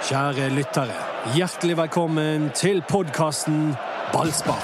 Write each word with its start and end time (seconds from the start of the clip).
Kjære 0.00 0.46
lyttere, 0.56 0.94
hjertelig 1.36 1.74
velkommen 1.76 2.46
til 2.56 2.78
podkasten 2.88 3.74
Ballspar. 4.14 4.62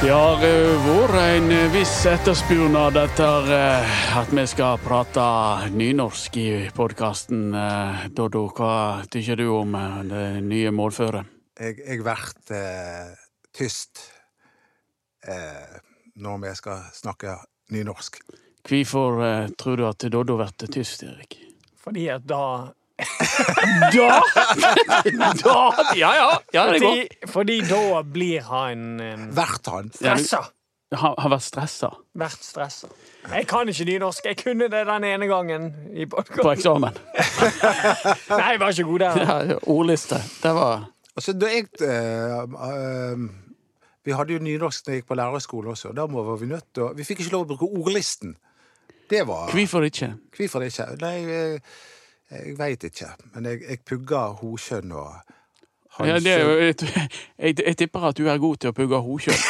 Det 0.00 0.08
har 0.08 0.44
eh, 0.48 0.86
vært 0.86 1.16
en 1.20 1.52
viss 1.74 1.92
etterspurnad 2.08 2.96
etter 3.02 3.50
eh, 3.52 3.98
at 4.16 4.32
vi 4.32 4.46
skal 4.48 4.80
prate 4.80 5.26
nynorsk 5.76 6.38
i 6.40 6.48
podkasten. 6.72 7.50
Doddo, 8.16 8.46
hva 8.56 8.74
tykker 9.12 9.42
du 9.42 9.50
om 9.58 9.76
eh, 9.76 9.98
det 10.08 10.26
nye 10.46 10.72
målføret? 10.72 11.28
Jeg, 11.60 11.82
jeg 11.84 12.00
blir 12.00 12.24
eh, 12.56 13.12
tyst 13.52 14.06
eh, 15.28 15.76
når 16.16 16.40
vi 16.46 16.54
skal 16.62 16.88
snakke 16.96 17.36
nynorsk. 17.76 18.22
Hvorfor 18.68 19.18
uh, 19.22 19.48
tror 19.58 19.76
du 19.76 19.86
at 19.88 20.04
Doddo 20.12 20.38
blir 20.38 20.70
tyst, 20.70 21.02
Erik? 21.02 21.38
Fordi 21.82 22.06
at 22.14 22.22
da 22.28 22.72
Da! 23.92 24.22
da! 25.44 25.72
Ja, 25.96 26.14
ja. 26.14 26.38
ja 26.52 26.66
det 26.72 26.80
går. 26.80 26.88
fordi, 26.88 27.08
fordi 27.32 27.60
da 27.66 28.02
blir 28.02 28.42
han 28.46 29.00
um, 29.00 29.28
Vært 29.34 29.66
han. 29.72 29.90
stressa. 29.94 30.44
Har, 30.92 31.14
har 31.18 31.32
vært 31.32 31.46
stressa 31.46 31.88
Vært 32.20 32.44
stressa. 32.44 32.90
Jeg 33.32 33.46
kan 33.48 33.68
ikke 33.70 33.86
nynorsk. 33.88 34.26
Jeg 34.28 34.38
kunne 34.42 34.68
det 34.70 34.84
den 34.88 35.06
ene 35.08 35.28
gangen 35.30 35.70
i 35.96 36.04
på 36.06 36.20
eksamen. 36.52 36.98
Nei, 38.38 38.48
jeg 38.52 38.60
var 38.60 38.74
ikke 38.74 38.88
god 38.90 39.04
der. 39.06 39.22
Ja, 39.22 39.60
ordliste. 39.72 40.20
Det 40.42 40.54
var 40.56 40.88
Altså, 41.12 41.34
da 41.36 41.48
jeg 41.52 41.66
uh, 41.84 42.44
uh, 42.56 43.24
Vi 44.04 44.14
hadde 44.16 44.36
jo 44.36 44.44
nynorsk 44.44 44.86
da 44.86 44.94
jeg 44.94 45.02
gikk 45.02 45.10
på 45.12 45.18
lærerskolen 45.18 45.74
også. 45.74 45.92
Da 45.96 46.06
var 46.08 46.36
vi 46.40 46.50
nødt 46.52 46.70
til 46.74 46.88
å 46.88 46.92
Vi 46.96 47.06
fikk 47.08 47.24
ikke 47.24 47.36
lov 47.36 47.46
å 47.46 47.54
bruke 47.54 47.68
ordlisten. 47.72 48.36
Det 49.10 49.26
var 49.26 49.50
Hvorfor 49.52 49.82
ikke? 49.88 50.12
Hvorfor 50.36 50.62
ikke? 50.66 50.86
Nei, 51.00 51.14
jeg, 51.28 51.60
jeg 52.30 52.58
veit 52.58 52.84
ikke. 52.84 53.10
Men 53.34 53.50
jeg, 53.50 53.62
jeg 53.68 53.78
pugger 53.88 54.36
hokjønn 54.40 54.92
og 54.92 55.14
Ja, 56.00 56.16
det 56.16 56.32
er 56.32 56.40
jo, 56.40 56.52
jeg, 56.58 56.74
jeg, 57.38 57.58
jeg 57.66 57.76
tipper 57.76 58.08
at 58.08 58.16
du 58.16 58.24
er 58.26 58.38
god 58.40 58.56
til 58.56 58.72
å 58.72 58.76
pugge 58.76 58.96
hokjønn. 59.04 59.42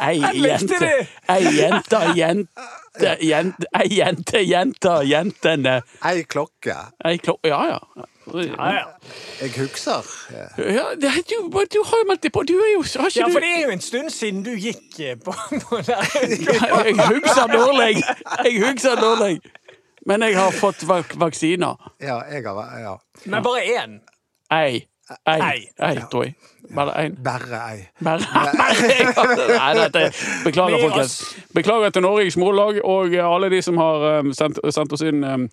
Ei 0.00 0.20
jente, 0.20 1.08
ei 1.28 1.44
jente, 1.56 2.00
jente, 2.16 3.16
jente, 3.20 3.66
ei 3.80 3.88
jente, 3.96 4.42
jente, 4.44 4.94
jentene. 5.08 5.82
Ei 6.04 6.24
klokke. 6.24 6.76
Ei 7.04 7.18
klokke 7.18 7.48
Ja, 7.48 7.60
ja. 7.66 8.06
Ja, 8.34 8.72
ja. 8.72 8.84
Jeg 9.40 9.50
husker. 9.56 10.06
Ja, 10.58 10.84
du, 10.94 11.06
du 11.72 11.82
har 11.84 12.02
jo 12.02 12.06
meldt 12.08 12.22
deg 12.22 12.32
på. 12.32 12.42
Du 12.46 12.54
er 12.54 12.72
jo 12.76 12.82
Har 13.00 13.08
ikke 13.08 13.20
ja, 13.20 13.30
for 13.32 13.42
det 13.42 13.50
er 13.56 13.64
jo 13.64 13.72
en 13.74 13.82
stund 13.82 14.10
siden 14.14 14.44
du 14.46 14.52
gikk 14.54 15.00
eh, 15.00 15.16
på, 15.18 15.34
på 15.64 15.80
der. 15.86 16.04
Jeg 16.20 16.94
husker 17.08 17.50
dårlig. 17.50 18.04
Jeg 18.44 18.62
husker 18.62 19.00
dårlig. 19.00 19.40
Men 20.06 20.22
jeg 20.22 20.38
har 20.38 20.54
fått 20.56 20.86
vak 20.88 21.16
vaksiner. 21.20 21.90
Ja, 22.00 22.20
jeg 22.30 22.46
har 22.46 22.78
Ja. 22.80 22.94
Men 23.24 23.42
bare 23.42 23.64
én. 23.66 23.98
Ei. 24.50 24.86
Ei, 25.26 25.40
Ei. 25.42 25.68
ei 25.82 25.96
tror 26.10 26.24
jeg. 26.28 26.34
Bare 26.74 26.92
én. 27.04 27.16
Bare 27.22 27.60
ei. 27.70 27.80
Bare, 28.04 28.22
Nei, 29.60 29.72
dette, 29.74 30.04
beklager, 30.44 30.78
folkens. 30.84 31.16
Beklager 31.54 31.90
til 31.94 32.04
Norges 32.06 32.36
Mållag 32.38 32.78
og 32.84 33.16
alle 33.18 33.50
de 33.50 33.62
som 33.62 33.80
har 33.80 34.06
um, 34.20 34.30
sendt, 34.36 34.60
sendt 34.70 34.94
oss 34.94 35.02
inn 35.06 35.24
um, 35.26 35.48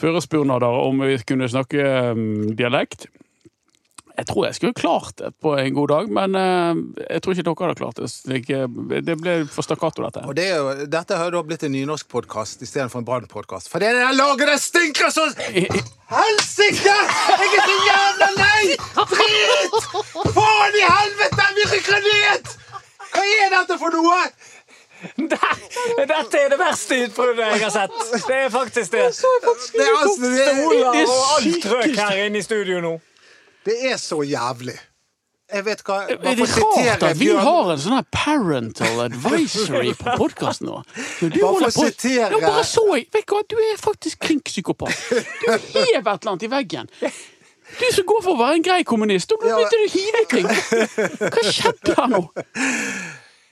førespurnader 0.00 0.80
om 0.86 1.04
vi 1.04 1.18
kunne 1.28 1.50
snakke 1.52 1.84
um, 2.14 2.24
dialekt. 2.56 3.08
Jeg 4.14 4.26
tror 4.28 4.44
jeg 4.46 4.54
skulle 4.54 4.76
klart 4.78 5.16
det 5.18 5.32
på 5.42 5.56
en 5.58 5.74
god 5.74 5.88
dag, 5.90 6.10
men 6.14 6.36
uh, 6.38 7.00
jeg 7.10 7.22
tror 7.24 7.34
ikke 7.34 7.44
dere 7.48 7.66
hadde 7.66 7.78
klart 7.80 7.96
det. 7.98 8.10
uh, 8.54 9.00
Det 9.08 9.16
ble 9.18 9.32
for 9.50 9.66
stakkato, 9.66 10.04
dette. 10.06 10.22
Og 10.30 10.36
det 10.38 10.44
er 10.52 10.60
jo, 10.60 10.86
dette 10.86 11.16
har 11.18 11.26
jo 11.32 11.34
da 11.34 11.42
blitt 11.48 11.64
en 11.66 11.74
nynorskpodkast 11.74 12.62
istedenfor 12.62 13.02
en 13.02 13.08
brannpodkast. 13.08 13.66
For 13.72 13.82
det 13.82 13.88
er 13.90 13.98
det 13.98 14.12
laget 14.14 14.46
der 14.52 14.60
stinker 14.62 15.10
så 15.10 15.26
Helsike! 16.14 16.94
Jeg 16.94 17.48
er 17.58 17.66
så 17.66 17.76
jævla 17.88 18.28
lei! 18.38 18.76
Drit! 19.14 19.78
Faen 20.36 20.78
i 20.78 20.84
helvete! 20.86 21.46
Vi 21.58 21.64
rykker 21.74 22.04
ned! 22.06 22.52
Hva 23.14 23.24
er 23.42 23.50
dette 23.58 23.78
for 23.82 23.94
noe? 23.94 24.20
Der- 25.18 26.06
Dette 26.08 26.38
er 26.40 26.48
det 26.54 26.56
verste 26.58 26.96
utbruddet 27.04 27.42
jeg 27.50 27.60
har 27.66 27.72
sett. 27.74 27.96
Det 28.28 28.36
er 28.46 28.52
faktisk 28.54 28.94
det. 28.94 29.02
Det 29.10 29.82
er, 29.84 29.90
altså, 29.98 30.22
det 30.22 30.46
er, 30.46 30.62
Olav 30.64 30.94
det 30.96 31.02
og 31.08 31.18
alt 31.34 31.44
sykeste. 31.44 31.68
trøkk 31.68 31.98
her 31.98 32.22
inne 32.28 32.40
i 32.40 32.46
studio 32.46 32.78
nå. 32.84 32.94
Det 33.64 33.76
er 33.92 33.96
så 34.00 34.22
jævlig. 34.26 34.76
Jeg 35.54 35.64
vet 35.66 35.82
hva 35.84 35.96
Er 36.08 36.16
det 36.24 36.46
rart 36.48 37.02
at 37.04 37.18
vi 37.20 37.26
har 37.36 37.68
en 37.74 37.78
sånn 37.78 37.92
her 37.98 38.06
parental 38.10 39.02
advisory 39.04 39.92
på 39.98 40.14
podkasten 40.18 40.66
nå? 40.70 40.78
Når 41.20 41.30
du 41.34 41.36
Bare 41.36 41.42
for 41.42 41.52
holder 41.52 41.68
å 41.68 41.84
sitere- 41.84 42.30
Ja, 42.40 42.40
bare 42.48 42.64
så 42.64 42.84
jeg. 42.96 43.06
Vet 43.12 43.26
du 43.28 43.34
hva, 43.36 43.42
du 43.52 43.56
er 43.60 43.76
faktisk 43.78 44.18
klink 44.24 44.48
psykopat. 44.48 44.96
Du 45.10 45.50
hever 45.52 46.00
et 46.00 46.24
eller 46.24 46.32
annet 46.32 46.46
i 46.48 46.50
veggen. 46.54 46.88
Du 47.78 47.84
som 47.92 48.06
går 48.08 48.22
for 48.24 48.34
å 48.34 48.40
være 48.40 48.54
en 48.58 48.62
grei 48.66 48.82
kommunist, 48.88 49.32
og 49.36 49.44
nå 49.44 49.52
begynte 49.52 49.76
du 49.76 49.84
å 49.84 49.92
hive 49.94 50.24
ting! 50.32 50.48
Hva 51.28 51.44
skjedde 51.52 51.94
her 52.00 52.10
nå? 52.12 52.20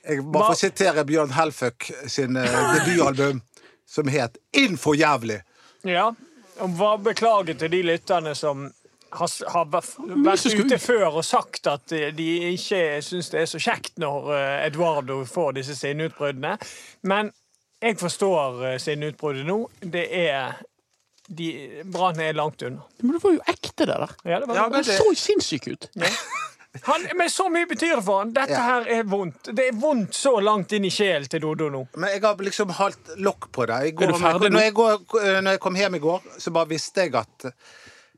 Jeg 0.03 0.21
må 0.27 0.43
få 0.49 0.53
sitere 0.59 1.05
Bjørn 1.07 1.31
Helføk 1.37 1.87
sin 2.11 2.35
eh, 2.37 2.59
debutalbum, 2.83 3.39
som 3.87 4.09
het 4.11 4.37
Inn 4.59 4.77
for 4.81 4.97
jævlig. 4.99 5.39
Ja, 5.87 6.09
og 6.59 6.75
hva 6.79 6.95
beklager 7.01 7.57
til 7.59 7.71
de 7.73 7.81
lytterne 7.87 8.33
som 8.35 8.67
har, 9.19 9.31
har 9.53 9.65
vært 9.73 10.45
ute 10.57 10.77
før 10.81 11.19
og 11.19 11.25
sagt 11.27 11.67
at 11.71 11.91
eh, 11.95 12.09
de 12.17 12.27
ikke 12.53 12.81
syns 13.05 13.29
det 13.33 13.41
er 13.43 13.49
så 13.51 13.61
kjekt 13.61 13.97
når 14.01 14.29
eh, 14.35 14.65
Eduardo 14.67 15.21
får 15.29 15.55
disse 15.59 15.75
sinneutbruddene. 15.79 16.55
Men 17.09 17.31
jeg 17.83 17.97
forstår 18.01 18.63
eh, 18.73 18.77
sinneutbruddet 18.81 19.45
nå. 19.49 19.59
Det 19.81 20.07
er 20.25 20.57
de, 21.29 21.49
Brann 21.87 22.19
er 22.19 22.33
langt 22.35 22.61
unna. 22.67 22.83
Men 23.01 23.15
du 23.15 23.21
var 23.23 23.37
jo 23.37 23.43
ekte, 23.47 23.85
det 23.87 23.93
der. 23.95 24.15
Ja, 24.27 24.39
det 24.43 24.49
var, 24.49 24.55
Ja, 24.59 24.65
men 24.69 24.83
Det 24.83 24.97
så 24.97 25.13
sinnssyk 25.15 25.67
ut. 25.71 25.87
ut. 25.95 26.17
han, 26.89 27.05
men 27.15 27.29
så 27.29 27.45
mye 27.53 27.67
betyr 27.69 27.95
det 27.95 28.03
for 28.03 28.23
han. 28.23 28.33
Dette 28.35 28.57
Ja. 28.57 28.63
her 28.65 28.89
er 28.97 29.03
vondt. 29.07 29.51
Det 29.55 29.67
er 29.69 29.77
vondt 29.79 30.17
så 30.17 30.35
langt 30.43 30.73
inn 30.73 30.85
i 30.85 30.91
sjelen 30.91 31.29
til 31.31 31.39
Dodo 31.45 31.69
nå. 31.69 31.83
Men 31.95 32.09
jeg 32.15 32.21
har 32.25 32.35
liksom 32.49 32.73
halvt 32.79 33.13
lokk 33.23 33.51
på 33.55 33.67
det. 33.69 33.93
Går, 33.95 34.03
Er 34.09 34.11
du 34.11 34.19
ferdig 34.19 34.49
nå? 34.51 34.57
når, 34.57 34.65
jeg 34.67 34.73
går, 34.81 34.99
når 35.45 35.51
jeg 35.57 35.59
kom 35.63 35.75
hjem 35.79 35.95
i 35.95 36.03
går, 36.03 36.27
så 36.43 36.51
bare 36.59 36.71
visste 36.73 37.05
jeg 37.07 37.15
at 37.15 37.47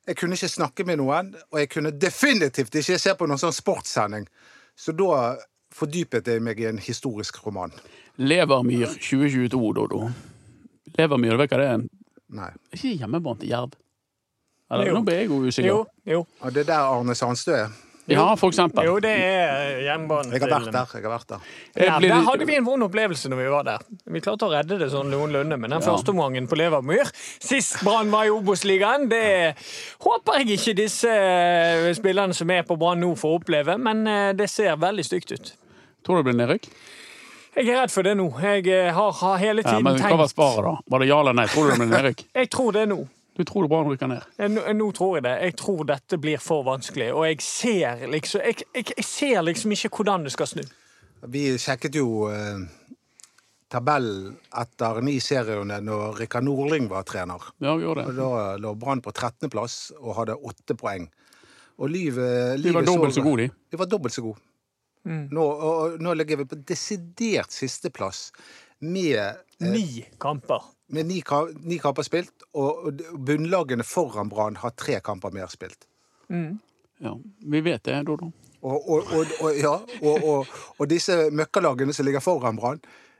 jeg 0.07 0.17
kunne 0.19 0.37
ikke 0.37 0.49
snakke 0.51 0.85
med 0.85 0.99
noen, 1.01 1.33
og 1.51 1.59
jeg 1.59 1.69
kunne 1.73 1.91
definitivt 1.91 2.75
ikke 2.81 2.97
se 3.01 3.13
på 3.17 3.27
noen 3.27 3.41
sånn 3.41 3.55
sportssending. 3.55 4.27
Så 4.77 4.93
da 4.95 5.35
fordypet 5.75 6.27
jeg 6.27 6.43
meg 6.43 6.59
i 6.61 6.67
en 6.69 6.77
historisk 6.79 7.41
roman. 7.45 7.73
Levermyr 8.21 8.87
2022, 8.95 9.73
Dodo. 9.75 10.05
Levermyr, 10.97 11.35
vet 11.41 11.49
du 11.51 11.55
hva 11.55 11.61
det 11.63 11.71
er? 11.73 11.81
Nei. 12.35 12.51
Ikke 12.73 12.93
hjemmebane 13.01 13.41
til 13.41 13.51
jerv? 13.51 13.73
Eller, 14.71 14.87
Jo. 14.89 14.93
nå 14.97 15.01
ble 15.05 15.15
jeg 15.19 15.27
jo 15.29 15.41
usikker. 15.45 15.67
Jo, 15.69 15.81
jo, 16.09 16.21
Og 16.41 16.53
det 16.53 16.63
er 16.63 16.69
der 16.71 16.87
Arne 16.95 17.15
Sandstø 17.15 17.53
er. 17.53 17.73
Ja, 18.07 18.35
for 18.37 18.51
eksempel. 18.51 18.85
jo 18.85 18.99
det 19.01 19.11
er 19.17 19.79
jernbanen. 19.81 20.31
Jeg 20.35 20.41
har 20.43 20.51
vært 20.51 20.71
der. 20.75 20.91
jeg 20.93 21.03
har 21.07 21.11
vært 21.15 21.27
der. 21.31 21.39
Jeg 21.75 21.87
Ja, 21.87 21.99
der 21.99 22.25
hadde 22.27 22.45
vi 22.45 22.55
en 22.55 22.65
vond 22.67 22.83
opplevelse 22.85 23.29
når 23.31 23.39
vi 23.41 23.47
var 23.49 23.63
der. 23.65 23.79
Vi 24.13 24.21
klarte 24.21 24.45
å 24.45 24.51
redde 24.53 24.77
det 24.77 24.91
sånn 24.93 25.09
noenlunde, 25.09 25.57
men 25.57 25.69
den 25.73 25.81
Ja. 25.81 25.87
første 25.87 26.13
omgangen 26.13 26.47
på 26.47 26.55
Levermyr 26.55 27.09
Sist 27.41 27.83
Brann 27.83 28.11
var 28.11 28.25
i 28.25 28.29
Obos-ligaen, 28.29 29.09
det 29.09 29.55
håper 30.05 30.37
jeg 30.43 30.59
ikke 30.59 30.75
disse 30.77 31.09
eh, 31.09 31.93
spillerne 31.97 32.33
som 32.37 32.49
er 32.51 32.61
på 32.63 32.77
Brann 32.77 32.99
nå, 33.01 33.15
får 33.17 33.39
oppleve, 33.41 33.77
men 33.81 34.05
eh, 34.07 34.33
det 34.33 34.49
ser 34.49 34.75
veldig 34.77 35.05
stygt 35.05 35.31
ut. 35.31 35.53
Tror 36.05 36.17
du 36.17 36.23
det 36.23 36.29
blir 36.35 36.45
nedrykk? 36.45 36.69
Jeg 37.55 37.69
er 37.71 37.81
redd 37.81 37.91
for 37.91 38.03
det 38.03 38.17
nå. 38.19 38.29
Jeg 38.43 38.67
eh, 38.67 38.91
har, 38.93 39.11
har 39.13 39.37
hele 39.39 39.61
Ja, 39.63 39.69
tiden 39.79 39.83
men 39.83 39.95
hva 39.97 40.09
var 40.17 40.27
tenkt 40.27 40.35
svaret, 40.35 40.65
da? 40.67 40.77
Var 40.91 40.99
det 40.99 41.07
ja 41.07 41.19
eller 41.21 41.33
nei? 41.33 41.45
Tror 41.47 41.63
du 41.63 41.71
det 41.71 41.77
blir 41.79 41.87
nedrykk? 41.97 42.25
Jeg 42.43 42.49
tror 42.51 42.71
det 42.75 42.85
nå. 42.91 42.97
Du 43.35 43.43
tror 43.43 43.65
det 43.65 43.69
Brann 43.69 43.89
rykker 43.91 44.07
ned? 44.07 44.23
Nå, 44.51 44.63
nå 44.79 44.87
tror 44.95 45.17
jeg 45.17 45.25
det. 45.25 45.35
Jeg 45.43 45.57
tror 45.59 45.83
dette 45.89 46.19
blir 46.23 46.39
for 46.39 46.63
vanskelig, 46.67 47.09
og 47.13 47.25
jeg 47.27 47.43
ser 47.43 48.05
liksom 48.07 48.41
Jeg, 48.45 48.63
jeg, 48.71 48.93
jeg 48.95 49.05
ser 49.05 49.43
liksom 49.43 49.75
ikke 49.75 49.91
hvordan 49.97 50.23
det 50.23 50.31
skal 50.35 50.47
snu. 50.47 50.63
Vi 51.35 51.43
sjekket 51.59 51.97
jo 51.99 52.29
eh, 52.29 52.63
tabellen 53.71 54.35
etter 54.61 55.01
ni 55.03 55.17
serierunde 55.23 55.81
når 55.83 56.21
Rikard 56.21 56.47
Norling 56.47 56.87
var 56.91 57.03
trener. 57.07 57.43
Ja, 57.59 57.75
vi 57.75 57.83
gjorde 57.83 58.07
Og 58.07 58.13
det. 58.13 58.23
Da 58.23 58.57
lå 58.61 58.73
Brann 58.79 59.03
på 59.03 59.11
13.-plass 59.11 59.79
og 59.99 60.15
hadde 60.21 60.37
åtte 60.39 60.77
poeng. 60.79 61.09
Og 61.75 61.91
livet, 61.91 62.61
De 62.63 62.71
var 62.71 62.87
dobbelt 62.87 63.17
så 63.17 63.23
gode, 63.25 63.49
de. 63.49 63.71
De 63.71 63.79
var 63.79 63.89
dobbelt 63.91 64.15
så 64.15 64.23
gode. 64.23 64.39
Nå, 65.05 65.41
og, 65.41 65.65
og, 65.69 65.97
nå 66.01 66.15
ligger 66.17 66.39
vi 66.39 66.47
på 66.49 66.57
desidert 66.65 67.53
sisteplass 67.53 68.31
med, 68.85 69.41
Ni 69.59 70.05
kamper. 70.21 70.63
med 70.93 71.05
ni, 71.09 71.21
ka- 71.25 71.49
ni 71.63 71.77
kamper 71.81 72.03
spilt, 72.07 72.45
og, 72.53 73.01
bunnlagene 73.25 73.83
foran 73.87 74.29
Brann 74.29 74.55
har 74.61 74.73
tre 74.77 74.99
kamper 75.03 75.33
mer 75.35 75.47
spilt. 75.53 75.87
Ja, 77.01 77.11
vi 77.51 77.61
vet 77.65 77.83
det, 77.85 77.99
Dodo. 78.07 78.31
Og, 78.65 78.89
og, 78.89 79.09
og, 79.13 79.33
og, 79.45 79.57
ja, 79.59 79.73
og, 80.01 80.23
og, 80.23 80.47
og 80.79 80.87
disse 80.89 81.17
møkkalagene 81.31 81.93
som 81.93 82.05
ligger 82.07 82.23
foran 82.23 82.57
Brann, 82.57 82.79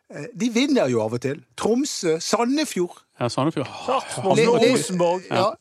eh, 0.10 0.26
de 0.34 0.50
vinner 0.56 0.88
jo 0.90 1.02
av 1.04 1.14
og 1.14 1.22
til. 1.22 1.44
Tromsø, 1.60 2.16
Sandefjord. 2.24 3.02
Ja, 3.20 3.28
Sandefjord. 3.30 3.70
Rosenborg. 4.18 5.28
Ja. 5.30 5.52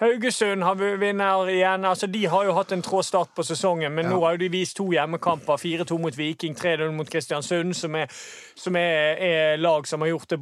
Haugesund 0.00 0.62
har 0.62 0.74
vinner 0.96 1.50
igjen. 1.50 1.84
Altså, 1.84 2.06
de 2.06 2.24
har 2.26 2.46
jo 2.48 2.54
hatt 2.56 2.72
en 2.72 2.82
trå 2.82 3.02
start 3.04 3.34
på 3.36 3.44
sesongen, 3.44 3.92
men 3.94 4.08
nå 4.08 4.18
har 4.24 4.34
jo 4.34 4.40
de 4.40 4.48
vist 4.50 4.76
to 4.78 4.88
hjemmekamper. 4.90 5.60
4-2 5.60 5.98
mot 6.00 6.16
Viking, 6.18 6.56
3-0 6.58 6.90
mot 6.96 7.10
Kristiansund, 7.10 7.76
som, 7.76 7.94
er, 8.00 8.08
som 8.56 8.76
er, 8.80 9.20
er 9.20 9.60
lag 9.60 9.86
som 9.86 10.02
har 10.02 10.14
gjort 10.14 10.32
det 10.32 10.40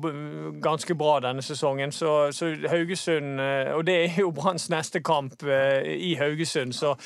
ganske 0.63 0.95
bra 0.95 1.19
denne 1.27 1.43
sesongen. 1.43 1.93
Så, 1.93 2.31
så 2.33 2.55
Haugesund 2.71 3.43
eh, 3.43 3.75
Og 3.75 3.85
det 3.87 3.99
er 4.05 4.21
jo 4.23 4.31
Branns 4.35 4.71
neste 4.71 5.03
kamp 5.05 5.43
eh, 5.43 5.95
i 5.99 6.15
Haugesund, 6.21 6.73
så 6.77 6.97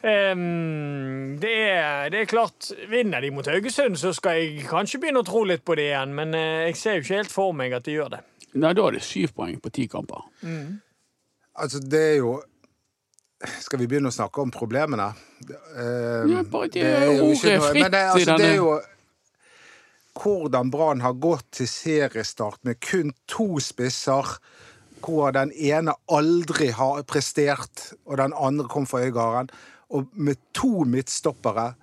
Um, 0.00 1.36
det, 1.40 1.50
er, 1.52 2.08
det 2.08 2.22
er 2.22 2.24
klart, 2.24 2.70
Vinner 2.88 3.20
de 3.20 3.28
mot 3.36 3.46
Haugesund, 3.46 3.98
så 4.00 4.14
skal 4.16 4.38
jeg 4.38 4.62
kanskje 4.64 4.96
begynne 5.02 5.20
å 5.20 5.26
tro 5.28 5.42
litt 5.44 5.60
på 5.60 5.76
det 5.76 5.90
igjen. 5.90 6.14
Men 6.16 6.32
eh, 6.32 6.70
jeg 6.70 6.78
ser 6.80 6.96
jo 6.96 7.04
ikke 7.04 7.18
helt 7.18 7.34
for 7.34 7.56
meg 7.56 7.74
at 7.76 7.84
de 7.84 7.98
gjør 7.98 8.14
det. 8.14 8.20
Nei, 8.54 8.72
da 8.72 8.86
er 8.86 8.96
det 8.96 9.02
syv 9.04 9.34
poeng 9.36 9.58
på 9.60 9.72
ti 9.76 9.84
kamper. 9.92 10.24
Altså, 11.58 11.80
det 11.80 12.00
er 12.00 12.16
jo 12.20 12.42
Skal 13.60 13.78
vi 13.80 13.86
begynne 13.88 14.10
å 14.10 14.14
snakke 14.14 14.42
om 14.42 14.50
problemene? 14.52 15.10
Uh, 15.48 16.28
Ja, 16.28 16.42
bare 16.44 16.68
det 16.68 16.82
er 16.84 17.06
jo 17.06 17.30
ordet 17.30 17.36
ikke 17.38 17.58
noe- 17.58 17.72
Men 17.74 17.92
det, 17.94 18.00
altså, 18.14 18.36
det 18.36 18.48
er 18.50 18.56
jo 18.56 18.80
hvordan 20.20 20.70
Brann 20.70 21.00
har 21.00 21.14
gått 21.14 21.46
til 21.52 21.68
seriestart 21.70 22.58
med 22.66 22.80
kun 22.82 23.12
to 23.30 23.58
spisser, 23.62 24.26
hvor 25.00 25.30
den 25.32 25.52
ene 25.52 25.94
aldri 26.12 26.68
har 26.76 27.02
prestert, 27.08 27.92
og 28.04 28.18
den 28.18 28.34
andre 28.36 28.66
kom 28.68 28.84
fra 28.90 29.00
Øygarden, 29.06 29.48
og 29.88 30.10
med 30.12 30.36
to 30.52 30.84
midtstoppere, 30.84 31.74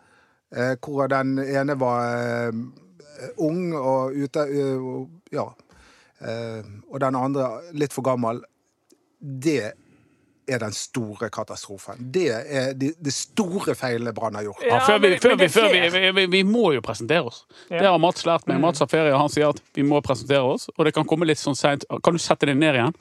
eh, 0.54 0.76
hvor 0.84 1.08
den 1.10 1.40
ene 1.40 1.80
var 1.80 2.04
eh, 2.50 2.52
ung 3.38 3.74
og 3.74 4.14
ute 4.14 4.46
Ja. 5.32 5.48
Og 6.92 7.00
den 7.00 7.16
andre 7.16 7.62
litt 7.74 7.94
for 7.94 8.02
gammel. 8.04 8.44
Det 9.20 9.72
er 10.48 10.62
den 10.62 10.72
store 10.72 11.28
katastrofen. 11.34 11.98
Det 12.14 12.28
er 12.32 12.70
de, 12.80 12.94
de 13.04 13.12
store 13.12 13.74
feilene 13.76 14.14
Brann 14.16 14.36
har 14.40 14.46
gjort. 14.48 14.62
Ja, 14.64 14.78
Ja, 14.78 14.84
før 14.88 15.02
vi, 15.04 15.10
men- 15.10 15.20
før 15.20 15.34
men 15.36 15.40
vi, 15.40 15.46
er 15.46 15.50
før 15.52 15.72
vi, 15.74 15.82
vi, 15.98 16.12
vi, 16.16 16.26
vi 16.38 16.44
må 16.48 16.70
jo 16.74 16.82
presentere 16.86 17.26
oss. 17.28 17.42
Det 17.70 17.82
har 17.84 17.98
Mats 18.00 18.24
lært 18.26 18.48
meg. 18.48 18.62
Mats 18.64 18.80
har 18.80 18.88
ferie, 18.88 19.12
og 19.14 19.20
han 19.26 19.30
sier 19.34 19.50
at 19.50 19.60
vi 19.76 19.84
må 19.84 20.00
presentere 20.06 20.46
oss. 20.48 20.70
Og 20.78 20.86
det 20.88 20.94
kan 20.96 21.04
komme 21.10 21.28
litt 21.28 21.42
sånn 21.42 21.58
seint. 21.60 21.84
Kan 22.04 22.16
du 22.16 22.20
sette 22.24 22.48
deg 22.48 22.56
ned 22.62 22.80
igjen? 22.80 22.96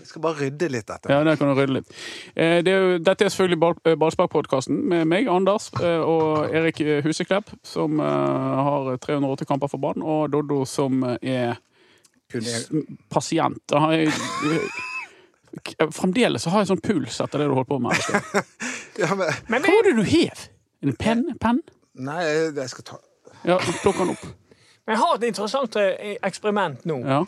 Jeg 0.00 0.08
skal 0.10 0.22
bare 0.24 0.40
rydde 0.40 0.68
litt 0.72 0.86
dette. 0.88 1.12
Ja, 1.12 1.20
det 1.22 1.36
kan 1.38 1.52
du 1.52 1.54
rydde 1.60 1.74
litt. 1.76 1.90
Eh, 2.34 2.62
Det 2.66 2.72
er 2.72 2.80
jo, 2.82 2.98
dette 2.98 3.24
er 3.24 3.30
selvfølgelig 3.30 3.60
ball, 3.62 3.74
eh, 3.86 3.94
Ballsparkpodkasten 4.00 4.80
med 4.90 5.06
meg, 5.06 5.28
Anders, 5.30 5.68
eh, 5.78 6.00
og 6.02 6.50
Erik 6.50 6.80
Huseklepp, 7.04 7.52
som 7.62 8.00
har 8.00 8.96
380 8.98 9.46
kamper 9.46 9.68
for 9.70 9.78
Brann, 9.78 10.02
og 10.02 10.32
Doddo, 10.32 10.64
som 10.66 11.04
er 11.22 11.60
pasient. 13.10 13.62
Jeg, 13.70 14.08
eh, 14.08 14.80
fremdeles 15.96 16.42
så 16.44 16.50
har 16.54 16.62
jeg 16.64 16.70
sånn 16.70 16.82
puls 16.84 17.20
etter 17.22 17.42
det 17.42 17.48
du 17.50 17.54
holdt 17.56 17.68
på 17.70 17.78
med. 17.82 17.96
Hva 17.96 18.42
Ja, 19.00 19.14
men, 19.16 19.30
Men 19.48 19.62
var 19.64 19.82
det 19.86 19.94
du 19.96 20.02
hev? 20.06 20.46
En 20.84 20.96
penn? 20.96 21.26
Pen? 21.40 21.62
nei, 22.00 22.22
jeg 22.56 22.68
skal 22.72 22.84
ta 22.86 22.98
Ja, 23.44 23.56
plukk 23.82 23.96
den 23.98 24.12
opp. 24.14 24.24
Men 24.86 24.94
jeg 24.96 25.00
har 25.02 25.14
et 25.18 25.24
interessant 25.28 25.76
eh, 25.80 26.16
eksperiment 26.26 26.84
nå. 26.88 26.98
Ja. 27.06 27.20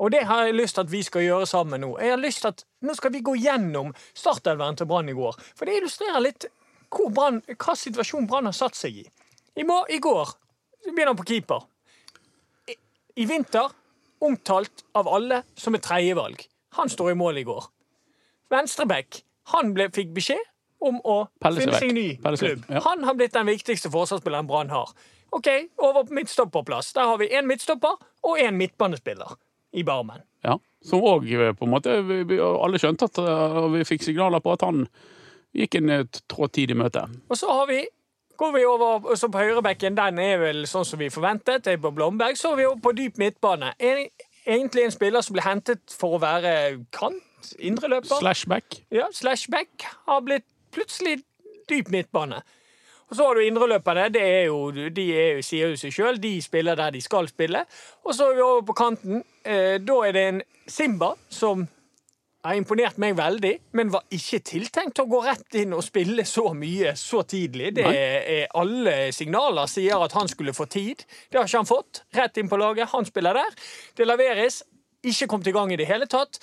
Og 0.00 0.10
det 0.14 0.22
har 0.28 0.46
jeg 0.46 0.56
lyst 0.56 0.76
til 0.78 0.86
at 0.86 0.90
vi 0.92 1.02
skal 1.04 1.24
gjøre 1.26 1.46
sammen 1.46 1.82
nå. 1.84 1.90
Jeg 2.00 2.14
har 2.14 2.20
lyst 2.22 2.40
til 2.44 2.52
at 2.54 2.64
Nå 2.88 2.94
skal 2.96 3.12
vi 3.12 3.20
gå 3.20 3.34
gjennom 3.36 3.90
startelveren 4.16 4.78
til 4.80 4.88
Brann 4.88 5.10
i 5.12 5.16
går. 5.16 5.36
For 5.58 5.68
det 5.68 5.74
illustrerer 5.76 6.22
litt 6.24 6.46
hvor 6.90 7.10
Brann- 7.14 7.42
hva 7.52 7.74
situasjon 7.76 8.24
Brann 8.30 8.48
har 8.48 8.56
satt 8.56 8.78
seg 8.78 9.02
i. 9.02 9.04
I, 9.60 9.66
må, 9.68 9.82
I 9.92 9.98
går 10.00 10.30
så 10.80 10.88
begynner 10.94 11.12
han 11.12 11.18
på 11.20 11.26
keeper. 11.28 11.66
I, 12.72 12.78
I 13.20 13.26
vinter 13.28 13.68
omtalt 14.24 14.82
av 14.96 15.08
alle 15.12 15.42
som 15.60 15.76
et 15.76 15.84
tredjevalg. 15.84 16.40
Han 16.78 16.88
står 16.88 17.12
i 17.12 17.18
mål 17.18 17.40
i 17.42 17.44
går. 17.48 17.66
Venstrebekk, 18.50 19.24
Han 19.50 19.72
ble, 19.74 19.88
fikk 19.90 20.12
beskjed 20.14 20.42
om 20.80 21.00
å 21.02 21.24
Pelle 21.42 21.60
finne 21.62 21.78
seg 21.80 21.92
ny 21.94 22.06
klubb. 22.22 22.64
ja. 22.68 22.80
Han 22.84 23.04
har 23.04 23.16
blitt 23.18 23.34
den 23.34 23.48
viktigste 23.48 23.90
forsvarsspilleren 23.90 24.46
Brann 24.46 24.70
har. 24.70 24.92
OK, 25.34 25.48
over 25.78 26.04
på 26.06 26.14
midtstopperplass. 26.14 26.92
Der 26.92 27.08
har 27.10 27.18
vi 27.18 27.28
én 27.28 27.46
midtstopper 27.46 27.98
og 28.22 28.38
én 28.38 28.56
midtbanespiller 28.58 29.36
i 29.72 29.82
Barmen. 29.82 30.22
Ja. 30.44 30.58
Som 30.82 31.04
òg 31.04 31.26
på 31.58 31.66
en 31.66 31.70
måte 31.70 32.00
vi, 32.02 32.22
vi, 32.24 32.38
Alle 32.40 32.78
skjønte 32.80 33.10
at 33.10 33.18
uh, 33.20 33.66
vi 33.74 33.84
fikk 33.84 34.06
signaler 34.06 34.40
på 34.40 34.54
at 34.54 34.64
han 34.64 34.86
gikk 35.52 35.76
en 35.80 36.08
tråd 36.30 36.54
tid 36.56 36.70
i 36.70 36.78
møte. 36.78 37.04
Og 37.28 37.36
så 37.36 37.50
har 37.52 37.66
vi 37.68 37.82
går 38.40 38.52
vi 38.52 38.64
over 38.64 39.14
så 39.20 39.28
på 39.28 39.38
høyrebekken. 39.42 39.96
Den 39.98 40.18
er 40.22 40.38
vel 40.40 40.62
sånn 40.68 40.86
som 40.88 41.00
vi 41.02 41.10
forventet. 41.12 41.66
Det 41.66 41.74
er 41.74 41.82
på 41.82 41.92
Blomberg. 41.92 42.38
Så 42.40 42.54
er 42.54 42.62
vi 42.62 42.68
over 42.70 42.80
på 42.86 42.94
dyp 42.96 43.20
midtbane. 43.20 43.74
En, 43.76 44.06
egentlig 44.50 44.84
en 44.84 44.94
spiller 44.94 45.24
som 45.24 45.36
ble 45.36 45.44
hentet 45.46 45.94
for 45.96 46.18
å 46.18 46.22
være 46.22 46.54
kant. 46.94 47.26
Indreløper. 47.58 48.20
Slashback. 48.20 48.82
Ja, 48.92 49.08
slashback 49.16 49.86
har 50.06 50.24
blitt 50.26 50.46
plutselig 50.74 51.22
dyp 51.70 51.88
midtbane. 51.92 52.42
Og 53.10 53.16
så 53.16 53.26
har 53.26 53.34
du 53.34 53.40
indreløperne. 53.42 54.08
Det 54.14 54.22
er 54.22 54.44
jo, 54.44 54.70
de 54.70 55.06
er 55.16 55.32
jo, 55.38 55.42
sier 55.42 55.72
jo 55.72 55.78
seg 55.80 55.94
sjøl. 55.94 56.20
De 56.22 56.36
spiller 56.42 56.78
der 56.78 56.92
de 56.94 57.00
skal 57.02 57.26
spille. 57.28 57.64
Og 58.04 58.14
så 58.14 58.28
er 58.30 58.36
vi 58.38 58.44
over 58.44 58.62
på 58.68 58.76
kanten. 58.78 59.24
Eh, 59.42 59.80
da 59.82 59.96
er 60.06 60.14
det 60.14 60.26
en 60.28 60.42
Simba 60.70 61.14
som 61.28 61.66
har 62.44 62.56
imponert 62.56 62.96
meg 63.02 63.16
veldig, 63.18 63.52
men 63.76 63.92
var 63.92 64.06
ikke 64.16 64.40
tiltenkt 64.48 65.02
å 65.02 65.08
gå 65.10 65.20
rett 65.26 65.58
inn 65.60 65.74
og 65.76 65.84
spille 65.84 66.24
så 66.28 66.50
mye 66.56 66.94
så 66.96 67.20
tidlig. 67.28 67.74
Det 67.76 67.86
er 67.86 68.46
Alle 68.56 69.12
signaler 69.12 69.68
sier 69.68 70.00
at 70.00 70.16
han 70.16 70.28
skulle 70.30 70.56
få 70.56 70.64
tid. 70.72 71.04
Det 71.28 71.36
har 71.38 71.48
ikke 71.48 71.60
han 71.60 71.68
fått. 71.68 72.02
Rett 72.16 72.40
inn 72.40 72.48
på 72.48 72.58
laget. 72.60 72.90
Han 72.94 73.08
spiller 73.08 73.36
der. 73.36 73.56
Det 73.96 74.08
laveres. 74.08 74.62
Ikke 75.04 75.28
kommet 75.28 75.48
i 75.48 75.56
gang 75.56 75.72
i 75.72 75.80
det 75.80 75.88
hele 75.88 76.08
tatt 76.08 76.40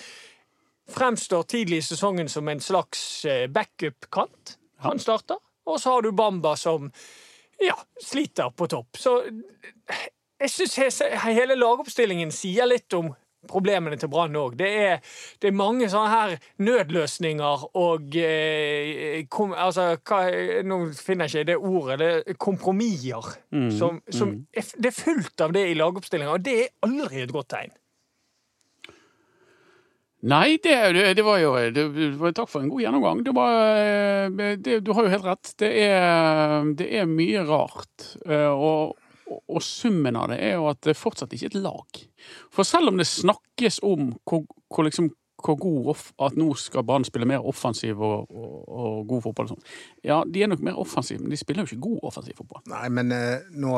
fremstår 0.88 1.44
tidlig 1.44 1.78
i 1.78 1.82
sesongen 1.82 2.30
som 2.30 2.48
en 2.48 2.62
slags 2.62 3.26
eh, 3.26 3.48
backup-kant. 3.48 4.58
Han 4.86 5.00
starter. 5.00 5.38
Og 5.68 5.82
så 5.82 5.92
har 5.92 6.02
du 6.02 6.12
Bamba 6.12 6.56
som 6.56 6.92
ja, 7.60 7.76
sliter 8.04 8.50
på 8.56 8.68
topp. 8.72 8.98
Så 8.98 9.20
eh, 9.26 10.06
jeg 10.40 10.54
syns 10.54 11.02
hele 11.26 11.58
lagoppstillingen 11.58 12.32
sier 12.32 12.70
litt 12.70 12.94
om 12.94 13.12
problemene 13.50 13.98
til 14.00 14.12
Brann 14.12 14.36
òg. 14.38 14.58
Det, 14.60 14.70
det 15.42 15.50
er 15.52 15.58
mange 15.58 15.90
sånne 15.92 16.12
her 16.14 16.36
nødløsninger 16.64 17.66
og 17.78 18.16
eh, 18.22 19.24
kom, 19.32 19.56
altså, 19.58 19.94
hva, 20.08 20.22
Nå 20.68 20.80
finner 21.00 21.28
jeg 21.28 21.46
ikke 21.46 21.52
det 21.52 21.58
ordet. 21.58 22.00
Det 22.02 22.12
er 22.36 22.40
kompromisser. 22.40 23.34
som, 23.78 24.02
som 24.14 24.38
er, 24.54 24.72
det 24.78 24.92
er 24.92 24.96
fullt 25.02 25.42
av 25.44 25.54
det 25.56 25.68
i 25.72 25.76
lagoppstillinga, 25.78 26.38
og 26.38 26.46
det 26.46 26.56
er 26.64 26.74
aldri 26.88 27.24
et 27.26 27.34
godt 27.36 27.52
tegn. 27.56 27.76
Nei, 30.28 30.58
det, 30.64 30.74
det, 31.16 31.24
var 31.24 31.38
jo 31.40 31.52
det, 31.72 31.84
Takk 32.36 32.50
for 32.50 32.64
en 32.66 32.72
god 32.72 32.82
gjennomgang. 32.82 33.20
Det 33.24 33.34
var, 33.38 33.52
eh, 34.34 34.80
du 34.82 34.90
har 34.98 35.06
jo 35.06 35.12
helt 35.14 35.28
rett. 35.28 35.52
Det 35.62 35.70
er, 35.86 36.72
det 36.80 36.88
er 37.00 37.06
mye 37.10 37.44
rart. 37.46 38.08
eh, 38.26 38.50
Og, 38.50 38.98
og, 39.28 39.62
summen 39.64 40.18
av 40.20 40.32
det 40.32 40.40
er 40.44 40.58
jo 40.58 40.68
at 40.72 40.82
det 40.88 40.98
fortsatt 40.98 41.34
ikke 41.36 41.50
er 41.50 41.56
et 41.56 41.64
lag. 41.64 42.04
For 42.54 42.68
selv 42.68 42.92
om 42.92 43.00
det 43.00 43.08
snakkes 43.10 43.82
om 43.86 44.12
hvor, 44.28 44.46
hvor, 44.72 44.88
liksom, 44.88 45.10
hvor 45.44 45.58
god 45.62 45.92
off, 45.94 46.08
at 46.24 46.38
nå 46.40 46.50
skal 46.60 46.86
Brann 46.88 47.06
spille 47.08 47.28
mer 47.30 47.46
offensiv 47.46 48.02
og, 48.02 48.32
og, 48.32 48.58
og 48.68 48.98
god 49.12 49.26
fotball 49.28 49.50
og 49.50 49.54
sånn. 49.56 49.70
Ja, 50.08 50.22
de 50.26 50.44
er 50.44 50.52
nok 50.52 50.66
mer 50.66 50.80
offensive, 50.82 51.22
men 51.24 51.34
de 51.34 51.40
spiller 51.40 51.64
jo 51.64 51.72
ikke 51.72 51.90
god 51.90 52.10
offensiv 52.12 52.40
fotball. 52.40 52.64
Nei, 52.72 52.88
men 52.94 53.14
eh, 53.16 53.48
nå, 53.60 53.78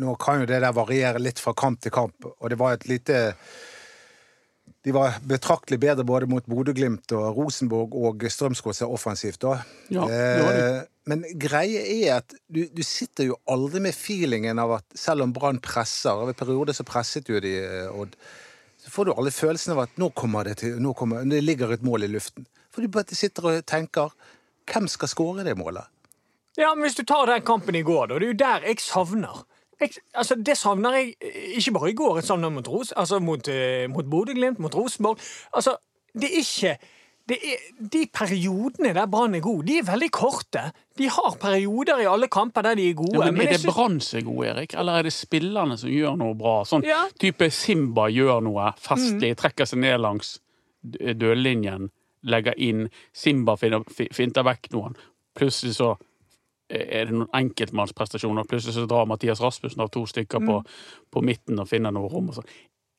nå 0.00 0.16
kan 0.22 0.42
jo 0.42 0.48
det 0.50 0.62
der 0.64 0.76
variere 0.76 1.22
litt 1.22 1.42
fra 1.42 1.56
kamp 1.56 1.82
til 1.84 1.94
kamp, 1.94 2.30
og 2.30 2.52
det 2.52 2.60
var 2.60 2.76
et 2.76 2.88
lite 2.90 3.20
De 4.86 4.92
var 4.96 5.18
betraktelig 5.28 5.76
bedre 5.82 6.06
både 6.08 6.26
mot 6.30 6.46
Bodø-Glimt 6.48 7.12
og 7.12 7.36
Rosenborg 7.36 7.92
og 8.00 8.22
Strømsgodset 8.32 8.88
offensivt, 8.88 9.42
da. 9.42 9.58
Ja, 9.92 10.06
det 10.08 10.44
var 10.46 10.54
de. 10.56 10.62
Eh, 10.78 10.86
Men 11.10 11.24
greia 11.42 11.80
er 11.82 12.14
at 12.20 12.32
du, 12.48 12.62
du 12.72 12.80
sitter 12.86 13.26
jo 13.28 13.36
aldri 13.50 13.80
med 13.84 13.96
feelingen 13.96 14.60
av 14.62 14.76
at 14.78 14.96
selv 14.96 15.24
om 15.26 15.32
Brann 15.36 15.58
presser 15.64 16.14
Over 16.14 16.36
perioder 16.38 16.76
så 16.76 16.84
presset 16.86 17.28
jo 17.28 17.40
de, 17.44 17.54
eh, 17.60 17.92
Odd. 17.92 18.16
Så 18.80 18.92
får 18.94 19.08
du 19.08 19.12
aldri 19.12 19.32
følelsen 19.36 19.74
av 19.74 19.82
at 19.84 19.96
nå 20.00 20.08
kommer 20.16 20.48
det 20.48 20.58
til 20.62 20.78
nå 20.80 20.94
kommer, 20.96 21.24
Det 21.28 21.42
ligger 21.44 21.72
et 21.76 21.84
mål 21.84 22.06
i 22.06 22.12
luften. 22.14 22.46
For 22.70 22.80
du 22.80 22.88
bare 22.88 23.16
sitter 23.16 23.50
og 23.50 23.66
tenker 23.68 24.14
Hvem 24.70 24.86
skal 24.88 25.10
skåre 25.10 25.44
det 25.44 25.56
målet? 25.58 25.88
Ja, 26.56 26.74
men 26.74 26.86
Hvis 26.86 26.96
du 26.96 27.04
tar 27.04 27.26
den 27.26 27.42
kampen 27.44 27.74
i 27.76 27.82
går, 27.82 28.06
da, 28.08 28.18
det 28.20 28.28
er 28.28 28.32
jo 28.32 28.40
der 28.44 28.68
jeg 28.68 28.80
savner. 28.84 29.44
Jeg, 29.80 29.90
altså, 30.14 30.34
det 30.36 30.56
savner 30.58 30.92
jeg 30.98 31.14
eh, 31.20 31.56
ikke 31.58 31.72
bare 31.72 31.90
i 31.90 31.94
går, 31.96 32.16
jeg 32.20 32.24
savner 32.28 32.50
mot, 32.52 32.68
Ros, 32.68 32.92
altså, 32.92 33.18
mot, 33.18 33.48
eh, 33.48 33.86
mot 33.88 34.04
Bodø-Glimt, 34.04 34.58
mot 34.60 34.74
Rosenborg. 34.74 35.18
Altså, 35.56 35.76
det 36.14 36.24
er 36.30 36.40
ikke 36.42 36.78
det 37.30 37.36
er, 37.46 37.58
De 37.92 38.00
periodene 38.12 38.90
der 38.96 39.06
Brann 39.06 39.34
er 39.34 39.40
god, 39.44 39.62
de 39.68 39.76
er 39.78 39.84
veldig 39.86 40.08
korte. 40.10 40.62
De 40.98 41.06
har 41.08 41.36
perioder 41.40 42.00
i 42.02 42.08
alle 42.10 42.26
kamper 42.28 42.62
der 42.66 42.74
de 42.74 42.88
er 42.90 42.94
gode. 42.98 43.12
Ja, 43.14 43.24
men 43.30 43.34
men 43.38 43.46
Er 43.46 43.52
det 43.52 43.60
synes- 43.60 43.74
Brann 43.74 44.00
som 44.00 44.18
er 44.18 44.24
gode, 44.24 44.48
Erik, 44.48 44.74
eller 44.74 44.92
er 44.98 45.02
det 45.02 45.12
spillerne 45.12 45.78
som 45.78 45.90
gjør 45.90 46.16
noe 46.18 46.34
bra? 46.34 46.64
Sånn 46.64 46.82
Ja. 46.84 47.04
type 47.20 47.50
Simba 47.50 48.08
gjør 48.10 48.42
noe 48.42 48.72
festlig, 48.76 49.36
trekker 49.36 49.64
seg 49.66 49.78
ned 49.78 50.00
langs 50.00 50.40
dødlinjen, 50.84 51.90
legger 52.24 52.54
inn. 52.58 52.88
Simba 53.12 53.54
finter 53.56 54.42
vekk 54.44 54.70
noen. 54.72 54.96
Plutselig 55.36 55.76
så 55.78 55.94
er 56.70 57.08
det 57.08 57.16
noen 57.16 57.30
enkeltmannsprestasjoner. 57.34 58.48
Plutselig 58.50 58.76
så 58.76 58.86
drar 58.88 59.08
Mathias 59.10 59.42
Rasmussen 59.42 59.82
av 59.82 59.90
to 59.94 60.04
stykker 60.06 60.44
på, 60.46 60.60
på 61.10 61.24
midten 61.26 61.58
og 61.58 61.68
finner 61.68 61.94
noe 61.94 62.10
rom. 62.12 62.30
og 62.30 62.38
sånn. 62.38 62.52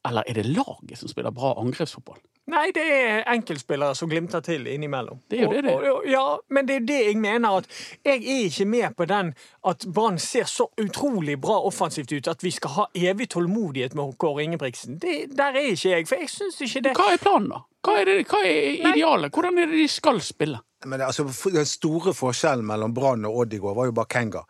Eller 0.08 0.26
er 0.28 0.34
det 0.34 0.50
laget 0.50 0.98
som 0.98 1.10
spiller 1.10 1.32
bra 1.32 1.54
angrepsfotball? 1.62 2.18
Nei, 2.52 2.72
det 2.74 2.84
er 2.84 3.20
enkeltspillere 3.30 3.96
som 3.96 4.10
glimter 4.10 4.42
til 4.44 4.66
innimellom. 4.68 5.20
Det 5.30 5.38
er 5.40 5.44
jo 5.44 5.52
det, 5.54 5.62
det. 5.68 5.76
Og, 5.76 5.84
og, 5.92 6.08
ja, 6.10 6.24
men 6.50 6.68
det 6.68 6.80
er 6.80 6.88
det 6.90 6.98
jeg 7.06 7.20
mener 7.22 7.60
at 7.62 7.68
jeg 8.04 8.18
er 8.18 8.48
ikke 8.48 8.66
med 8.66 8.96
på 8.98 9.06
den 9.12 9.30
at 9.70 9.86
Brann 9.94 10.18
ser 10.20 10.50
så 10.50 10.66
utrolig 10.82 11.38
bra 11.42 11.60
offensivt 11.70 12.12
ut 12.12 12.32
at 12.34 12.44
vi 12.44 12.52
skal 12.52 12.76
ha 12.80 12.88
evig 12.98 13.30
tålmodighet 13.36 13.94
med 13.96 14.18
Kåre 14.18 14.44
Ingebrigtsen. 14.44 14.98
Det, 15.02 15.38
der 15.38 15.54
er 15.54 15.70
ikke 15.70 15.94
jeg, 15.94 16.10
for 16.10 16.16
jeg 16.16 16.34
synes 16.34 16.62
ikke 16.66 16.84
det 16.90 16.98
Hva 16.98 17.14
er 17.14 17.22
planen, 17.22 17.54
da? 17.54 17.62
Hva 17.86 18.02
er, 18.02 18.10
det, 18.10 18.18
hva 18.30 18.42
er 18.46 18.90
idealet? 18.90 19.34
Hvordan 19.34 19.62
er 19.62 19.70
det 19.70 19.78
de 19.78 19.88
skal 19.90 20.22
spille? 20.26 20.60
Men 20.86 21.00
det, 21.00 21.06
altså, 21.06 21.26
Den 21.54 21.66
store 21.66 22.14
forskjellen 22.14 22.66
mellom 22.66 22.94
Brann 22.94 23.26
og 23.26 23.44
Odd 23.44 23.54
i 23.54 23.62
går 23.62 23.76
var 23.78 23.90
jo 23.90 23.96
Bakenga. 23.98 24.44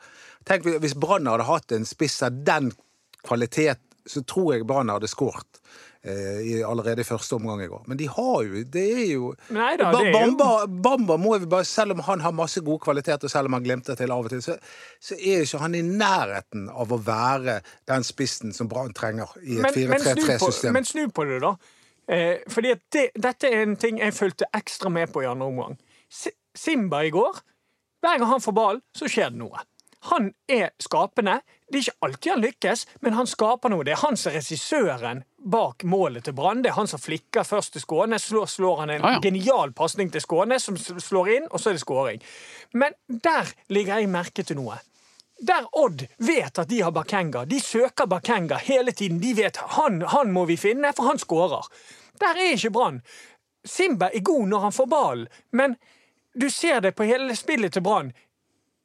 Tenk 0.48 0.66
Hvis 0.82 0.96
Brann 0.98 1.28
hadde 1.30 1.48
hatt 1.50 1.72
en 1.76 1.86
spiss 1.86 2.22
av 2.24 2.44
den 2.46 2.72
kvalitet, 3.28 3.82
så 4.08 4.24
tror 4.26 4.56
jeg 4.56 4.68
Brann 4.68 4.90
hadde 4.90 5.10
skåret. 5.12 5.60
Eh, 6.04 6.64
allerede 6.66 7.04
i 7.04 7.06
første 7.06 7.36
omgang 7.38 7.60
i 7.62 7.68
går. 7.70 7.84
Men 7.86 7.98
de 7.98 8.08
har 8.10 8.40
jo 8.42 8.64
Det 8.64 8.86
er 8.90 9.12
jo 9.14 9.36
Nei 9.54 9.76
da, 9.78 9.92
Ba- 9.92 10.00
det 10.00 10.08
er 10.08 10.26
jo- 10.26 10.36
Bamba, 10.36 10.66
Bamba 10.66 11.18
må 11.18 11.38
vi 11.40 11.46
bare, 11.46 11.64
Selv 11.64 11.92
om 11.92 12.00
han 12.00 12.20
har 12.22 12.32
masse 12.32 12.60
gode 12.60 12.80
kvaliteter, 12.80 13.30
selv 13.30 13.46
om 13.46 13.54
han 13.54 13.64
glimter 13.64 13.96
til 13.96 14.12
av 14.12 14.26
og 14.26 14.30
til, 14.30 14.42
så, 14.42 14.58
så 15.00 15.14
er 15.14 15.44
ikke 15.46 15.60
han 15.60 15.76
i 15.76 15.82
nærheten 15.84 16.70
av 16.74 16.90
å 16.90 16.98
være 16.98 17.62
den 17.88 18.02
spissen 18.04 18.52
som 18.52 18.68
Brann 18.68 18.94
trenger 18.94 19.30
i 19.44 19.60
et 19.60 19.62
men, 19.62 19.90
men, 19.90 20.00
snu 20.00 20.16
på, 20.16 20.26
4-3-3-system. 20.26 20.74
men 20.74 20.86
snu 20.86 21.08
på 21.10 21.28
det, 21.30 21.42
da. 21.42 21.56
Eh, 22.08 22.38
fordi 22.50 22.74
det, 22.92 23.12
dette 23.16 23.44
er 23.48 23.62
en 23.62 23.76
ting 23.76 24.00
jeg 24.00 24.14
fulgte 24.14 24.50
ekstra 24.58 24.90
med 24.90 25.14
på 25.14 25.22
i 25.22 25.30
andre 25.30 25.46
omgang. 25.46 25.78
Si- 26.12 26.36
Simba 26.58 27.04
i 27.08 27.12
går, 27.14 27.38
hver 28.04 28.18
gang 28.20 28.30
han 28.34 28.44
får 28.44 28.56
ballen, 28.58 28.82
så 28.98 29.08
skjer 29.08 29.32
det 29.32 29.40
noe. 29.40 29.62
Han 30.10 30.32
er 30.50 30.72
skapende. 30.82 31.38
Det 31.70 31.78
er 31.78 31.84
ikke 31.86 32.06
alltid 32.08 32.32
han 32.32 32.42
lykkes, 32.42 32.82
men 33.06 33.14
han 33.14 33.28
skaper 33.30 33.70
noe. 33.72 33.86
Det 33.86 33.94
er 33.94 34.02
han 34.02 34.18
som 34.18 34.32
er 34.32 34.40
regissøren 34.42 35.22
bak 35.54 35.86
målet 35.88 36.26
til 36.26 36.34
Brann. 36.36 36.64
Det 36.66 36.72
er 36.72 36.78
han 36.80 36.90
som 36.90 37.00
flikker 37.00 37.46
først 37.48 37.76
til 37.76 37.84
Skånes, 37.86 38.26
så 38.28 38.44
slår 38.50 38.82
han 38.82 38.94
en 38.96 39.06
ah, 39.06 39.14
ja. 39.16 39.22
genial 39.24 39.72
pasning 39.78 40.10
til 40.12 40.24
Skånes, 40.26 40.66
som 40.66 40.78
slår 40.78 41.30
inn, 41.38 41.46
og 41.52 41.62
så 41.62 41.70
er 41.72 41.78
det 41.78 41.84
skåring. 41.86 42.26
Men 42.74 42.98
der 43.08 43.54
ligger 43.70 44.02
jeg 44.02 44.10
merke 44.12 44.44
til 44.44 44.58
noe. 44.60 44.82
Der 45.42 45.70
Odd 45.78 46.04
vet 46.22 46.60
at 46.62 46.70
de 46.70 46.82
har 46.82 46.92
Bakenga. 46.94 47.46
De 47.50 47.62
søker 47.62 48.10
Bakenga 48.10 48.58
hele 48.62 48.92
tiden. 48.92 49.22
De 49.22 49.32
vet 49.38 49.58
han, 49.78 50.02
han 50.02 50.34
må 50.34 50.46
vi 50.50 50.58
finne, 50.58 50.92
for 50.98 51.10
han 51.10 51.22
skårer. 51.22 51.70
Der 52.22 52.38
er 52.38 52.58
ikke 52.58 52.74
Brann. 52.74 53.00
Simba 53.66 54.10
er 54.14 54.26
god 54.26 54.48
når 54.50 54.68
han 54.68 54.76
får 54.76 54.90
ballen, 54.90 55.28
men 55.54 55.78
du 56.34 56.50
ser 56.50 56.82
det 56.82 56.96
på 56.96 57.08
hele 57.08 57.36
spillet 57.36 57.74
til 57.74 57.84
Brann. 57.84 58.12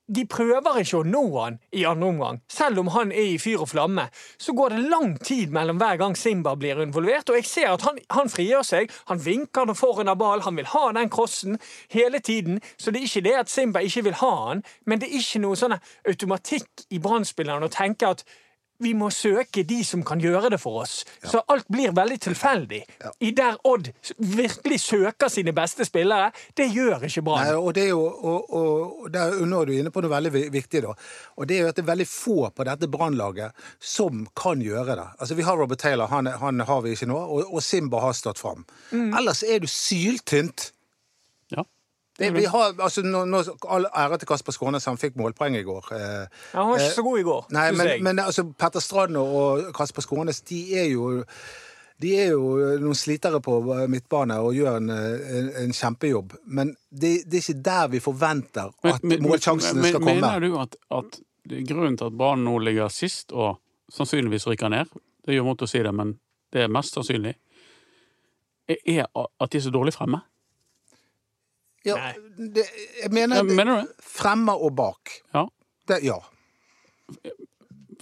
De 0.06 0.22
prøver 0.30 0.76
ikke 0.84 1.00
å 1.00 1.06
nå 1.06 1.22
han 1.34 1.56
i 1.74 1.82
andre 1.88 2.08
omgang. 2.12 2.36
Selv 2.52 2.78
om 2.78 2.92
han 2.94 3.10
er 3.10 3.32
i 3.32 3.40
fyr 3.42 3.64
og 3.64 3.72
flamme, 3.72 4.04
så 4.38 4.54
går 4.54 4.76
det 4.76 4.84
lang 4.92 5.16
tid 5.18 5.50
mellom 5.54 5.80
hver 5.82 5.98
gang 5.98 6.14
Simba 6.14 6.52
blir 6.54 6.78
involvert. 6.82 7.26
Og 7.30 7.40
jeg 7.40 7.48
ser 7.50 7.72
at 7.72 7.82
han, 7.82 7.98
han 8.14 8.30
frigjør 8.30 8.62
seg. 8.66 8.94
Han 9.10 9.22
vinker 9.24 9.66
når 9.66 9.78
foran 9.80 10.12
av 10.12 10.20
ball. 10.22 10.44
Han 10.46 10.58
vil 10.60 10.70
ha 10.70 10.84
den 10.94 11.10
crossen 11.10 11.58
hele 11.90 12.22
tiden. 12.22 12.62
Så 12.78 12.94
det 12.94 13.02
er 13.02 13.10
ikke 13.10 13.26
det 13.26 13.36
at 13.40 13.50
Simba 13.50 13.82
ikke 13.82 14.06
vil 14.06 14.20
ha 14.22 14.32
han, 14.44 14.62
men 14.86 15.02
det 15.02 15.10
er 15.10 15.18
ikke 15.18 15.42
noe 15.42 15.58
sånn 15.58 15.74
automatikk 16.06 16.86
i 16.94 17.02
Brann-spilleren 17.02 17.66
å 17.66 17.72
tenke 17.74 18.14
at 18.14 18.22
vi 18.82 18.92
må 18.96 19.10
søke 19.14 19.64
de 19.66 19.80
som 19.86 20.02
kan 20.06 20.20
gjøre 20.20 20.50
det 20.52 20.60
for 20.60 20.82
oss. 20.82 21.00
Så 21.24 21.42
alt 21.52 21.68
blir 21.72 21.94
veldig 21.96 22.18
tilfeldig. 22.28 22.82
I 23.24 23.30
der 23.36 23.56
Odd 23.66 23.90
virkelig 24.18 24.80
søker 24.84 25.32
sine 25.32 25.54
beste 25.56 25.86
spillere, 25.88 26.30
det 26.56 26.68
gjør 26.74 27.06
ikke 27.08 27.24
Brann. 27.26 27.44
Nei, 27.46 27.56
og 27.56 27.72
det 27.76 27.86
er 27.86 27.92
jo, 27.94 28.04
og, 28.04 28.54
og 28.60 29.10
der 29.12 29.34
nå 29.46 29.62
er 29.62 29.70
du 29.70 29.74
inne 29.76 29.92
på 29.94 30.04
noe 30.04 30.12
veldig 30.12 30.46
viktig, 30.54 30.84
da. 30.84 30.94
Og 31.36 31.48
det 31.48 31.58
er 31.58 31.64
jo 31.64 31.72
at 31.72 31.78
det 31.78 31.84
er 31.86 31.90
veldig 31.92 32.08
få 32.10 32.38
på 32.54 32.68
dette 32.68 32.90
brannlaget 32.92 33.66
som 33.80 34.26
kan 34.36 34.62
gjøre 34.64 34.98
det. 34.98 35.08
Altså, 35.18 35.34
Vi 35.38 35.46
har 35.46 35.58
Robert 35.58 35.82
Taylor, 35.82 36.10
han, 36.12 36.26
han 36.26 36.60
har 36.68 36.82
vi 36.84 36.96
ikke 36.96 37.10
nå, 37.10 37.18
og, 37.18 37.52
og 37.52 37.64
Simba 37.64 38.00
har 38.04 38.16
stått 38.16 38.40
fram. 38.42 38.64
Mm. 38.92 39.12
Ellers 39.16 39.42
er 39.46 39.62
du 39.62 39.70
syltynt. 39.70 40.72
Det, 42.18 42.30
vi 42.32 42.44
har, 42.48 42.72
altså, 42.80 43.02
nå, 43.04 43.24
nå, 43.28 43.42
all 43.68 43.84
ære 43.92 44.16
til 44.22 44.28
Kasper 44.30 44.52
Skånes, 44.56 44.86
han 44.88 44.96
fikk 44.96 45.18
målpoeng 45.20 45.56
i 45.58 45.62
går. 45.66 45.90
Eh, 45.92 46.00
Ja, 46.54 46.62
han 46.62 46.70
var 46.70 46.80
ikke 46.80 46.94
så 46.96 47.02
god 47.04 47.18
i 47.20 47.24
går, 47.26 47.46
Nei, 47.52 47.66
men, 47.76 47.90
men 48.06 48.18
altså, 48.24 48.44
Petter 48.56 48.80
Strand 48.80 49.16
og 49.20 49.66
Kasper 49.76 50.02
Skånes, 50.06 50.40
de 50.48 50.60
er 50.80 50.90
jo 50.94 51.10
de 52.02 52.10
er 52.20 52.26
jo 52.34 52.48
noen 52.80 52.96
slitere 52.96 53.38
på 53.40 53.54
midtbane 53.88 54.34
og 54.44 54.52
gjør 54.52 54.74
en, 54.82 54.90
en, 54.92 55.46
en 55.62 55.70
kjempejobb. 55.72 56.34
Men 56.44 56.74
det, 56.92 57.22
det 57.24 57.38
er 57.38 57.44
ikke 57.46 57.62
der 57.64 57.86
vi 57.94 58.00
forventer 58.04 58.68
at 58.84 59.02
Men- 59.04 59.22
målsjansene 59.24 59.80
men- 59.80 59.94
skal 59.94 60.04
komme. 60.04 60.20
Mener 60.20 60.44
du 60.44 60.58
at, 60.60 60.76
at 60.92 61.16
grunnen 61.70 61.96
til 61.96 62.10
at 62.10 62.18
Brann 62.20 62.44
nå 62.44 62.58
ligger 62.60 62.92
sist, 62.92 63.32
og 63.32 63.56
sannsynligvis 63.92 64.44
rykker 64.50 64.68
ned 64.68 64.92
Det 65.24 65.34
gjør 65.38 65.46
vondt 65.48 65.62
å 65.64 65.68
si 65.70 65.80
det, 65.82 65.94
men 65.94 66.18
det 66.52 66.66
er 66.66 66.68
mest 66.68 66.94
sannsynlig. 66.96 67.32
Er 68.68 69.06
at 69.16 69.50
de 69.52 69.58
er 69.58 69.64
så 69.64 69.70
dårlig 69.72 69.94
fremme? 69.96 70.20
Ja, 71.86 72.12
det, 72.36 72.64
jeg 73.02 73.12
mener, 73.14 73.36
Ja, 73.36 73.42
mener 73.42 73.82
det? 73.82 73.92
fremme 74.02 74.54
og 74.54 74.74
bak. 74.76 75.12
Ja. 75.34 75.46
Det, 75.88 76.00
ja. 76.04 76.18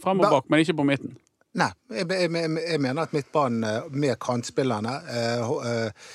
Frem 0.00 0.20
og 0.20 0.30
bak, 0.30 0.48
men 0.50 0.64
ikke 0.64 0.76
på 0.80 0.86
midten. 0.88 1.18
Nei, 1.54 1.70
jeg, 1.94 2.08
jeg, 2.10 2.30
jeg, 2.34 2.54
jeg 2.66 2.80
mener 2.82 3.06
at 3.06 3.12
midtbanen 3.14 3.64
eh, 3.68 3.84
med 3.94 4.16
kantspillerne 4.18 4.94
eh, 5.06 5.52
eh, 5.70 6.08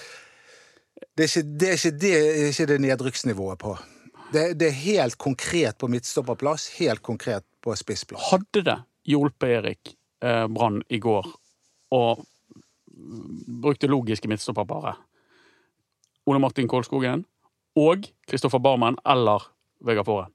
det, 1.16 1.24
er 1.24 1.30
ikke, 1.30 1.44
det, 1.62 1.70
er 1.70 1.78
ikke, 1.78 1.92
det 2.02 2.12
er 2.18 2.50
ikke 2.50 2.66
det 2.74 2.80
nedrykksnivået 2.84 3.62
på. 3.62 3.78
Det, 4.34 4.44
det 4.60 4.68
er 4.68 4.76
helt 4.84 5.18
konkret 5.18 5.78
på 5.80 5.88
midtstopperplass, 5.90 6.68
helt 6.82 7.02
konkret 7.06 7.46
på 7.64 7.76
spissplass. 7.80 8.28
Hadde 8.34 8.66
det 8.68 8.76
hjulpet 9.10 9.56
Erik 9.62 9.94
eh, 10.24 10.46
Brann 10.52 10.82
i 10.90 11.00
går 11.02 11.30
og 11.96 12.26
brukte 13.64 13.88
logiske 13.88 14.28
midtstopperparet 14.28 15.00
Ole 16.30 16.40
Martin 16.44 16.68
Kolskogen 16.70 17.24
og 17.80 18.10
Kristoffer 18.30 18.60
Barmen 18.64 19.00
eller 19.06 19.48
Vegard 19.86 20.06
Fore? 20.10 20.28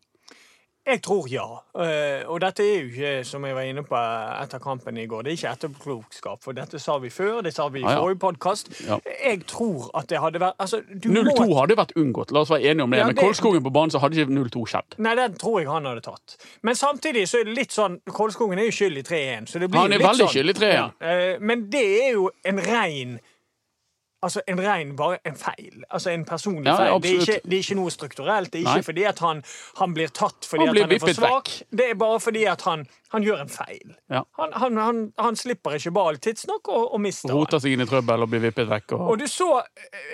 Jeg 0.85 1.01
tror 1.01 1.25
ja. 1.33 1.45
Eh, 1.81 2.27
og 2.29 2.43
dette 2.43 2.61
er 2.61 2.83
jo 2.83 2.89
ikke, 2.91 3.13
som 3.25 3.45
jeg 3.49 3.55
var 3.57 3.65
inne 3.65 3.81
på 3.89 3.97
etter 3.97 4.61
kampen 4.61 4.99
i 5.01 5.07
går, 5.09 5.23
det 5.25 5.31
er 5.33 5.39
ikke 5.39 5.53
etterpåklokskap. 5.57 6.43
For 6.45 6.53
dette 6.59 6.77
sa 6.83 6.99
vi 7.01 7.09
før, 7.09 7.39
det 7.47 7.55
sa 7.57 7.71
vi 7.73 7.81
i 7.81 7.87
forrige 7.89 8.19
podkast. 8.21 8.69
Ja. 8.85 8.99
Jeg 9.25 9.47
tror 9.49 9.87
at 9.97 10.11
det 10.13 10.21
hadde 10.21 10.43
vært 10.43 10.61
altså, 10.61 10.83
0-2 10.93 11.25
må- 11.49 11.57
hadde 11.63 11.79
vært 11.81 11.97
unngått, 11.97 12.35
la 12.37 12.43
oss 12.45 12.53
være 12.53 12.69
enige 12.69 12.85
om 12.85 12.93
det. 12.93 12.99
Ja, 13.01 13.07
det- 13.09 13.17
Kolskogen 13.17 13.65
på 13.65 13.73
banen 13.73 13.91
så 13.97 14.03
hadde 14.05 14.21
ikke 14.21 14.37
0-2 14.37 14.67
skjedd. 14.75 14.99
Nei, 14.99 15.15
den 15.23 15.39
tror 15.41 15.61
jeg 15.63 15.71
han 15.73 15.89
hadde 15.89 16.03
tatt. 16.05 16.37
Men 16.63 16.75
samtidig 16.75 17.25
så 17.33 17.41
er 17.41 17.45
det 17.49 17.57
litt 17.57 17.73
sånn 17.73 18.01
Kolskogen 18.13 18.59
er 18.61 18.69
jo 18.69 18.77
skyld 18.77 18.99
i 18.99 19.03
3-1. 19.09 19.49
så 19.49 19.59
det 19.65 19.71
blir 19.71 19.81
Han 19.81 19.93
er 19.93 19.99
litt 19.99 20.07
veldig 20.07 20.29
sånn. 20.29 20.35
skyld 20.37 20.51
i 20.51 20.59
3-1. 20.61 20.75
Ja, 20.75 20.91
eh, 21.01 21.39
men 21.41 21.71
det 21.71 21.87
er 22.05 22.13
jo 22.13 22.31
en 22.45 22.59
rein 22.61 23.21
Altså 24.25 24.41
en 24.49 24.61
rein 24.65 24.95
bare 24.97 25.19
en 25.29 25.37
feil. 25.37 25.83
Altså 25.91 26.11
en 26.15 26.25
personlig 26.25 26.71
Ja, 26.71 26.77
feil. 26.81 27.03
Det 27.03 27.11
er, 27.11 27.21
ikke, 27.21 27.41
det 27.45 27.59
er 27.59 27.63
ikke 27.67 27.77
noe 27.81 27.93
strukturelt. 27.93 28.53
Det 28.53 28.59
er 28.63 28.65
ikke 28.65 28.81
Nei. 28.81 28.87
fordi 28.89 29.05
at 29.11 29.19
han, 29.25 29.43
han 29.81 29.95
blir 29.97 30.09
tatt 30.17 30.49
fordi 30.49 30.65
Han 30.67 30.77
at 30.77 30.83
han 30.87 30.93
er 30.97 31.03
for 31.05 31.13
svak. 31.19 31.51
svak. 31.53 31.71
Det 31.81 31.91
er 31.91 31.99
bare 32.01 32.21
fordi 32.25 32.45
at 32.49 32.63
han, 32.71 32.87
han 33.15 33.23
gjør 33.25 33.41
en 33.45 33.51
feil. 33.53 33.95
Ja. 34.11 34.25
Han, 34.41 34.53
han, 34.59 34.79
han, 34.83 35.01
han 35.23 35.37
slipper 35.39 35.77
ikke 35.79 35.93
ball 35.95 36.19
tidsnok 36.23 36.69
og, 36.73 36.89
og 36.97 37.01
mister 37.05 37.31
den. 37.31 37.37
Roter 37.39 37.63
seg 37.63 37.77
inn 37.77 37.85
i 37.85 37.89
trøbbel 37.89 38.27
og 38.27 38.31
blir 38.33 38.43
vippet 38.45 38.69
vekk. 38.71 38.97
Og... 38.99 39.05
Og 39.15 39.21
du 39.23 39.27
så 39.31 39.49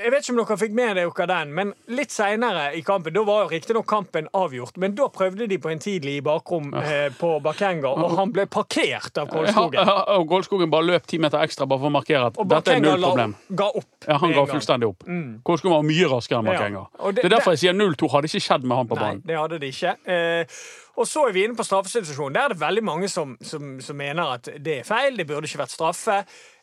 Jeg 0.02 0.12
vet 0.12 0.22
ikke 0.26 0.34
om 0.36 0.40
dere 0.42 0.58
fikk 0.60 0.76
med 0.76 1.00
dere 1.00 1.26
den, 1.30 1.54
men 1.56 1.72
litt 1.96 2.12
seinere 2.14 2.68
i 2.76 2.82
kampen 2.86 3.14
Da 3.16 3.22
var 3.26 3.46
jo 3.46 3.50
riktignok 3.54 3.88
kampen 3.90 4.28
avgjort, 4.36 4.76
men 4.82 4.94
da 4.98 5.08
prøvde 5.12 5.48
de 5.50 5.58
på 5.62 5.72
en 5.72 5.80
tidlig 5.82 6.18
i 6.20 6.24
bakrom 6.24 6.70
eh, 6.76 7.08
på 7.18 7.32
Bakenga, 7.44 7.90
og 7.96 8.14
han 8.18 8.32
ble 8.36 8.44
parkert 8.50 9.16
av 9.18 9.30
Ja, 9.30 9.32
Kolskogen. 9.34 9.80
ja, 9.80 9.96
og 10.18 10.28
Kolskogen 10.30 10.70
bare 10.72 10.88
løp 10.92 11.08
ti 11.10 11.18
meter 11.22 11.40
ekstra 11.44 11.66
bare 11.70 11.80
for 11.82 11.90
å 11.90 11.94
markere 11.96 12.30
at 12.30 12.38
dette 12.54 12.76
er 12.76 12.84
null 12.84 12.90
null 13.00 13.04
Og 13.08 13.14
problem. 13.14 13.34
ga 13.62 13.70
opp. 13.80 13.90
Ja, 14.06 14.18
Han 14.20 14.34
ga 14.36 14.44
fullstendig 14.50 14.90
opp. 14.92 15.06
Kolskogen 15.46 15.76
var 15.78 15.86
mye 15.88 16.10
raskere 16.12 16.42
enn 16.44 16.76
Ja. 16.76 16.84
Det, 17.10 17.14
det- 17.22 17.24
er 17.24 17.34
derfor 17.38 17.56
jeg 17.56 17.64
sier 17.64 17.74
0-2 17.76 18.10
hadde 18.12 18.28
ikke 18.30 18.44
skjedd 18.44 18.64
med 18.68 18.76
han 18.76 18.88
på 18.90 18.98
banen. 18.98 19.22
Nei, 19.24 19.32
det 19.32 19.38
hadde 19.40 19.58
det 19.62 19.72
ikke. 19.74 19.96
Eh, 20.04 20.60
og 21.00 21.08
så 21.08 21.26
er 21.28 21.32
vi 21.36 21.44
inne 21.48 21.56
på 21.56 21.64
straffesituasjonen. 21.66 22.36
Der 22.36 22.48
er 22.50 22.54
det 22.54 22.60
veldig 22.60 22.82
mange 22.84 23.08
som, 23.08 23.36
som, 23.40 23.78
som 23.80 23.96
mener 23.96 24.34
at 24.36 24.50
det 24.60 24.80
er 24.80 24.84
feil. 24.88 25.16
Det 25.16 25.26
burde 25.30 25.48
ikke 25.48 25.62
vært 25.64 25.72
straffe. 25.72 26.18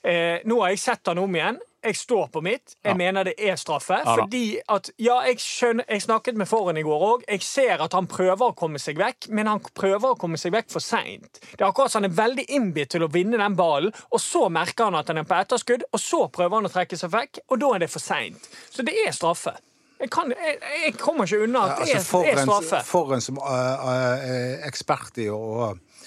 Eh, 0.08 0.44
nå 0.48 0.60
har 0.62 0.70
jeg 0.76 0.80
sett 0.86 1.10
han 1.10 1.18
om 1.20 1.36
igjen. 1.36 1.58
Jeg 1.88 1.96
står 1.96 2.28
på 2.34 2.42
mitt. 2.44 2.74
Jeg 2.84 2.92
Ja. 2.92 2.96
mener 3.00 3.24
det 3.28 3.34
er 3.40 3.56
straffe. 3.56 3.98
Ja 4.04 4.16
fordi 4.18 4.60
at 4.70 4.90
Ja, 5.00 5.20
jeg 5.28 5.38
skjønner 5.40 5.86
Jeg 5.88 6.02
snakket 6.04 6.36
med 6.36 6.48
Foren 6.50 6.78
i 6.78 6.84
går 6.84 7.04
òg. 7.08 7.24
Jeg 7.30 7.42
ser 7.46 7.82
at 7.84 7.94
han 7.94 8.08
prøver 8.08 8.50
å 8.52 8.56
komme 8.58 8.80
seg 8.82 8.98
vekk, 8.98 9.30
men 9.30 9.48
han 9.48 9.60
prøver 9.60 10.14
å 10.14 10.18
komme 10.20 10.38
seg 10.38 10.52
vekk 10.54 10.70
for 10.74 10.80
seint. 10.84 11.40
Det 11.52 11.62
er 11.62 11.70
akkurat 11.70 11.92
som 11.92 12.04
han 12.04 12.12
er 12.12 12.16
veldig 12.18 12.46
innbitt 12.50 12.90
til 12.96 13.06
å 13.06 13.12
vinne 13.14 13.38
den 13.38 13.56
ballen, 13.56 13.94
og 14.12 14.20
så 14.20 14.50
merker 14.52 14.86
han 14.90 14.96
at 15.00 15.08
han 15.08 15.18
er 15.22 15.24
på 15.30 15.38
etterskudd, 15.40 15.84
og 15.94 16.00
så 16.00 16.28
prøver 16.32 16.56
han 16.62 16.66
å 16.66 16.74
trekke 16.74 16.98
seg 16.98 17.10
vekk, 17.14 17.40
og 17.50 17.60
da 17.60 17.74
er 17.76 17.80
det 17.86 17.90
for 17.94 18.00
seint. 18.04 18.50
Så 18.72 18.84
det 18.84 18.94
er 19.08 19.12
straffe. 19.16 19.56
Jeg, 19.98 20.10
kan, 20.14 20.32
jeg, 20.32 20.58
jeg 20.86 20.94
kommer 21.00 21.26
ikke 21.26 21.44
unna 21.48 21.64
at 21.66 21.80
det 21.82 21.92
er, 21.92 22.00
altså, 22.00 22.22
er 22.22 22.42
straffe. 22.44 22.82
for 22.86 23.14
en 23.16 23.24
som 23.24 23.40
uh, 23.42 23.48
uh, 23.48 24.68
ekspert 24.68 25.18
i 25.24 25.30
å 25.34 25.42
uh, 25.72 26.04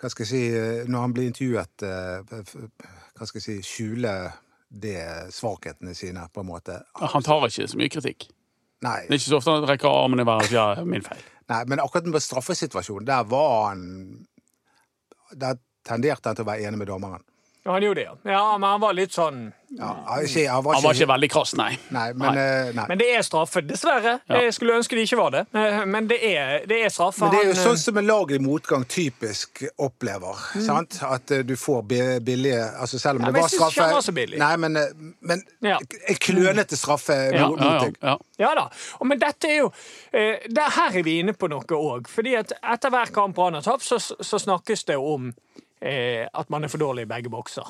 Hva 0.00 0.10
skal 0.12 0.26
jeg 0.26 0.30
si 0.30 0.42
uh, 0.52 0.82
Når 0.90 1.06
han 1.06 1.14
blir 1.16 1.30
intervjuet 1.30 1.86
uh, 1.88 2.20
Hva 3.16 3.28
skal 3.28 3.40
jeg 3.40 3.46
si 3.46 3.56
Skjule 3.64 4.14
det 4.72 5.32
svakhetene 5.36 5.94
sine, 5.94 6.22
på 6.32 6.40
en 6.40 6.46
måte. 6.48 6.78
Han 6.96 7.22
tar 7.22 7.44
ikke 7.44 7.66
så 7.68 7.76
mye 7.76 7.92
kritikk. 7.92 8.24
Nei, 8.82 9.02
Det 9.06 9.12
er 9.12 9.20
ikke 9.20 9.28
så 9.28 9.38
ofte 9.38 9.52
han 9.52 9.66
rekker 9.68 9.88
armen 9.92 10.22
i 10.22 10.26
været 10.26 10.46
og 10.46 10.50
sier 10.50 10.80
ja, 10.80 10.84
min 10.88 11.04
feil. 11.06 11.20
nei 11.52 11.58
men 11.70 11.82
akkurat 11.82 12.08
med 12.10 12.24
straffesituasjonen, 12.24 13.06
der 13.06 13.26
var 13.30 13.68
han 13.68 13.82
Der 15.38 15.60
tenderte 15.86 16.28
han 16.28 16.36
til 16.36 16.44
å 16.44 16.48
være 16.50 16.66
enig 16.68 16.80
med 16.80 16.88
dommeren. 16.90 17.22
Ja, 17.64 17.72
han 17.76 17.82
gjorde 17.84 18.00
det, 18.00 18.04
ja. 18.08 18.16
ja. 18.32 18.58
Men 18.58 18.70
han 18.70 18.80
var 18.82 18.94
litt 18.98 19.12
sånn 19.14 19.52
Ja, 19.78 19.92
ikke, 20.20 20.42
han 20.50 20.64
var 20.66 20.74
Han 20.74 20.82
var 20.82 20.96
ikke 20.98 21.06
veldig 21.08 21.28
krass, 21.30 21.52
nei. 21.56 21.68
Nei, 21.94 22.08
men, 22.18 22.38
eh, 22.38 22.72
nei. 22.74 22.86
Men 22.90 22.98
det 22.98 23.06
er 23.14 23.22
straffe, 23.22 23.62
dessverre. 23.64 24.16
Ja. 24.28 24.40
Jeg 24.42 24.52
skulle 24.56 24.74
ønske 24.80 24.96
det 24.98 25.04
ikke 25.06 25.18
var 25.20 25.30
det, 25.36 25.42
Eh, 25.54 25.84
men 25.86 26.08
det 26.10 26.18
er, 26.26 26.66
det 26.66 26.80
er 26.84 26.90
straffe. 26.90 27.22
Men 27.22 27.30
det 27.36 27.38
er 27.40 27.46
jo 27.52 27.54
Han, 27.54 27.62
sånn 27.68 27.78
som 27.84 28.00
en 28.02 28.06
lag 28.10 28.32
i 28.34 28.40
motgang 28.42 28.82
typisk 28.90 29.62
opplever. 29.78 30.42
Mm. 30.56 30.64
sant? 30.66 30.98
At 31.06 31.30
eh, 31.30 31.44
du 31.46 31.54
får 31.56 31.86
billige 32.26 32.58
altså 32.82 32.98
Selv 32.98 33.20
om 33.22 33.26
Ja, 33.28 33.32
det 33.32 33.40
var 33.46 33.48
straffe. 33.54 33.78
ikke 33.80 33.94
var 33.94 34.06
så 34.08 34.16
billig. 34.18 34.38
Nei, 34.42 34.52
men, 34.56 34.76
eh, 34.76 34.92
men 35.20 35.42
Ja. 35.62 35.78
en 36.08 36.20
klønete 36.26 36.76
straffe 36.76 37.16
Ja, 37.32 37.46
mot 37.48 37.60
ja, 37.62 37.72
ja, 37.74 37.80
deg. 37.86 37.96
ja. 38.02 38.18
Ja 38.42 38.54
da. 38.58 38.66
Og, 38.98 39.06
men 39.06 39.18
dette 39.22 39.46
er 39.48 39.56
jo 39.62 39.72
eh, 40.12 40.42
Her 40.50 40.98
er 40.98 41.02
vi 41.06 41.20
inne 41.22 41.32
på 41.38 41.48
noe 41.48 41.62
òg. 41.78 42.08
Fordi 42.10 42.34
at 42.42 42.52
etter 42.60 42.90
hver 42.90 43.14
kamp 43.14 43.36
Brann 43.38 43.54
har 43.54 43.62
tapt, 43.62 43.86
så, 43.86 43.98
så 44.02 44.38
snakkes 44.42 44.84
det 44.90 44.96
om 44.98 45.30
eh, 45.30 45.61
at 45.82 46.50
man 46.52 46.62
er 46.62 46.70
for 46.70 46.78
dårlig 46.78 47.08
i 47.08 47.10
begge 47.10 47.30
bokser. 47.32 47.66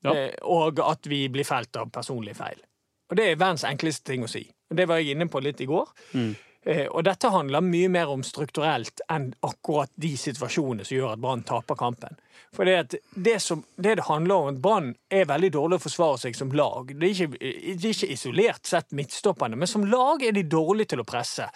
Ja. 0.00 0.14
Eh, 0.16 0.34
og 0.42 0.80
at 0.80 1.06
vi 1.06 1.26
blir 1.28 1.46
felt 1.46 1.76
av 1.76 1.90
personlige 1.94 2.38
feil. 2.38 2.60
Og 3.08 3.16
det 3.18 3.30
er 3.30 3.40
verdens 3.40 3.66
enkleste 3.66 4.12
ting 4.12 4.26
å 4.26 4.30
si. 4.30 4.44
Og 4.70 4.76
Det 4.76 4.86
var 4.88 5.00
jeg 5.00 5.16
inne 5.16 5.28
på 5.32 5.40
litt 5.42 5.60
i 5.64 5.68
går. 5.68 5.88
Eh, 6.68 6.86
og 6.86 7.04
dette 7.06 7.30
handler 7.32 7.64
mye 7.64 7.88
mer 7.88 8.10
om 8.12 8.22
strukturelt 8.26 9.00
enn 9.08 9.30
akkurat 9.46 9.90
de 9.96 10.12
situasjonene 10.18 10.84
som 10.84 10.98
gjør 10.98 11.14
at 11.14 11.22
Brann 11.22 11.44
taper 11.48 11.78
kampen. 11.78 12.18
For 12.54 12.68
det, 12.68 13.00
det, 13.14 13.38
som, 13.40 13.62
det 13.76 13.98
det 14.00 14.08
handler 14.08 14.34
om, 14.34 14.50
at 14.52 14.60
Brann 14.62 14.90
er 15.10 15.28
veldig 15.28 15.52
dårlig 15.54 15.78
å 15.78 15.84
forsvare 15.86 16.20
seg 16.24 16.36
som 16.36 16.52
lag. 16.52 16.92
Det 16.92 17.08
er, 17.08 17.14
ikke, 17.14 17.52
det 17.78 17.88
er 17.88 17.94
ikke 17.94 18.12
isolert 18.12 18.68
sett 18.68 18.92
midtstopperne, 18.96 19.56
men 19.56 19.70
som 19.70 19.86
lag 19.88 20.22
er 20.24 20.36
de 20.36 20.44
dårlige 20.44 20.94
til 20.94 21.02
å 21.04 21.08
presse. 21.08 21.48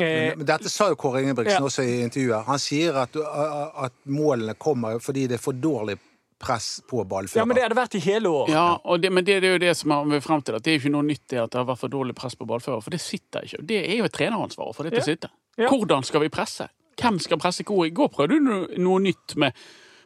Eh, 0.00 0.36
Men 0.36 0.46
dette 0.46 0.68
sa 0.70 0.88
jo 0.88 0.96
Kåre 0.96 1.22
Ingebrigtsen 1.22 1.58
Ja. 1.60 1.64
også 1.66 1.82
i 1.84 2.00
intervjuet. 2.04 2.44
Han 2.46 2.58
sier 2.58 2.96
at, 3.02 3.16
at 3.16 3.92
målene 4.06 4.54
kommer 4.58 4.98
fordi 5.00 5.26
det 5.28 5.38
er 5.38 5.42
for 5.42 5.52
dårlig 5.52 5.98
press 6.38 6.80
på 6.86 7.02
ballfører. 7.08 7.40
ja, 7.40 7.44
men 7.44 7.56
det 7.56 7.62
har 7.64 7.68
det 7.72 7.76
vært 7.80 7.94
i 7.98 7.98
hele 8.04 8.28
år. 8.30 8.48
Ja, 8.52 8.66
og 8.84 9.00
det, 9.02 9.10
men 9.12 9.24
det, 9.26 9.40
det 9.42 9.48
er 9.48 9.52
jo 9.56 9.58
det 9.64 9.72
som 9.76 9.90
er 10.12 10.20
frem 10.22 10.42
til 10.46 10.54
at 10.54 10.62
det 10.62 10.70
er 10.72 10.78
ikke 10.78 10.92
noe 10.94 11.02
nytt 11.02 11.24
det 11.32 11.40
at 11.42 11.50
det 11.50 11.58
har 11.58 11.66
vært 11.66 11.80
for 11.80 11.88
dårlig 11.90 12.14
press 12.14 12.36
på 12.38 12.46
ballfører, 12.46 12.80
for 12.84 12.90
det 12.94 13.00
sitter 13.02 13.42
ikke. 13.42 13.58
Det 13.66 13.80
er 13.90 13.96
jo 13.98 14.04
et 14.06 14.12
treneransvar 14.14 14.70
for 14.76 14.84
det 14.86 14.92
til 14.92 15.00
å 15.00 15.06
Ja. 15.06 15.08
sitte. 15.14 15.30
Ja. 15.58 15.68
Hvordan 15.72 16.04
skal 16.06 16.20
vi 16.22 16.28
presse? 16.28 16.68
Hvem 17.00 17.18
skal 17.20 17.38
presse 17.38 17.64
hvor? 17.66 17.84
I 17.86 17.90
går 17.90 18.08
prøvde 18.14 18.38
du 18.38 18.40
noe, 18.40 18.68
noe 18.78 19.00
nytt 19.02 19.34
med, 19.36 19.52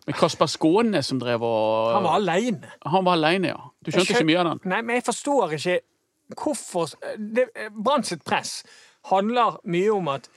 med 0.06 0.14
Kasper 0.16 0.46
Skåne 0.48 1.02
som 1.04 1.18
drev 1.20 1.42
og 1.44 1.92
Han 1.94 2.02
var 2.08 2.16
aleine. 2.16 2.72
Han 2.86 3.04
var 3.04 3.12
alene, 3.20 3.48
ja. 3.52 3.60
Du 3.84 3.90
skjønte 3.92 4.12
ikke 4.16 4.24
mye 4.32 4.40
av 4.40 4.44
den? 4.54 4.60
Nei, 4.72 4.80
men 4.82 4.96
jeg 4.96 5.04
forstår 5.04 5.52
ikke 5.58 5.80
hvorfor 6.36 6.94
Brann 7.76 8.04
sitt 8.08 8.24
press 8.24 8.62
handler 9.10 9.58
mye 9.64 9.92
om 9.92 10.08
at 10.12 10.30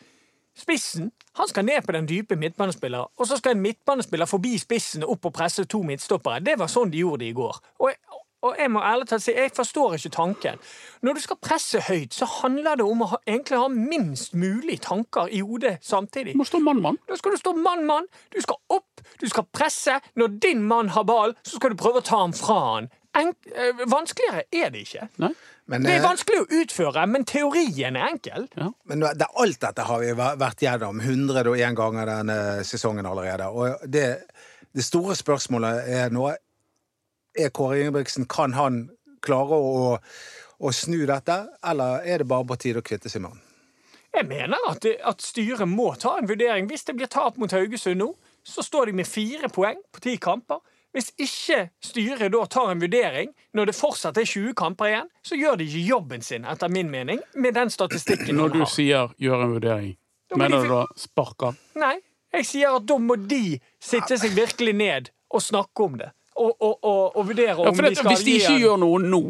spissen 0.56 1.12
han 1.36 1.48
skal 1.52 1.66
ned 1.68 1.82
på 1.84 1.92
den 1.92 2.08
dype 2.08 2.36
midtbanespilleren, 2.40 3.12
og 3.18 3.28
så 3.28 3.38
skal 3.38 3.56
en 3.56 3.62
midtbanespiller 3.62 4.26
forbi 4.26 4.58
spissen 4.58 5.04
og 5.04 5.18
opp 5.18 5.26
og 5.26 5.34
presse 5.36 5.66
to 5.68 5.82
midtstoppere. 5.84 6.40
Det 6.40 6.56
var 6.60 6.72
sånn 6.72 6.94
de 6.94 7.02
gjorde 7.04 7.26
det 7.26 7.34
i 7.34 7.36
går. 7.36 7.60
Og 7.84 7.90
jeg, 7.92 7.98
og 8.46 8.56
jeg 8.60 8.72
må 8.72 8.82
ærlig 8.86 9.08
talt 9.10 9.24
si, 9.26 9.34
jeg 9.36 9.52
forstår 9.56 9.98
ikke 9.98 10.12
tanken. 10.16 10.62
Når 11.04 11.18
du 11.18 11.22
skal 11.24 11.40
presse 11.42 11.82
høyt, 11.88 12.14
så 12.14 12.28
handler 12.38 12.80
det 12.80 12.86
om 12.86 13.02
å 13.04 13.10
ha, 13.16 13.20
egentlig 13.28 13.60
ha 13.60 13.70
minst 13.74 14.36
mulig 14.38 14.78
tanker 14.86 15.32
i 15.34 15.42
hodet 15.44 15.80
samtidig. 15.84 16.38
Du 16.38 16.44
må 16.44 16.48
stå 16.48 16.62
mann-mann. 16.64 17.00
Da 17.10 17.18
skal 17.20 17.36
du 17.36 17.42
stå 17.42 17.56
mann-mann. 17.58 18.08
Du 18.36 18.40
skal 18.46 18.62
opp, 18.78 19.04
du 19.22 19.28
skal 19.32 19.48
presse. 19.52 19.98
Når 20.16 20.38
din 20.46 20.64
mann 20.70 20.94
har 20.96 21.08
ball, 21.10 21.36
så 21.44 21.58
skal 21.58 21.74
du 21.74 21.82
prøve 21.82 22.04
å 22.04 22.06
ta 22.06 22.22
ham 22.22 22.36
fra 22.38 22.60
han. 22.70 22.92
Enk 23.16 23.50
eh, 23.52 23.84
vanskeligere 23.90 24.46
er 24.52 24.72
det 24.74 24.86
ikke. 24.86 25.10
Nei? 25.24 25.34
Men, 25.66 25.84
Det 25.84 25.96
er 25.96 26.02
eh, 26.02 26.06
vanskelig 26.06 26.42
å 26.44 26.48
utføre, 26.62 27.06
men 27.10 27.26
teorien 27.26 27.96
er 27.98 28.12
enkel. 28.12 28.46
Men 28.86 29.06
det, 29.18 29.28
alt 29.34 29.62
dette 29.64 29.86
har 29.88 30.04
vi 30.04 30.12
vært 30.14 30.62
gjennom 30.62 31.00
101 31.02 31.78
ganger 31.78 32.12
denne 32.12 32.38
sesongen 32.68 33.08
allerede. 33.10 33.50
Og 33.50 33.88
det, 33.90 34.06
det 34.76 34.86
store 34.86 35.18
spørsmålet 35.18 35.90
er 35.90 36.14
nå 36.14 36.30
Er 37.36 37.50
Kåre 37.52 37.82
Ingebrigtsen 37.82 38.30
Kan 38.32 38.54
han 38.56 38.86
klare 39.26 39.58
å, 39.58 39.98
å 39.98 40.72
snu 40.72 41.02
dette, 41.10 41.40
eller 41.66 42.06
er 42.06 42.22
det 42.22 42.30
bare 42.30 42.48
på 42.48 42.60
tide 42.62 42.80
å 42.80 42.86
kvitte 42.86 43.10
seg 43.12 43.26
med 43.26 43.34
han? 43.34 43.42
Jeg 44.16 44.28
mener 44.30 44.70
at, 44.70 44.80
det, 44.86 44.94
at 45.04 45.24
styret 45.26 45.68
må 45.68 45.90
ta 46.00 46.14
en 46.20 46.30
vurdering. 46.30 46.70
Hvis 46.70 46.86
det 46.88 46.96
blir 46.96 47.10
tap 47.12 47.42
mot 47.42 47.52
Haugesund 47.52 48.00
nå, 48.00 48.14
så 48.46 48.64
står 48.64 48.92
de 48.92 49.00
med 49.02 49.10
fire 49.10 49.50
poeng 49.52 49.82
på 49.92 50.04
ti 50.06 50.16
kamper. 50.22 50.62
Hvis 50.96 51.10
ikke 51.20 51.58
styret 51.84 52.32
da 52.32 52.46
tar 52.48 52.70
en 52.72 52.80
vurdering, 52.80 53.34
når 53.54 53.68
det 53.68 53.76
fortsatt 53.76 54.18
er 54.22 54.28
20 54.30 54.54
kamper 54.56 54.88
igjen, 54.94 55.10
så 55.28 55.36
gjør 55.36 55.58
de 55.60 55.66
ikke 55.68 55.82
jobben 55.90 56.22
sin, 56.24 56.46
etter 56.48 56.72
min 56.72 56.88
mening, 56.94 57.20
med 57.36 57.56
den 57.58 57.70
statistikken 57.74 58.38
Når 58.40 58.54
du 58.54 58.60
har. 58.64 58.70
sier 58.72 59.12
'gjør 59.20 59.44
en 59.44 59.52
vurdering', 59.58 59.98
mener 60.36 60.62
de 60.62 60.64
du 60.64 60.72
da 60.72 60.86
spark 60.96 61.44
av? 61.50 61.58
Nei, 61.76 61.98
jeg 62.34 62.46
sier 62.48 62.76
at 62.80 62.86
da 62.88 62.98
må 62.98 63.16
de 63.28 63.60
sitte 63.80 64.18
seg 64.18 64.32
virkelig 64.36 64.74
ned 64.76 65.12
og 65.32 65.42
snakke 65.44 65.84
om 65.84 65.98
det. 66.00 66.12
Og, 66.36 66.56
og, 66.62 66.80
og, 66.84 67.18
og 67.18 67.28
vurdere 67.28 67.56
Ja, 67.64 67.70
om 67.70 67.76
de 67.76 67.90
det, 67.90 67.98
skal 67.98 68.12
hvis 68.12 68.24
de 68.24 68.32
ikke 68.40 68.58
gjør 68.60 68.78
noe 68.80 69.00
nå, 69.04 69.22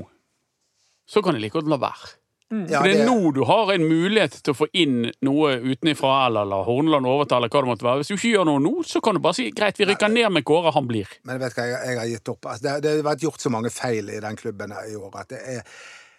så 1.05 1.21
kan 1.21 1.33
de 1.33 1.41
like 1.41 1.53
godt 1.53 1.67
la 1.69 1.77
være. 1.81 2.13
Ja, 2.53 2.77
For 2.79 2.85
det 2.87 2.99
er 3.01 3.07
nå 3.09 3.31
du 3.33 3.39
har 3.49 3.71
en 3.73 3.83
mulighet 3.89 4.35
til 4.45 4.53
å 4.53 4.57
få 4.59 4.67
inn 4.77 5.07
noe 5.25 5.55
utenfra, 5.65 6.27
eller 6.27 6.45
la 6.45 6.59
Horneland 6.67 7.07
overta, 7.09 7.39
eller 7.39 7.49
hva 7.49 7.61
det 7.65 7.69
måtte 7.71 7.87
være. 7.87 8.03
Hvis 8.03 8.11
du 8.11 8.15
ikke 8.19 8.33
gjør 8.35 8.45
noe 8.51 8.61
nå, 8.61 8.73
så 8.85 9.01
kan 9.01 9.17
du 9.17 9.21
bare 9.23 9.33
si 9.39 9.47
greit, 9.51 9.79
vi 9.81 9.87
rykker 9.89 10.11
ned 10.13 10.29
med 10.35 10.45
Kåre, 10.45 10.71
han 10.75 10.85
blir. 10.87 11.09
Men 11.25 11.39
vet 11.41 11.55
du 11.55 11.61
hva, 11.61 11.65
jeg, 11.71 11.79
jeg 11.89 11.97
har 11.99 12.09
gitt 12.11 12.29
opp. 12.35 12.45
Altså, 12.51 12.63
det, 12.67 12.75
det 12.85 12.91
har 12.93 13.07
vært 13.09 13.25
gjort 13.25 13.41
så 13.41 13.49
mange 13.55 13.71
feil 13.73 14.11
i 14.13 14.19
den 14.21 14.37
klubben 14.37 14.75
i 14.77 14.93
år 14.99 15.17
at 15.23 15.33
det 15.33 15.39
er, 15.55 15.63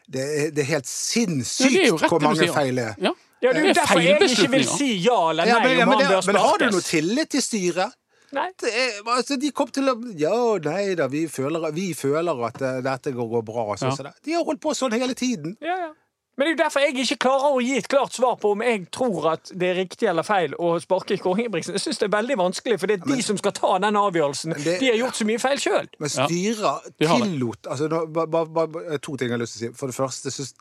det 0.09 0.25
er, 0.27 0.51
det 0.57 0.65
er 0.65 0.69
helt 0.73 0.91
Ja, 0.91 0.97
sinnssykt 0.97 1.77
det 1.77 1.85
er 1.87 1.95
rett 2.03 2.11
hvor 2.11 2.25
mange 2.27 2.43
sier. 2.43 2.53
feil 2.59 2.75
det 2.83 2.89
er. 2.91 2.99
Ja. 3.07 3.15
Ja, 3.45 3.53
det 3.53 3.61
er 3.61 3.67
jo 3.69 3.73
derfor 3.77 4.01
jeg 4.01 4.31
ikke 4.33 4.51
vil 4.57 4.63
si 4.67 4.87
ja 5.05 5.17
eller 5.31 5.45
nei 5.45 5.53
Ja, 5.53 5.57
men, 5.61 5.75
ja, 5.79 5.87
men, 5.87 5.99
det, 6.01 6.21
men 6.27 6.39
har 6.41 6.57
du 6.59 6.65
noe 6.73 6.81
tillit 6.83 7.29
til 7.35 7.43
styret? 7.45 7.95
Nei. 8.35 8.47
Det 8.59 8.71
er, 8.73 8.97
altså, 9.13 9.37
de 9.39 9.51
kom 9.55 9.69
til 9.71 9.93
å 9.93 9.95
Ja, 10.19 10.33
nei 10.65 10.95
da, 10.99 11.07
vi 11.13 11.27
føler, 11.31 11.69
vi 11.77 11.91
føler 11.95 12.41
at 12.49 12.59
uh, 12.65 12.81
dette 12.83 13.13
går, 13.15 13.29
går 13.37 13.45
bra. 13.47 13.67
Så, 13.79 13.93
Ja. 13.93 14.09
det. 14.09 14.15
De 14.27 14.35
har 14.35 14.43
holdt 14.49 14.63
på 14.65 14.75
sånn 14.75 14.97
hele 14.97 15.15
tiden. 15.15 15.55
Ja, 15.63 15.77
ja. 15.85 15.93
Men 16.37 16.45
det 16.45 16.51
er 16.51 16.55
jo 16.57 16.63
derfor 16.65 16.81
jeg 16.85 16.95
ikke 17.01 17.17
klarer 17.25 17.55
å 17.57 17.61
gi 17.65 17.77
et 17.79 17.89
klart 17.89 18.13
svar 18.13 18.35
på 18.37 18.51
om 18.53 18.61
jeg 18.61 18.91
tror 18.93 19.31
at 19.33 19.51
det 19.57 19.71
er 19.71 19.79
riktig 19.81 20.09
eller 20.11 20.23
feil 20.23 20.53
å 20.61 20.75
sparke 20.83 21.17
Kåre 21.23 21.41
Ingebrigtsen. 21.47 21.73
Jeg 21.73 21.81
syns 21.87 21.99
det 22.03 22.09
er 22.11 22.17
veldig 22.17 22.37
vanskelig, 22.37 22.77
for 22.83 22.87
det 22.93 22.99
er 23.01 23.07
de 23.17 23.23
som 23.25 23.39
skal 23.41 23.53
ta 23.57 23.79
den 23.79 23.97
avgjørelsen. 23.97 24.53
det- 24.63 24.79
De 24.81 24.91
har 24.91 24.99
gjort 25.01 25.17
så 25.17 25.25
mye 25.25 25.41
feil 25.41 25.57
sjøl. 25.59 25.89
Men 25.99 26.11
Ja, 26.13 26.27
styret 26.27 26.99
de 26.99 27.07
tillot 27.07 27.63
altså, 27.67 27.89
nå, 27.89 28.07
ba, 28.13 28.27
ba, 28.27 28.45
ba, 28.45 28.67
To 28.99 29.17
ting 29.17 29.29
jeg 29.31 29.39
har 29.39 29.45
lyst 29.47 29.57
til 29.59 29.71
å 29.71 29.73
si. 29.73 29.79
For 29.79 29.87
det 29.87 29.97
første 29.97 30.31
syns 30.31 30.53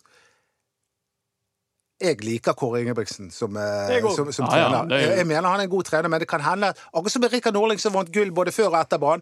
Jeg 2.01 2.17
liker 2.25 2.51
Kåre 2.59 2.81
Ingebrigtsen 2.83 3.29
som, 3.31 3.55
eh, 3.55 4.01
som, 4.15 4.31
som 4.35 4.45
Ja, 4.51 4.57
ja, 4.57 4.69
trener. 4.81 4.95
er 4.95 4.99
jo- 5.01 5.07
Jeg, 5.09 5.17
jeg 5.17 5.27
mener 5.27 5.47
han 5.49 5.59
er 5.59 5.63
en 5.63 5.69
god 5.69 5.83
trener, 5.85 6.09
men 6.09 6.19
det 6.19 6.27
kan 6.27 6.41
hende 6.41 6.73
Akkurat 6.93 7.11
som 7.11 7.21
med 7.21 7.31
Rikard 7.31 7.53
Norling, 7.53 7.79
som 7.79 7.93
vant 7.93 8.11
gull 8.11 8.31
både 8.31 8.51
før 8.51 8.67
og 8.67 8.73
etter 8.85 8.97
Brann. 8.99 9.21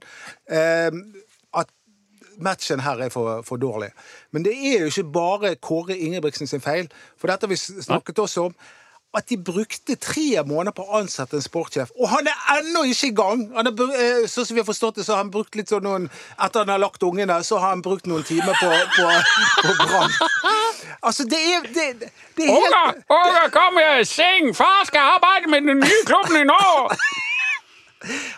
Eh, 0.49 0.89
matchen 2.37 2.79
her 2.79 3.01
er 3.05 3.09
for, 3.13 3.41
for 3.47 3.57
dårlig. 3.61 3.89
Men 4.31 4.45
det 4.45 4.53
er 4.53 4.79
jo 4.85 4.91
ikke 4.91 5.11
bare 5.13 5.55
Kåre 5.55 5.97
Ingebrigtsen 5.97 6.47
sin 6.47 6.61
feil. 6.63 6.87
For 7.17 7.27
dette 7.31 7.45
har 7.45 7.51
vi 7.51 7.59
snakket 7.59 8.19
også 8.19 8.47
om. 8.49 8.55
At 9.13 9.27
de 9.29 9.37
brukte 9.37 9.93
tre 10.01 10.41
måneder 10.41 10.73
på 10.73 10.87
å 10.87 10.95
ansette 11.03 11.37
en 11.37 11.43
sportssjef, 11.45 11.91
og 12.01 12.07
han 12.09 12.25
er 12.25 12.39
ennå 12.55 12.81
ikke 12.89 13.11
i 13.11 13.13
gang! 13.13 13.43
Han 13.53 13.67
har, 13.69 13.91
eh, 13.93 14.23
sånn 14.25 14.47
som 14.47 14.55
vi 14.57 14.63
har 14.63 14.65
forstått 14.65 14.95
det, 14.97 15.05
så 15.05 15.13
har 15.13 15.19
han 15.21 15.29
brukt 15.29 15.53
litt 15.53 15.69
sånn 15.69 15.85
noen 15.85 16.07
Etter 16.41 16.63
han 16.63 16.71
har 16.73 16.81
lagt 16.81 17.05
ungene, 17.05 17.35
så 17.45 17.59
har 17.61 17.75
han 17.75 17.83
brukt 17.85 18.09
noen 18.09 18.25
timer 18.25 18.57
på, 18.57 18.71
på, 18.95 19.05
på 19.67 19.75
Brann. 19.83 20.17
Altså, 21.05 21.27
det 21.29 21.37
er 21.37 21.69
Det, 21.69 22.09
det 22.39 22.47
er 22.47 22.57
helt 22.57 23.05
unger, 23.05 23.53
kom 23.53 23.77
igjen! 23.77 24.01
Syng! 24.09 24.49
Far 24.57 24.81
skal 24.89 25.13
arbeide 25.19 25.53
med 25.53 25.69
den 25.69 25.85
nye 25.85 26.01
klubben 26.09 26.41
i 26.41 26.47
Norge! 26.49 26.97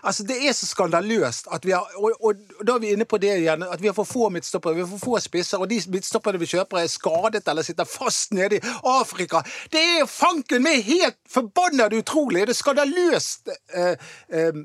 Altså, 0.04 0.24
Det 0.28 0.38
er 0.48 0.54
så 0.54 0.68
skandaløst 0.70 1.48
at 1.54 1.66
vi 1.66 1.72
har 1.72 1.86
og, 1.98 2.12
og 2.22 2.36
da 2.68 2.76
er 2.76 2.84
vi 2.84 2.92
inne 2.96 3.06
på 3.10 3.18
det 3.22 3.34
igjen, 3.40 3.64
at 3.64 3.82
vi 3.82 3.88
har 3.90 3.96
for 3.98 4.08
få 4.10 4.30
midtstoppere, 4.34 4.76
vi 4.76 4.84
har 4.86 4.90
for 4.92 5.04
få 5.04 5.20
spisser, 5.24 5.62
og 5.62 5.70
de 5.70 5.80
midtstopperne 5.94 6.40
vi 6.42 6.50
kjøper, 6.52 6.84
er 6.84 6.92
skadet 6.92 7.48
eller 7.48 7.66
sitter 7.66 7.88
fast 7.90 8.34
nede 8.36 8.60
i 8.60 8.64
Afrika. 8.84 9.42
Det 9.74 9.82
er 10.00 10.10
fanken 10.10 10.64
meg 10.66 10.84
helt 10.88 11.20
forbanna 11.30 11.90
utrolig! 11.94 12.46
Det 12.48 12.56
er 12.56 12.62
skandaløst 12.62 13.50
eh, 13.74 13.96
eh, 14.30 14.62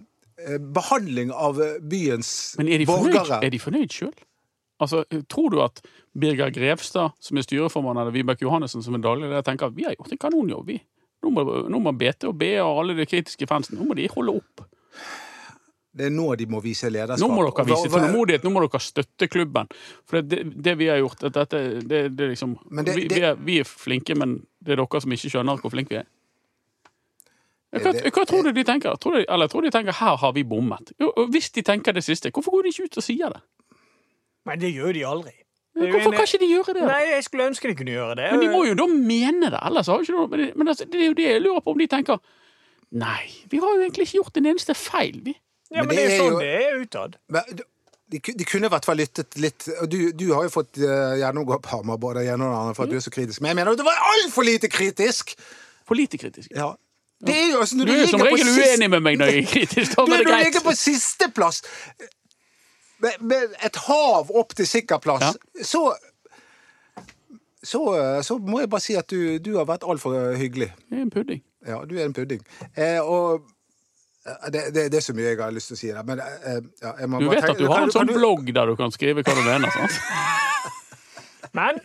eh, 0.47 0.59
behandling 0.59 1.33
av 1.33 1.61
eh, 1.63 1.79
byens 1.83 2.57
Men 2.59 2.69
er 2.69 2.83
de 2.83 2.89
fornøyd, 2.91 3.15
borgere. 3.17 3.41
er 3.45 3.55
de 3.55 3.63
fornøyd 3.63 3.95
sjøl? 3.95 4.15
Altså, 4.81 5.05
tror 5.29 5.51
du 5.53 5.59
at 5.61 5.83
Birger 6.17 6.51
Grevstad, 6.51 7.13
som 7.21 7.37
er 7.37 7.45
styreformann, 7.45 7.99
eller 8.01 8.15
Vibeke 8.15 8.47
Johannessen, 8.47 8.83
som 8.83 8.97
er 8.97 9.03
daglig 9.05 9.29
leder, 9.29 9.45
tenker 9.47 9.69
at 9.69 9.77
vi 9.77 9.85
har 9.85 9.93
gjort 9.99 10.15
en 10.15 10.21
kanonjobb, 10.25 10.67
vi. 10.73 10.79
Nå 11.21 11.31
må, 11.37 11.45
nå 11.69 11.79
må 11.85 11.93
BT 12.01 12.25
og 12.31 12.39
BA 12.41 12.63
og 12.65 12.79
alle 12.81 12.95
de 12.97 13.05
kritiske 13.05 13.45
fansene 13.47 13.77
nå 13.77 13.91
må 13.91 13.97
de 13.99 14.07
holde 14.09 14.39
opp. 14.41 14.63
Det 15.93 16.07
er 16.07 16.11
nå 16.15 16.29
de 16.39 16.47
må 16.47 16.61
vise 16.63 16.87
lederskap. 16.87 17.19
Nå 17.19 17.35
må 17.35 17.43
dere 17.49 17.65
vise 17.67 17.89
tålmodighet, 17.91 18.45
nå 18.47 18.51
må 18.55 18.61
dere 18.63 18.79
støtte 18.81 19.27
klubben. 19.29 19.67
For 20.07 20.23
det, 20.23 20.45
det, 20.63 20.77
vi 20.79 20.87
har 20.87 21.01
gjort, 21.03 21.25
at 21.27 21.33
dette, 21.35 21.63
det, 21.83 22.03
det 22.17 22.25
er 22.27 22.31
liksom 22.31 22.53
det- 22.71 22.95
vi, 22.95 23.09
det- 23.09 23.17
vi, 23.19 23.25
er, 23.27 23.35
vi 23.35 23.59
er 23.59 23.65
flinke, 23.67 24.15
men 24.15 24.37
det 24.63 24.77
er 24.77 24.85
dere 24.85 25.01
som 25.03 25.11
ikke 25.17 25.31
skjønner 25.35 25.59
hvor 25.59 25.71
flinke 25.75 25.91
vi 25.97 25.97
er. 26.05 26.07
Hva, 27.73 27.93
Det- 27.93 28.13
hva 28.15 28.25
tror 28.27 28.43
du 28.47 28.53
de 28.53 28.65
tenker? 28.65 28.97
Tror 28.99 29.19
de, 29.19 29.25
eller 29.29 29.47
tror 29.49 29.63
de 29.63 29.71
tenker 29.71 29.93
her 29.95 30.17
har 30.17 30.33
vi 30.33 30.43
bommet? 30.45 30.93
Jo, 30.99 31.13
og 31.17 31.29
hvis 31.31 31.51
de 31.55 31.63
tenker 31.63 31.93
det 31.93 32.03
siste, 32.05 32.31
hvorfor 32.31 32.51
går 32.55 32.63
de 32.63 32.69
ikke 32.75 32.85
ut 32.87 32.97
og 32.99 33.03
sier 33.03 33.31
det? 33.35 33.43
Men 34.47 34.59
det 34.59 34.73
gjør 34.75 34.93
de 34.95 35.05
aldri. 35.07 35.33
Det 35.75 35.91
Hvorfor 35.93 36.13
kan 36.17 36.27
ikke 36.27 36.39
de 36.43 36.49
gjøre 36.51 36.75
det? 36.75 36.83
Nei, 36.87 37.03
jeg 37.15 37.25
skulle 37.25 37.47
ønske 37.47 37.69
de 37.71 37.75
kunne 37.79 37.93
gjøre 37.95 38.17
det. 38.19 38.31
Men 38.33 38.41
de 38.41 38.49
må 38.51 38.65
jo 38.67 38.75
da 38.75 38.87
mene 38.91 39.51
det, 39.55 39.61
ellers 39.63 39.87
har 39.87 40.01
ikke 40.03 40.17
noe 40.17 40.27
Men, 40.29 40.39
det, 40.41 40.57
men 40.57 40.69
altså, 40.69 40.85
det 40.91 40.99
er 41.01 41.07
jo 41.07 41.15
det 41.15 41.27
jeg 41.29 41.43
lurer 41.43 41.61
på, 41.63 41.71
om 41.75 41.79
de 41.79 41.87
tenker 41.87 42.19
Nei, 42.91 43.23
vi 43.49 43.59
har 43.63 43.71
jo 43.77 43.83
egentlig 43.85 44.07
ikke 44.09 44.19
gjort 44.19 44.37
en 44.41 44.47
eneste 44.51 44.75
feil, 44.75 45.21
vi. 45.23 45.37
Ja, 45.71 45.85
Men 45.85 45.87
men 45.89 45.97
det 45.97 46.05
det 46.07 46.13
er 46.13 46.19
sånn 46.19 46.33
jo- 46.33 46.41
det 46.41 46.55
er 46.67 46.81
utad. 46.85 47.17
De, 48.11 48.19
de 48.19 48.45
kunne 48.45 48.67
i 48.67 48.71
hvert 48.73 48.85
fall 48.89 48.97
lyttet 48.99 49.37
litt 49.39 49.69
Du, 49.87 49.99
du 50.19 50.25
har 50.35 50.43
jo 50.43 50.51
fått 50.51 50.81
uh, 50.83 51.13
gjennomgå 51.21 51.61
Hamar 51.71 51.97
både 52.03 52.25
gjennom 52.27 52.51
og 52.51 52.57
andre 52.65 52.75
for 52.75 52.89
at 52.89 52.91
du 52.91 52.97
er 52.99 53.05
så 53.05 53.13
kritisk. 53.15 53.39
Men 53.41 53.53
jeg 53.53 53.59
mener 53.61 53.71
at 53.77 53.79
du 53.79 53.85
var 53.87 54.01
altfor 54.17 54.43
lite 54.49 54.67
kritisk! 54.69 55.37
For 55.87 55.95
lite 55.95 56.19
kritisk. 56.19 56.51
Ja. 56.55 56.73
Det 57.23 57.37
er 57.37 57.47
jo, 57.53 57.61
altså, 57.61 57.77
når 57.77 57.87
Du 57.87 57.93
er 57.93 58.07
som 58.11 58.23
regel 58.25 58.47
siste... 58.49 58.67
uenig 58.73 58.89
med 58.91 59.01
meg 59.07 59.19
når 59.21 59.31
jeg 59.31 59.45
er 59.45 59.49
kritisk. 59.53 59.95
Da 59.95 60.05
Du, 60.07 60.13
det 60.17 60.19
du 60.25 60.31
greit. 60.33 60.45
ligger 60.49 60.65
på 60.67 60.75
sisteplass 60.81 61.63
med, 63.01 63.13
med 63.31 63.55
et 63.71 63.77
hav 63.87 64.31
opp 64.43 64.55
til 64.59 64.67
sikkerplass. 64.67 65.23
Ja. 65.23 65.65
Så, 65.65 65.85
så 67.63 68.23
Så 68.27 68.39
må 68.39 68.61
jeg 68.61 68.71
bare 68.71 68.81
si 68.85 68.95
at 68.99 69.07
du, 69.11 69.39
du 69.39 69.55
har 69.59 69.65
vært 69.71 69.87
altfor 69.87 70.35
hyggelig. 70.37 70.73
Jeg 70.91 70.99
er 70.99 71.03
en 71.07 71.11
pudding. 71.15 71.43
Ja, 71.67 71.79
du 71.85 71.95
er 71.99 72.05
en 72.09 72.17
pudding. 72.17 72.43
Eh, 72.77 72.99
og 73.05 73.35
eh, 73.39 73.41
det, 74.51 74.63
det, 74.75 74.85
det 74.93 74.99
er 75.01 75.05
så 75.05 75.15
mye 75.17 75.29
jeg 75.33 75.39
har 75.41 75.53
lyst 75.55 75.71
til 75.73 75.77
å 75.77 75.81
si 75.81 75.91
der, 75.93 76.03
men 76.07 76.21
eh, 76.25 76.61
ja, 76.83 76.93
jeg 77.01 77.09
må 77.13 77.21
Du 77.23 77.29
vet 77.31 77.41
tenke- 77.45 77.53
at 77.55 77.59
du 77.63 77.67
har 77.71 77.83
en 77.87 77.93
sånn 77.95 78.11
du- 78.11 78.17
blogg 78.19 78.51
der 78.57 78.67
du 78.73 78.77
kan 78.79 78.91
skrive 78.95 79.23
hva 79.27 79.35
du 79.37 79.43
mener, 79.47 79.71
sant? 79.75 80.01
Men 81.57 81.81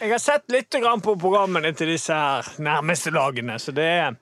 jeg 0.00 0.10
har 0.12 0.20
sett 0.22 0.44
litt 0.54 0.70
grann 0.80 1.00
på 1.04 1.16
programmene 1.20 1.72
til 1.76 1.90
disse 1.90 2.14
her 2.14 2.46
nærmeste 2.62 3.10
lagene, 3.12 3.56
så 3.60 3.72
det 3.74 3.86
er 3.90 4.14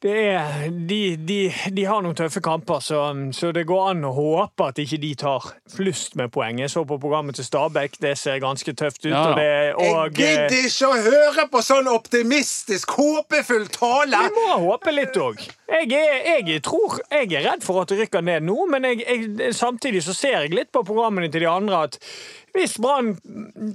det 0.00 0.12
er, 0.32 0.70
de, 0.88 1.16
de, 1.28 1.38
de 1.76 1.82
har 1.84 2.00
noen 2.00 2.16
tøffe 2.16 2.40
kamper, 2.40 2.80
så, 2.80 3.02
så 3.36 3.50
det 3.52 3.66
går 3.68 3.90
an 3.90 4.06
å 4.08 4.12
håpe 4.16 4.70
at 4.70 4.80
ikke 4.80 4.96
de 5.02 5.10
tar 5.20 5.50
flust 5.68 6.16
med 6.16 6.32
poeng. 6.32 6.56
Jeg 6.62 6.72
så 6.72 6.86
på 6.88 6.96
programmet 7.02 7.36
til 7.36 7.44
Stabæk, 7.44 7.98
det 8.00 8.14
ser 8.16 8.40
ganske 8.40 8.72
tøft 8.72 9.04
ut. 9.04 9.10
Ja, 9.12 9.26
og 9.28 9.36
det, 9.36 9.50
og, 9.74 10.16
jeg 10.16 10.32
gidder 10.48 10.68
ikke 10.70 10.88
å 10.88 11.02
høre 11.04 11.46
på 11.52 11.62
sånn 11.66 11.90
optimistisk, 11.92 12.96
håpefull 12.96 13.68
tale! 13.76 14.24
Vi 14.24 14.38
må 14.38 14.56
håpe 14.70 14.96
litt 14.96 15.20
òg. 15.20 15.44
Jeg, 15.70 15.92
jeg 15.92 16.62
tror 16.66 16.96
Jeg 17.12 17.28
er 17.30 17.44
redd 17.44 17.62
for 17.62 17.84
at 17.84 17.92
det 17.92 18.00
rykker 18.00 18.24
ned 18.26 18.48
nå, 18.48 18.56
men 18.72 18.88
jeg, 18.88 19.04
jeg, 19.04 19.52
samtidig 19.54 20.00
så 20.02 20.16
ser 20.16 20.40
jeg 20.40 20.56
litt 20.56 20.72
på 20.72 20.82
programmene 20.86 21.28
til 21.30 21.44
de 21.44 21.50
andre 21.50 21.84
at 21.86 22.00
hvis 22.54 22.76
Brann 22.82 23.12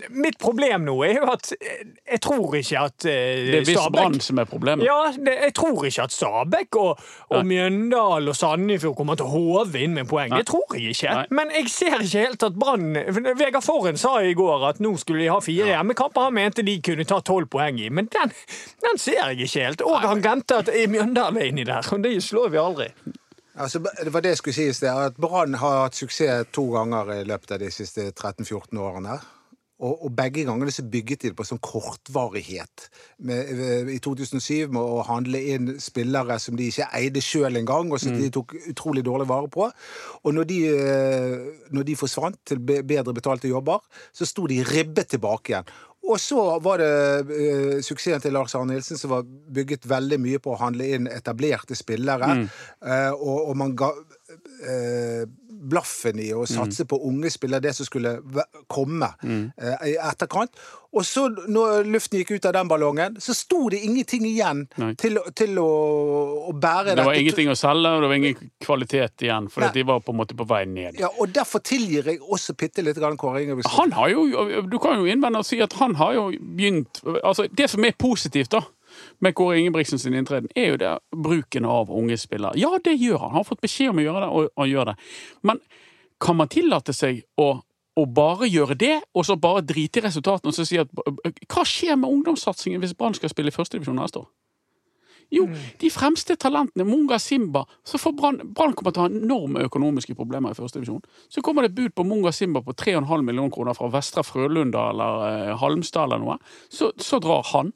Mitt 0.10 0.38
problem 0.42 0.86
nå 0.88 0.96
er 1.06 1.20
jo 1.20 1.28
at 1.32 1.52
jeg 1.56 2.22
tror 2.24 2.56
ikke 2.60 2.82
at 2.82 2.96
Stabæk 3.06 3.52
Det 3.52 3.60
er 3.60 3.68
visst 3.70 3.92
Brann 3.94 4.20
som 4.24 4.40
er 4.42 4.48
problemet. 4.50 4.86
Ja, 4.86 5.12
det, 5.16 5.36
jeg 5.48 5.54
tror 5.58 5.86
ikke 5.88 6.06
at 6.08 6.16
Stabæk 6.16 6.80
og, 6.82 7.02
og 7.30 7.46
Mjøndal 7.48 8.30
og 8.32 8.38
Sandefjord 8.38 8.96
kommer 8.98 9.20
til 9.20 9.28
å 9.28 9.34
håve 9.34 9.84
inn 9.86 9.96
med 9.98 10.10
poeng. 10.10 10.34
Det 10.36 10.48
tror 10.50 10.78
jeg 10.78 10.96
ikke. 10.96 11.16
Nei. 11.20 11.26
Men 11.40 11.54
jeg 11.56 11.72
ser 11.74 11.98
ikke 12.00 12.26
helt 12.26 12.48
at 12.50 12.60
Brann 12.60 12.94
Vegard 13.40 13.66
Forhen 13.66 14.00
sa 14.02 14.18
i 14.24 14.36
går 14.38 14.70
at 14.72 14.82
nå 14.84 14.96
skulle 15.02 15.26
de 15.26 15.32
ha 15.34 15.40
fire 15.44 15.72
hjemmekamper. 15.74 16.30
Han 16.30 16.38
mente 16.38 16.66
de 16.66 16.78
kunne 16.86 17.08
ta 17.08 17.22
tolv 17.26 17.50
poeng 17.52 17.80
i, 17.82 17.90
men 17.90 18.10
den, 18.14 18.34
den 18.86 19.02
ser 19.02 19.22
jeg 19.22 19.46
ikke 19.46 19.68
helt. 19.68 19.86
Og 19.86 20.02
han 20.06 20.24
glemte 20.26 20.62
at 20.64 20.72
Mjøndalen 20.92 21.42
er 21.42 21.52
inni 21.52 21.68
der, 21.68 21.86
og 21.92 22.04
det 22.04 22.18
slår 22.24 22.52
vi 22.54 22.62
aldri. 22.62 22.90
Altså, 23.56 23.80
det 23.80 24.12
var 24.14 24.22
det 24.22 24.34
jeg 24.34 24.38
skulle 24.42 24.58
si 24.58 24.68
i 24.68 24.76
sted. 24.76 24.92
At 24.92 25.16
Brann 25.22 25.56
har 25.62 25.86
hatt 25.86 25.96
suksess 25.96 26.52
to 26.54 26.68
ganger 26.74 27.14
i 27.22 27.24
løpet 27.28 27.56
av 27.56 27.64
de 27.64 27.72
siste 27.72 28.10
13-14 28.12 28.80
årene. 28.84 29.20
Og, 29.76 30.06
og 30.08 30.12
begge 30.16 30.46
gangene 30.48 30.72
så 30.72 30.86
bygget 30.88 31.22
de 31.22 31.30
det 31.34 31.36
på 31.36 31.44
sånn 31.44 31.60
kortvarighet. 31.64 32.86
Med, 33.28 33.50
eh, 33.52 33.90
I 33.96 33.98
2007 34.04 34.72
med 34.72 34.80
å 34.80 35.02
handle 35.04 35.42
inn 35.52 35.74
spillere 35.84 36.38
som 36.40 36.56
de 36.56 36.70
ikke 36.72 36.88
eide 36.96 37.24
sjøl 37.24 37.60
engang, 37.60 37.92
og 37.92 38.00
som 38.00 38.16
de 38.16 38.30
tok 38.32 38.56
utrolig 38.72 39.04
dårlig 39.04 39.28
vare 39.28 39.52
på. 39.52 39.68
Og 40.24 40.36
når 40.38 40.48
de, 40.52 40.60
eh, 40.72 41.68
når 41.76 41.90
de 41.92 41.98
forsvant 42.00 42.40
til 42.48 42.64
bedre 42.64 43.16
betalte 43.16 43.52
jobber, 43.52 43.84
så 44.16 44.28
sto 44.28 44.48
de 44.48 44.64
ribbet 44.64 45.12
tilbake 45.12 45.52
igjen. 45.52 45.76
Og 46.06 46.20
så 46.22 46.42
var 46.62 46.82
det 46.82 46.90
uh, 47.30 47.78
suksessen 47.82 48.22
til 48.22 48.36
Lars 48.36 48.54
Arne 48.58 48.76
Nilsen 48.76 49.00
som 49.00 49.14
var 49.16 49.26
bygget 49.26 49.88
veldig 49.90 50.20
mye 50.22 50.42
på 50.44 50.54
å 50.54 50.60
handle 50.60 50.88
inn 50.98 51.10
etablerte 51.10 51.78
spillere. 51.78 52.30
Eh, 52.86 53.12
og, 53.14 53.50
og 53.50 53.58
man 53.58 53.74
ga 53.78 53.90
blaffen 55.66 56.20
i 56.20 56.32
å 56.36 56.46
satse 56.50 56.86
på 56.90 57.00
unge 57.08 57.32
spillere, 57.34 57.64
det 57.64 57.74
som 57.78 57.88
skulle 57.88 58.18
komme 58.72 59.10
eh, 59.24 59.86
i 59.92 59.96
etterkant. 59.98 60.54
Og 60.96 61.04
så, 61.04 61.26
når 61.52 61.88
luften 61.92 62.22
gikk 62.22 62.38
ut 62.38 62.46
av 62.48 62.54
den 62.56 62.70
ballongen, 62.72 63.18
så 63.20 63.34
sto 63.36 63.66
det 63.74 63.82
ingenting 63.84 64.24
igjen 64.30 64.62
til, 65.02 65.20
til 65.36 65.58
å, 65.60 65.68
å 66.52 66.54
bære 66.56 66.94
Det 66.96 67.04
var 67.04 67.12
dette. 67.12 67.24
ingenting 67.26 67.52
å 67.52 67.58
selge, 67.60 67.92
og 67.92 68.06
det 68.06 68.12
var 68.12 68.20
ingen 68.22 68.52
kvalitet 68.64 69.26
igjen, 69.28 69.50
for 69.52 69.68
de 69.76 69.84
var 69.90 70.00
på 70.06 70.16
en 70.16 70.22
måte 70.22 70.38
på 70.40 70.48
vei 70.48 70.64
ned. 70.70 71.02
Ja, 71.02 71.12
og 71.20 71.34
Derfor 71.36 71.60
tilgir 71.66 72.08
jeg 72.08 72.22
også 72.24 72.56
bitte 72.56 72.86
litt 72.86 73.02
Kåre 73.20 73.44
Ingebrigtsen. 73.44 73.76
Han 73.76 73.92
har 73.98 74.14
jo, 74.14 74.24
Du 74.72 74.78
kan 74.80 75.02
jo 75.02 75.10
innvende 75.10 75.42
og 75.44 75.48
si 75.48 75.60
at 75.64 75.76
han 75.82 75.98
har 76.00 76.16
jo 76.16 76.30
begynt 76.32 77.02
altså 77.24 77.46
Det 77.52 77.68
som 77.70 77.84
er 77.86 77.96
positivt 78.00 78.54
da 78.56 78.62
med 79.20 79.36
Kåre 79.36 79.60
Ingebrigtsen 79.60 80.00
sin 80.00 80.16
inntreden, 80.18 80.50
er 80.56 80.74
jo 80.74 80.80
det 80.82 80.92
bruken 81.12 81.66
av 81.66 81.92
unge 81.92 82.18
spillere. 82.18 82.58
Ja, 82.60 82.74
det 82.84 82.98
gjør 82.98 83.18
han. 83.18 83.32
Han 83.36 83.42
har 83.44 83.48
fått 83.48 83.64
beskjed 83.66 83.94
om 83.94 84.02
å 84.02 84.06
gjøre 84.06 84.24
det, 84.24 84.30
og 84.30 84.62
han 84.62 84.72
gjør 84.72 84.92
det. 84.92 84.96
Men 85.48 85.62
kan 86.26 86.40
man 86.40 86.52
tillate 86.52 86.96
seg 86.96 87.24
å, 87.42 87.50
å 87.96 88.06
bare 88.06 88.50
gjøre 88.50 88.78
det, 88.80 88.96
og 89.14 89.28
så 89.28 89.38
bare 89.40 89.66
drite 89.66 90.02
i 90.02 90.06
resultatene 90.08 90.52
og 90.52 90.58
så 90.58 90.66
si 90.68 90.80
at 90.82 90.92
Hva 90.92 91.66
skjer 91.68 92.00
med 92.00 92.12
ungdomssatsingen 92.12 92.84
hvis 92.84 92.96
Brann 92.98 93.18
skal 93.18 93.32
spille 93.32 93.54
i 93.54 93.56
førstedivisjon 93.56 94.00
neste 94.00 94.24
år? 94.24 94.32
Jo, 95.34 95.48
de 95.82 95.90
fremste 95.90 96.36
talentene, 96.38 96.86
Munga 96.86 97.18
Simba 97.20 97.64
så 97.84 97.98
får 97.98 98.14
Brann 98.18 98.76
kommer 98.78 98.94
til 98.94 99.02
å 99.02 99.06
ha 99.08 99.10
enorme 99.10 99.64
økonomiske 99.66 100.16
problemer 100.18 100.54
i 100.54 100.58
første 100.58 100.80
divisjon. 100.80 101.02
Så 101.34 101.42
kommer 101.46 101.66
det 101.66 101.74
bud 101.78 101.96
på 101.98 102.06
Munga 102.06 102.32
Simba 102.36 102.62
på 102.66 102.76
3,5 102.78 103.26
millioner 103.26 103.54
kroner 103.54 103.78
fra 103.78 103.90
Vestre 103.94 104.24
Frølunda 104.26 104.90
eller 104.92 105.26
eh, 105.30 105.56
Halmstad 105.62 106.06
eller 106.06 106.22
noe. 106.22 106.38
Så, 106.70 106.92
så 107.02 107.20
drar 107.24 107.46
han. 107.56 107.74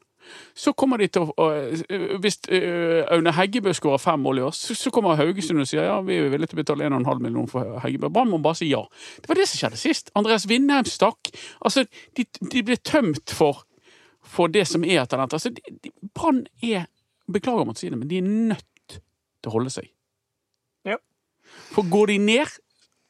Så 0.58 0.74
kommer 0.78 1.02
de 1.02 1.08
til 1.12 1.30
å 1.30 1.46
øh, 1.50 2.18
Hvis 2.22 2.39
øh, 2.50 3.04
Aune 3.13 3.34
Heggebø 3.36 3.74
skårer 3.76 4.02
fem 4.02 4.22
mål 4.24 4.42
i 4.42 4.46
år, 4.48 4.56
så, 4.56 4.92
kommer 4.94 5.20
Haugesund 5.20 5.62
og 5.63 5.70
sier 5.70 5.88
ja, 5.88 5.98
vi 6.06 6.20
er 6.20 6.30
villige 6.34 6.52
til 6.52 6.60
å 6.60 6.62
betale 6.63 6.89
1,5 6.89 7.24
millioner 7.24 7.52
for 7.52 7.80
Heggebø. 7.84 8.12
Brann 8.13 8.32
må 8.32 8.42
bare 8.44 8.60
si 8.62 8.70
ja. 8.72 8.84
Det 9.20 9.32
var 9.32 9.39
det 9.39 9.48
som 9.50 9.63
skjedde 9.63 9.82
sist. 9.82 10.13
Andreas 10.20 10.48
Vindheim 10.50 10.88
stakk. 10.89 11.32
Altså, 11.65 11.86
de, 12.18 12.26
de 12.54 12.63
ble 12.65 12.80
tømt 12.84 13.34
for, 13.36 13.63
for 14.26 14.52
det 14.52 14.65
som 14.70 14.86
er 14.86 15.08
talent. 15.10 15.36
Altså, 15.38 15.54
de, 15.54 15.78
de, 15.84 15.94
Brann 16.15 16.46
er 16.65 16.88
Beklager 17.30 17.62
om 17.62 17.70
å 17.70 17.78
si 17.78 17.92
det, 17.92 17.98
men 18.00 18.10
de 18.10 18.18
er 18.18 18.26
nødt 18.26 18.96
til 18.98 19.52
å 19.52 19.54
holde 19.54 19.70
seg. 19.70 19.92
Ja. 20.88 20.98
For 21.70 21.86
går 21.86 22.10
de 22.10 22.18
ned 22.24 22.56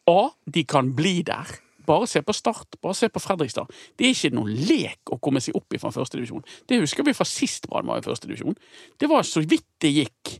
A, 0.09 0.31
de 0.43 0.65
kan 0.67 0.91
bli 0.97 1.21
der. 1.23 1.47
Bare 1.89 2.09
se 2.09 2.21
på 2.25 2.35
Start, 2.37 2.77
bare 2.83 2.97
se 2.97 3.09
på 3.09 3.21
Fredrikstad. 3.23 3.71
Det 3.97 4.05
er 4.05 4.13
ikke 4.13 4.35
noen 4.37 4.53
lek 4.69 5.13
å 5.13 5.17
komme 5.21 5.41
seg 5.41 5.57
opp 5.57 5.73
i 5.73 5.81
fra 5.81 5.91
førstedivisjon. 5.93 6.45
Det 6.69 6.77
husker 6.83 7.07
vi 7.07 7.15
fra 7.17 7.25
sist 7.27 7.65
Brann 7.69 7.89
var 7.89 8.01
i 8.01 8.05
førstedivisjon. 8.05 8.57
Det 8.99 9.09
var 9.09 9.25
så 9.27 9.41
vidt 9.41 9.67
det 9.81 9.95
gikk. 9.95 10.37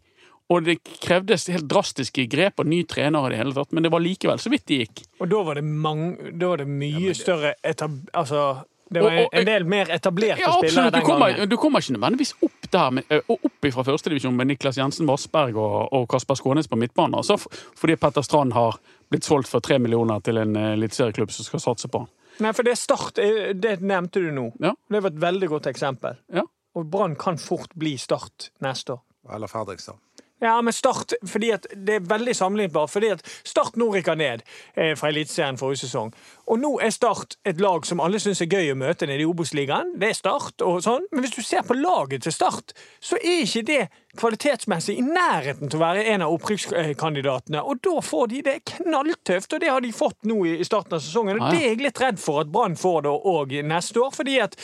Og 0.50 0.66
det 0.66 0.80
krevdes 0.82 1.46
helt 1.54 1.68
drastiske 1.70 2.26
grep 2.30 2.62
og 2.62 2.70
ny 2.70 2.82
trener 2.90 3.28
i 3.28 3.34
det 3.34 3.42
hele 3.42 3.54
tatt, 3.54 3.74
men 3.74 3.86
det 3.86 3.92
var 3.94 4.02
likevel 4.02 4.42
så 4.42 4.50
vidt 4.50 4.66
det 4.70 4.80
gikk. 4.84 5.04
Og 5.22 5.30
da 5.30 5.44
var 5.46 5.60
det, 5.60 5.66
mange, 5.66 6.32
da 6.34 6.54
var 6.54 6.64
det 6.64 6.70
mye 6.70 7.14
større 7.18 7.54
etab... 7.62 8.00
Altså, 8.18 8.46
det 8.90 9.02
var 9.04 9.18
en 9.32 9.46
del 9.46 9.66
mer 9.70 9.90
etablerte 9.94 10.42
Ja, 10.42 10.52
spillere 10.58 10.90
den 10.90 10.92
Du 10.92 10.98
den 11.00 11.06
kommer, 11.06 11.32
gangen. 11.34 11.50
du 11.50 11.58
kommer 11.58 11.80
ikke 11.84 11.96
nødvendigvis 11.98 12.34
opp 12.42 12.70
der 12.74 12.92
med, 12.92 13.04
og 13.28 13.46
opp 13.50 13.68
fra 13.74 13.84
førstedivisjon 13.88 14.36
med 14.36 14.48
Niklas 14.52 14.78
Jensen 14.78 15.08
Vassberg 15.10 15.58
og, 15.58 15.94
og 15.94 16.08
Kasper 16.10 16.36
Skånes 16.40 16.68
på 16.68 16.78
midtbanen. 16.80 17.16
Altså, 17.22 17.38
fordi 17.78 17.96
Petter 18.02 18.22
Strand 18.26 18.54
har 18.54 18.80
blitt 19.10 19.26
solgt 19.26 19.50
for 19.50 19.60
tre 19.66 19.80
millioner 19.80 20.20
til 20.26 20.38
en 20.38 20.56
eliteserieklubb 20.56 21.32
som 21.34 21.46
skal 21.48 21.60
satse 21.64 21.88
på 21.90 22.04
han. 22.04 22.10
Nei, 22.40 22.54
for 22.56 22.64
det 22.64 22.72
er 22.72 22.80
Start, 22.80 23.20
det 23.60 23.80
nevnte 23.82 24.22
du 24.24 24.30
nå. 24.32 24.46
Ja. 24.64 24.74
Det 24.90 25.02
var 25.04 25.12
et 25.12 25.22
veldig 25.22 25.50
godt 25.52 25.68
eksempel. 25.68 26.16
Ja. 26.34 26.46
Og 26.78 26.86
Brann 26.88 27.16
kan 27.20 27.38
fort 27.42 27.74
bli 27.76 27.98
Start 28.00 28.52
neste 28.64 28.94
år. 28.96 29.02
Eller 29.36 29.48
Fredrikstad. 29.52 29.98
Ja, 30.42 30.62
men 30.62 30.74
Start 30.74 31.14
fordi 31.28 31.52
at 31.52 31.68
det 31.76 31.96
er 32.00 32.06
veldig 32.08 32.36
sammenlignbart. 32.36 32.92
Fordi 32.92 33.12
at 33.16 33.24
Start 33.44 33.78
nå 33.80 33.90
rykker 33.94 34.16
ned 34.20 34.44
eh, 34.76 34.96
fra 35.00 35.12
Eliteserien 35.12 35.60
forrige 35.60 35.84
sesong. 35.84 36.14
Og 36.48 36.60
nå 36.62 36.76
er 36.84 36.94
Start 36.96 37.38
et 37.48 37.60
lag 37.62 37.86
som 37.88 38.00
alle 38.04 38.22
syns 38.24 38.42
er 38.46 38.52
gøy 38.52 38.72
å 38.74 38.78
møte 38.80 39.10
nede 39.10 39.26
i 39.26 39.30
Obos-ligaen. 39.30 39.96
Det 40.00 40.14
er 40.14 40.20
Start 40.20 40.64
og 40.66 40.80
sånn. 40.86 41.08
Men 41.12 41.26
hvis 41.26 41.36
du 41.36 41.42
ser 41.44 41.66
på 41.68 41.78
laget 41.78 42.24
til 42.24 42.36
Start, 42.36 42.76
så 43.04 43.20
er 43.20 43.44
ikke 43.44 43.66
det 43.68 43.82
kvalitetsmessig 44.18 44.96
i 44.98 45.04
nærheten 45.06 45.70
til 45.70 45.78
å 45.78 45.84
være 45.84 46.06
en 46.14 46.24
av 46.26 46.34
opprykkskandidatene. 46.34 47.62
Og 47.62 47.82
da 47.86 48.00
får 48.04 48.32
de 48.32 48.42
det 48.48 48.56
knalltøft, 48.72 49.54
og 49.54 49.62
det 49.62 49.70
har 49.70 49.84
de 49.86 49.92
fått 49.94 50.18
nå 50.30 50.40
i 50.50 50.66
starten 50.66 50.98
av 50.98 51.04
sesongen. 51.04 51.38
Og 51.38 51.54
det 51.54 51.62
er 51.62 51.74
jeg 51.74 51.84
litt 51.84 52.02
redd 52.02 52.22
for 52.22 52.42
at 52.42 52.50
Brann 52.54 52.78
får 52.80 53.06
det 53.06 53.14
òg 53.34 53.54
neste 53.70 54.02
år, 54.02 54.14
fordi 54.16 54.40
at 54.42 54.58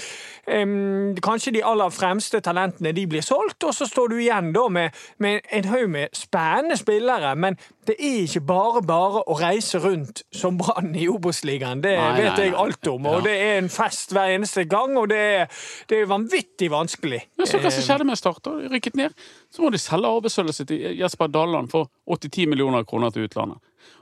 um, 0.49 1.13
kanskje 1.23 1.55
de 1.59 1.63
aller 1.67 1.93
fremste 1.93 2.41
talentene 2.45 2.95
de 2.95 3.05
blir 3.09 3.25
solgt, 3.25 3.61
og 3.63 3.75
så 3.77 3.87
står 3.89 4.13
du 4.13 4.17
igjen 4.19 4.51
da 4.55 4.65
med, 4.71 5.05
med 5.21 5.45
en 5.53 5.69
haug 5.71 5.87
med 5.93 6.17
spennende 6.17 6.79
spillere. 6.81 7.35
Men 7.37 7.59
det 7.87 7.95
er 7.99 8.23
ikke 8.25 8.41
bare 8.47 8.81
bare 8.85 9.21
å 9.29 9.35
reise 9.39 9.79
rundt 9.83 10.23
som 10.33 10.57
Brann 10.57 10.95
i 10.95 11.07
Obos-ligaen. 11.11 11.81
Det 11.83 11.93
Nei, 11.97 12.21
vet 12.21 12.37
nei, 12.37 12.45
jeg 12.49 12.55
alt 12.61 12.87
om, 12.91 13.05
og 13.05 13.17
Ja. 13.17 13.21
det 13.27 13.35
er 13.41 13.57
en 13.59 13.69
fest 13.69 14.11
hver 14.15 14.33
eneste 14.35 14.65
gang, 14.69 14.97
og 14.97 15.09
det 15.09 15.17
er, 15.17 15.47
det 15.89 16.01
er 16.01 16.05
vanvittig 16.09 16.69
vanskelig. 16.71 17.21
Ja, 17.39 17.45
så 17.45 17.59
hva 17.59 17.71
som 17.71 17.81
Eh, 17.83 17.87
skjedde 17.87 18.05
med 18.09 18.17
Start? 18.17 18.43
da? 18.43 18.51
Rykket 18.71 18.95
ned. 18.95 19.13
Så 19.53 19.61
må 19.61 19.71
de 19.71 19.77
selge 19.77 20.07
arvesølvet 20.07 20.55
sitt 20.55 20.67
til 20.67 20.97
Jesper 20.97 21.27
Dalland 21.27 21.69
for 21.69 21.89
80-10 22.09 22.47
millioner 22.47 22.83
kroner 22.83 23.09
til 23.11 23.27
utlandet. 23.27 23.57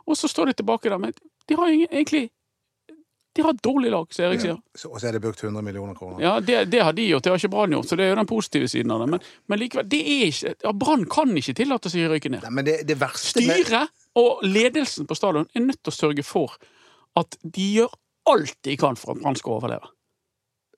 Og 0.08 0.16
så 0.18 0.28
står 0.28 0.46
de 0.52 0.54
tilbake 0.64 0.90
der 0.90 0.98
men 0.98 1.14
De 1.50 1.56
har 1.56 1.68
egentlig 1.68 2.30
De 3.34 3.42
har 3.42 3.56
et 3.56 3.62
dårlig 3.66 3.90
lag, 3.90 4.06
som 4.14 4.26
Erik 4.28 4.42
sier. 4.44 4.58
Ja, 4.60 4.90
Og 4.90 5.00
så 5.02 5.08
er 5.10 5.16
det 5.16 5.22
brukt 5.24 5.42
100 5.42 5.64
millioner 5.66 5.96
kroner. 5.98 6.20
Ja, 6.22 6.34
det, 6.40 6.66
det 6.70 6.84
har 6.86 6.94
de 6.94 7.08
gjort, 7.08 7.24
det 7.26 7.32
har 7.34 7.42
ikke 7.42 7.50
Brann 7.56 7.74
gjort, 7.74 7.88
så 7.90 7.98
det 7.98 8.06
er 8.06 8.12
jo 8.12 8.20
den 8.20 8.30
positive 8.30 8.70
siden 8.70 8.94
av 8.94 9.02
det. 9.02 9.08
Men, 9.16 9.26
men 9.50 9.62
likevel, 9.64 9.88
det 9.90 10.02
er 10.04 10.24
ikke 10.28 10.54
ja, 10.68 10.74
Brann 10.84 11.08
kan 11.10 11.34
ikke 11.42 11.56
tillate 11.58 11.90
seg 11.90 12.06
å 12.06 12.14
rykke 12.14 12.30
ned. 12.36 12.46
Nei, 12.46 12.54
men 12.60 12.68
det, 12.68 12.78
det 12.90 13.00
verste 13.02 13.42
Styret 13.42 14.06
Og 14.22 14.46
ledelsen 14.46 15.10
på 15.10 15.18
stadion 15.18 15.50
er 15.50 15.66
nødt 15.66 15.82
til 15.82 15.94
å 15.94 15.98
sørge 15.98 16.28
for 16.28 16.54
at 17.18 17.40
de 17.42 17.68
gjør 17.80 17.98
alt 18.30 18.56
de 18.66 18.78
kan 18.80 18.98
for 19.00 19.16
at 19.16 19.24
Brann 19.24 19.38
skal 19.40 19.58
overleve. 19.58 19.90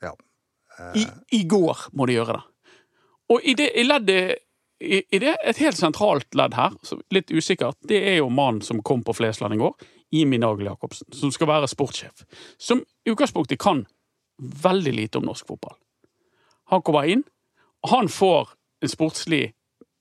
Ja. 0.04 0.16
I, 0.96 1.06
I 1.36 1.44
går 1.48 1.90
må 1.96 2.08
de 2.08 2.18
gjøre 2.18 2.40
det. 2.40 2.44
Og 3.36 3.44
i 3.44 3.56
det 3.58 3.72
i 3.76 3.84
leddet 3.84 4.42
i, 4.80 5.02
i 5.16 5.20
det, 5.20 5.36
et 5.48 5.60
helt 5.64 5.78
sentralt 5.78 6.36
ledd 6.36 6.56
her, 6.58 6.74
litt 7.16 7.32
usikkert, 7.32 7.78
det 7.88 8.02
er 8.12 8.18
jo 8.20 8.28
mannen 8.30 8.62
som 8.66 8.82
kom 8.84 9.04
på 9.08 9.16
Flesland 9.16 9.56
i 9.56 9.60
går, 9.62 9.76
Imi 10.14 10.38
Nagel 10.38 10.70
Jacobsen, 10.70 11.08
som 11.14 11.32
skal 11.34 11.50
være 11.50 11.70
sportssjef. 11.70 12.26
Som 12.58 12.84
i 13.06 13.14
utgangspunktet 13.14 13.60
kan 13.62 13.86
veldig 14.38 14.94
lite 14.94 15.18
om 15.18 15.26
norsk 15.30 15.48
fotball. 15.48 15.76
Han 16.74 16.82
kommer 16.86 17.10
inn, 17.10 17.24
og 17.84 17.92
han 17.92 18.10
får 18.10 18.56
en 18.82 18.92
sportslig 18.92 19.44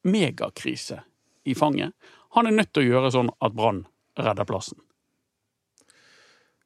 megakrise 0.05 1.03
i 1.45 1.55
fanget. 1.55 1.93
Han 2.37 2.49
er 2.49 2.57
nødt 2.57 2.73
til 2.75 2.85
å 2.85 2.93
gjøre 2.95 3.13
sånn 3.15 3.31
at 3.45 3.57
Brann 3.57 3.85
redder 4.19 4.49
plassen. 4.49 4.79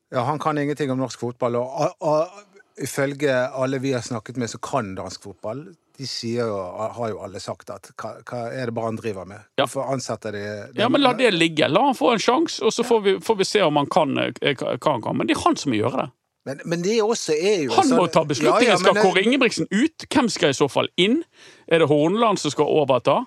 Ja, 0.09 0.23
han 0.25 0.41
kan 0.41 0.59
ingenting 0.59 0.91
om 0.91 1.01
norsk 1.03 1.21
fotball, 1.21 1.59
og, 1.61 1.69
og, 2.01 2.07
og 2.09 2.83
ifølge 2.83 3.35
alle 3.35 3.81
vi 3.83 3.93
har 3.93 4.05
snakket 4.07 4.39
med 4.41 4.51
så 4.51 4.61
kan 4.63 4.95
dansk 4.97 5.27
fotball, 5.29 5.67
de 5.99 6.07
sier 6.07 6.47
jo, 6.47 6.59
har 6.95 7.09
jo 7.11 7.19
alle 7.27 7.41
sagt 7.43 7.71
at 7.75 7.89
hva, 7.99 8.13
hva 8.23 8.43
er 8.55 8.71
det 8.71 8.75
Brann 8.77 8.99
driver 9.01 9.27
med? 9.27 9.43
Ja. 9.59 9.65
Hvorfor 9.65 9.89
ansetter 9.91 10.37
de 10.37 10.43
Ja, 10.79 10.87
men 10.89 11.03
La 11.03 11.11
det 11.19 11.33
ligge. 11.35 11.67
La 11.71 11.89
han 11.89 11.99
få 11.99 12.13
en 12.15 12.23
sjanse, 12.23 12.63
og 12.63 12.71
så 12.75 12.85
får 12.87 13.01
vi, 13.07 13.15
får 13.25 13.41
vi 13.41 13.47
se 13.49 13.65
om 13.67 13.81
han 13.81 13.91
kan 13.91 14.15
eh, 14.23 14.55
hva 14.63 14.77
han 14.93 15.03
kan. 15.03 15.19
Men 15.19 15.27
det 15.27 15.35
er 15.35 15.43
han 15.43 15.59
som 15.59 15.75
må 15.75 15.81
gjøre 15.81 16.05
det. 16.05 16.09
Men, 16.49 16.61
men 16.65 16.85
det 16.87 17.01
også 17.03 17.35
er 17.35 17.65
jo 17.67 17.75
Han 17.77 17.91
må 17.91 18.05
sånn- 18.07 18.13
ta 18.15 18.23
beslutningen. 18.25 18.71
Ja, 18.71 18.77
ja, 18.77 18.79
Skal 18.81 18.95
det... 18.97 19.03
Kåre 19.05 19.25
Ingebrigtsen 19.27 19.67
ut? 19.75 20.07
Hvem 20.07 20.31
skal 20.33 20.55
i 20.55 20.57
så 20.57 20.71
fall 20.71 20.89
inn? 20.97 21.19
Er 21.67 21.83
det 21.83 21.91
Horneland 21.91 22.41
som 22.41 22.55
skal 22.55 22.71
overta? 22.79 23.19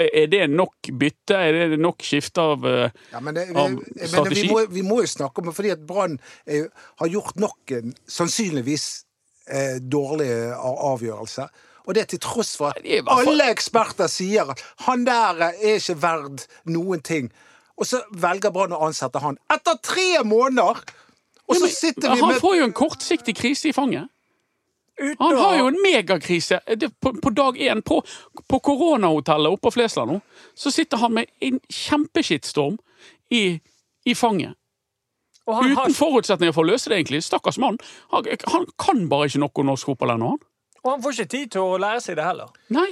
Er 0.00 0.26
det 0.30 0.46
nok 0.48 0.88
bytte? 0.96 1.36
Er 1.36 1.74
det 1.74 1.78
nok 1.82 2.02
skifte 2.06 2.40
av 2.40 2.64
eh, 2.66 2.88
Ja, 3.12 3.20
men 3.20 3.36
det, 3.36 3.50
vi, 3.50 3.58
av 3.60 3.74
men 3.76 4.32
vi, 4.32 4.46
må, 4.48 4.64
vi 4.72 4.82
må 4.86 5.02
jo 5.04 5.10
snakke 5.12 5.42
om 5.42 5.50
det, 5.50 5.54
fordi 5.60 5.74
at 5.74 5.84
Brann 5.86 6.16
har 7.02 7.10
gjort 7.10 7.36
nok 7.42 7.74
en 7.76 7.92
sannsynligvis 8.08 8.88
eh, 9.50 9.76
dårlig 9.82 10.30
avgjørelse. 10.56 11.48
Og 11.84 11.94
det 11.94 12.06
til 12.08 12.20
tross 12.24 12.54
for 12.56 12.72
at 12.72 13.10
alle 13.12 13.50
eksperter 13.52 14.08
sier 14.08 14.54
at 14.54 14.62
han 14.86 15.04
der 15.04 15.42
er 15.50 15.58
ikke 15.74 15.98
verd 16.00 16.46
noen 16.64 17.02
ting. 17.04 17.28
Og 17.76 17.88
så 17.88 18.00
velger 18.10 18.54
Brann 18.54 18.72
å 18.72 18.84
ansette 18.86 19.20
han 19.20 19.38
etter 19.52 19.80
tre 19.84 20.22
måneder! 20.24 20.80
Og 21.44 21.58
så 21.60 21.68
sitter 21.68 22.14
vi 22.14 22.22
med 22.22 22.24
Han 22.24 22.40
får 22.40 22.54
jo 22.56 22.66
en 22.70 22.72
kortsiktig 22.72 23.34
krise 23.36 23.68
i 23.68 23.74
fanget. 23.76 24.08
Uten 24.96 25.16
Han 25.20 25.36
har 25.36 25.56
jo 25.58 25.66
en 25.68 25.80
megakrise 25.82 26.60
på, 27.02 27.12
på 27.22 27.30
dag 27.34 27.58
én. 27.58 27.82
På, 27.82 27.98
på 28.48 28.60
koronahotellet 28.62 29.52
oppe 29.52 29.66
på 29.66 29.74
Flesland 29.74 30.14
nå, 30.14 30.20
så 30.54 30.70
sitter 30.70 31.02
han 31.02 31.16
med 31.18 31.32
en 31.44 31.58
kjempeskittstorm 31.68 32.78
i, 33.34 33.58
i 34.06 34.14
fanget. 34.14 34.54
og 35.46 35.58
han 35.58 35.74
har, 35.74 35.88
Uten 35.90 35.98
forutsetninger 35.98 36.54
for 36.54 36.64
å 36.64 36.70
løse 36.70 36.88
det, 36.88 37.02
egentlig. 37.02 37.24
Stakkars 37.26 37.58
mann. 37.58 37.76
Han, 38.14 38.30
han 38.54 38.68
kan 38.80 39.08
bare 39.10 39.28
ikke 39.28 39.42
noe 39.42 39.64
om 39.64 39.72
norsk 39.72 39.90
fotball 39.90 40.14
ennå, 40.14 40.36
han. 40.36 40.44
Og 40.84 40.90
han 40.92 41.02
får 41.02 41.16
ikke 41.16 41.32
tid 41.36 41.52
til 41.56 41.64
å 41.64 41.78
lære 41.80 42.00
seg 42.04 42.18
det 42.18 42.26
heller. 42.26 42.54
Nei. 42.76 42.88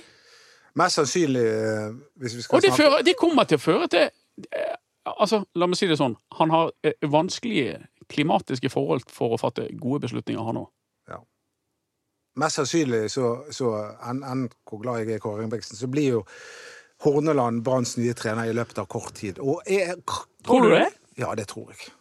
Mest 0.80 0.96
sannsynlig, 0.96 1.44
eh, 1.44 1.88
hvis 2.16 2.36
vi 2.38 2.44
skal 2.44 2.56
Og 2.56 2.62
det, 2.64 2.72
snakke 2.72 2.82
fører, 2.82 3.04
det 3.04 3.16
kommer 3.20 3.44
til 3.44 3.60
å 3.60 3.62
føre 3.62 3.88
til 3.92 4.06
eh, 4.08 4.76
Altså, 5.02 5.42
la 5.58 5.66
meg 5.66 5.76
si 5.76 5.88
det 5.90 5.98
sånn. 5.98 6.14
Han 6.38 6.52
har 6.54 6.70
eh, 6.86 6.94
vanskelige 7.10 7.80
klimatiske 8.12 8.70
forhold 8.70 9.08
for 9.10 9.34
å 9.34 9.40
fatte 9.40 9.66
gode 9.74 10.06
beslutninger, 10.06 10.44
han 10.46 10.60
òg. 10.62 10.70
Mest 12.40 12.56
sannsynlig, 12.56 13.10
så, 13.12 13.34
så 13.52 13.74
enn 14.08 14.22
en, 14.24 14.46
hvor 14.68 14.80
glad 14.80 15.02
jeg 15.02 15.10
er 15.10 15.18
i 15.18 15.20
Kåre 15.20 15.42
Ingebrigtsen, 15.44 15.76
så 15.76 15.88
blir 15.92 16.14
jo 16.14 16.22
Horneland 17.04 17.60
Branns 17.66 17.98
nye 17.98 18.14
trener 18.16 18.48
i 18.48 18.54
løpet 18.56 18.78
av 18.80 18.86
kort 18.88 19.12
tid. 19.18 19.40
Og 19.42 19.60
jeg, 19.68 19.98
Tror 20.46 20.64
du 20.64 20.72
det? 20.72 20.86
Ja, 21.20 21.34
det 21.36 21.50
tror 21.50 21.74
jeg. 21.74 21.92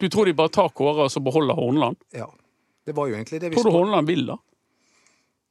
Du 0.00 0.08
tror 0.12 0.28
de 0.28 0.36
bare 0.36 0.52
tar 0.52 0.68
Kåre 0.76 1.06
og 1.06 1.12
så 1.12 1.22
beholder 1.24 1.56
Horneland? 1.56 1.96
Ja. 2.12 2.28
Det 2.84 2.92
var 2.96 3.08
jo 3.08 3.16
egentlig 3.16 3.40
det 3.40 3.52
vi 3.52 3.56
Tror 3.56 3.70
du 3.70 3.76
Horneland 3.76 4.10
vil, 4.10 4.26
da? 4.28 4.36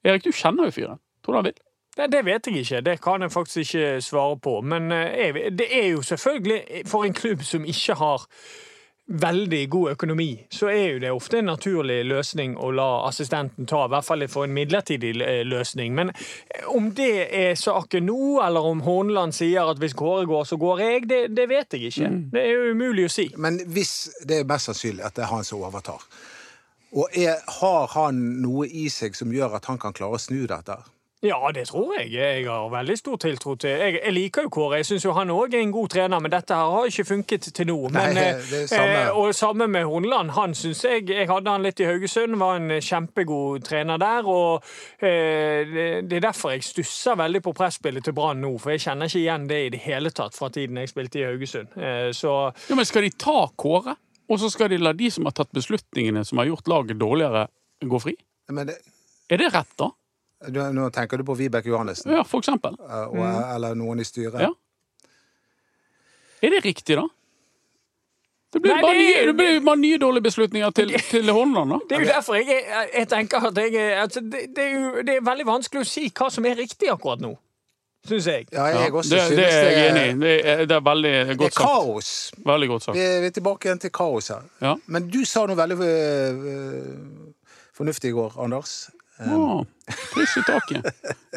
Erik, 0.04 0.24
du 0.24 0.32
kjenner 0.32 0.70
jo 0.70 0.76
fyren. 0.76 1.02
Tror 1.26 1.36
du 1.36 1.38
han 1.42 1.50
vil? 1.50 1.60
Det, 1.98 2.08
det 2.12 2.24
vet 2.26 2.48
jeg 2.48 2.64
ikke. 2.64 2.82
Det 2.86 3.02
kan 3.04 3.22
jeg 3.22 3.32
faktisk 3.32 3.76
ikke 3.76 4.02
svare 4.02 4.40
på. 4.40 4.62
Men 4.62 4.92
eh, 4.96 5.20
jeg, 5.20 5.52
det 5.60 5.68
er 5.72 5.88
jo 5.90 6.02
selvfølgelig 6.02 6.88
For 6.88 7.04
en 7.04 7.14
klubb 7.14 7.44
som 7.44 7.66
ikke 7.66 7.98
har 8.00 8.28
veldig 9.10 9.70
god 9.70 9.92
økonomi, 9.92 10.46
så 10.52 10.68
er 10.70 10.92
jo 10.94 11.00
det 11.00 11.12
ofte 11.12 11.40
en 11.40 11.48
naturlig 11.50 12.04
løsning 12.06 12.54
å 12.62 12.70
la 12.72 13.08
assistenten 13.08 13.66
ta, 13.66 13.86
i 13.86 13.90
hvert 13.90 14.06
fall 14.06 14.26
for 14.30 14.46
en 14.46 14.54
midlertidig 14.54 15.16
eh, 15.26 15.42
løsning. 15.50 15.96
Men 15.98 16.12
eh, 16.14 16.68
om 16.70 16.92
det 16.96 17.26
er 17.34 17.58
saken 17.58 18.06
nå, 18.06 18.38
eller 18.46 18.70
om 18.70 18.84
Horneland 18.86 19.34
sier 19.34 19.72
at 19.72 19.82
hvis 19.82 19.98
Kåre 19.98 20.28
går, 20.30 20.46
så 20.46 20.60
går 20.62 20.84
jeg, 20.86 21.08
det, 21.10 21.22
det 21.38 21.48
vet 21.50 21.74
jeg 21.74 21.90
ikke. 21.90 22.12
Det 22.34 22.44
er 22.44 22.54
jo 22.54 22.76
umulig 22.78 23.08
å 23.10 23.14
si. 23.14 23.30
Men 23.38 23.58
hvis 23.66 23.96
det 24.30 24.44
er 24.44 24.52
mest 24.52 24.70
sannsynlig 24.70 25.08
at 25.10 25.18
det 25.18 25.26
er 25.26 25.34
han 25.34 25.48
som 25.48 25.66
overtar, 25.66 26.06
og 26.94 27.10
er, 27.14 27.36
har 27.62 27.88
han 27.96 28.22
noe 28.42 28.68
i 28.68 28.88
seg 28.90 29.16
som 29.18 29.34
gjør 29.34 29.60
at 29.60 29.66
han 29.70 29.78
kan 29.82 29.94
klare 29.94 30.18
å 30.18 30.22
snu 30.22 30.46
dette? 30.50 30.78
Ja, 31.20 31.36
det 31.52 31.66
tror 31.68 31.98
jeg. 31.98 32.14
Jeg 32.14 32.46
har 32.48 32.70
veldig 32.72 32.96
stor 32.96 33.18
tiltro 33.20 33.58
til 33.60 33.74
Jeg, 33.76 33.98
jeg 34.06 34.14
liker 34.16 34.46
jo 34.46 34.52
Kåre. 34.56 34.78
Jeg 34.80 34.86
syns 34.88 35.04
jo 35.04 35.12
han 35.18 35.28
òg 35.36 35.52
er 35.52 35.66
en 35.66 35.74
god 35.76 35.90
trener, 35.92 36.22
men 36.24 36.32
dette 36.32 36.56
her 36.56 36.70
har 36.72 36.88
ikke 36.88 37.04
funket 37.10 37.50
til 37.58 37.68
nå. 37.68 37.76
Men, 37.92 38.16
Nei, 38.16 38.24
eh, 38.24 38.40
det 38.48 38.62
er 38.62 38.70
samme. 38.72 39.02
eh, 39.02 39.18
og 39.20 39.36
samme 39.36 39.68
med 39.68 39.84
Horneland. 39.84 40.32
Han 40.38 40.56
syns 40.56 40.86
jeg 40.88 41.10
Jeg 41.10 41.28
hadde 41.28 41.52
han 41.52 41.66
litt 41.68 41.84
i 41.84 41.90
Haugesund, 41.90 42.40
var 42.40 42.56
en 42.62 42.72
kjempegod 42.80 43.68
trener 43.68 44.00
der. 44.00 44.24
Og 44.32 44.64
eh, 45.04 45.68
det, 45.68 45.88
det 46.08 46.22
er 46.22 46.26
derfor 46.30 46.56
jeg 46.56 46.64
stusser 46.64 47.20
veldig 47.20 47.44
på 47.44 47.54
presspillet 47.60 48.08
til 48.08 48.16
Brann 48.16 48.40
nå, 48.40 48.54
for 48.58 48.72
jeg 48.72 48.86
kjenner 48.88 49.12
ikke 49.12 49.20
igjen 49.26 49.50
det 49.52 49.60
i 49.66 49.70
det 49.76 49.84
hele 49.90 50.16
tatt 50.16 50.40
fra 50.40 50.48
tiden 50.56 50.80
jeg 50.80 50.94
spilte 50.96 51.20
i 51.20 51.28
Haugesund. 51.28 51.76
Eh, 51.76 52.14
så 52.16 52.38
Ja, 52.70 52.80
men 52.80 52.88
Skal 52.88 53.04
de 53.10 53.12
ta 53.20 53.42
Kåre, 53.60 53.98
og 54.30 54.40
så 54.42 54.50
skal 54.54 54.70
de 54.72 54.78
la 54.82 54.94
de 54.94 55.10
som 55.12 55.26
har 55.28 55.36
tatt 55.38 55.52
beslutningene 55.56 56.24
som 56.28 56.42
har 56.42 56.50
gjort 56.52 56.70
laget 56.70 57.00
dårligere, 57.02 57.48
gå 57.82 58.02
fri? 58.02 58.16
Men 58.54 58.70
det, 58.70 58.80
Er 59.30 59.42
det 59.42 59.54
rett, 59.54 59.74
da? 59.78 59.92
du, 60.48 60.60
nå 60.74 60.90
tenker 60.96 61.20
du 61.20 61.26
på 61.28 61.36
Vibeke 61.36 61.70
Johannessen, 61.70 62.12
Ja, 62.16 62.24
for 62.24 62.40
eksempel. 62.40 62.78
Og, 62.80 63.18
mm. 63.20 63.40
eller 63.56 63.78
noen 63.78 64.00
i 64.00 64.08
styret? 64.08 64.40
Ja. 64.40 64.54
Er 66.40 66.56
det 66.56 66.62
riktig, 66.64 66.96
da? 66.96 67.08
Det 68.50 68.62
blir 68.64 68.74
Nei, 68.74 68.82
bare, 68.82 68.94
det 68.98 69.02
nye, 69.04 69.26
det 69.28 69.34
blir 69.38 69.60
bare 69.62 69.78
nye 69.78 69.98
dårlige 70.02 70.26
beslutninger 70.26 70.72
til, 70.74 70.96
til 71.12 71.30
Horneland, 71.30 71.76
da. 71.76 71.80
Det 71.90 71.98
er 71.98 72.06
jo 72.06 72.10
derfor 72.14 72.40
jeg, 72.40 72.64
jeg 72.96 73.10
tenker 73.12 73.50
at 73.52 73.60
jeg 73.62 73.92
altså, 74.00 74.24
det, 74.26 74.48
det, 74.56 74.64
er 74.64 74.72
jo, 74.74 75.04
det 75.06 75.18
er 75.20 75.28
veldig 75.28 75.46
vanskelig 75.52 75.84
å 75.84 75.90
si 75.90 76.08
hva 76.10 76.32
som 76.34 76.48
er 76.50 76.58
riktig 76.58 76.90
akkurat 76.90 77.22
nå, 77.22 77.36
syns 78.10 78.28
jeg. 78.30 78.46
Ja, 78.54 78.66
jeg 78.74 78.94
også 78.94 79.16
det, 79.16 79.22
synes 79.26 79.40
det 79.40 79.46
er 79.48 79.70
jeg 79.70 79.94
det 79.96 80.04
enig 80.10 80.10
i. 80.10 80.20
Det 80.24 80.36
er, 80.54 80.64
det 80.70 80.76
er 80.78 80.84
veldig 80.90 81.12
Det 81.16 81.34
er 81.36 81.40
godt 81.44 81.54
sagt. 81.58 81.66
kaos. 81.66 82.12
Veldig 82.52 82.70
godt 82.74 82.84
sagt. 82.88 82.98
Vi 82.98 83.04
er, 83.06 83.20
vi 83.24 83.30
er 83.32 83.36
tilbake 83.40 83.70
igjen 83.70 83.82
til 83.86 83.92
kaos 83.96 84.28
her. 84.34 84.46
Ja. 84.66 84.74
Men 84.88 85.10
du 85.14 85.20
sa 85.26 85.46
noe 85.50 85.58
veldig 85.60 85.78
øh, 85.88 86.96
fornuftig 87.78 88.12
i 88.12 88.16
går, 88.18 88.36
Anders. 88.44 88.78
Å, 89.20 89.66
Kryss 90.14 90.38
i 90.40 90.44
taket. 90.48 90.86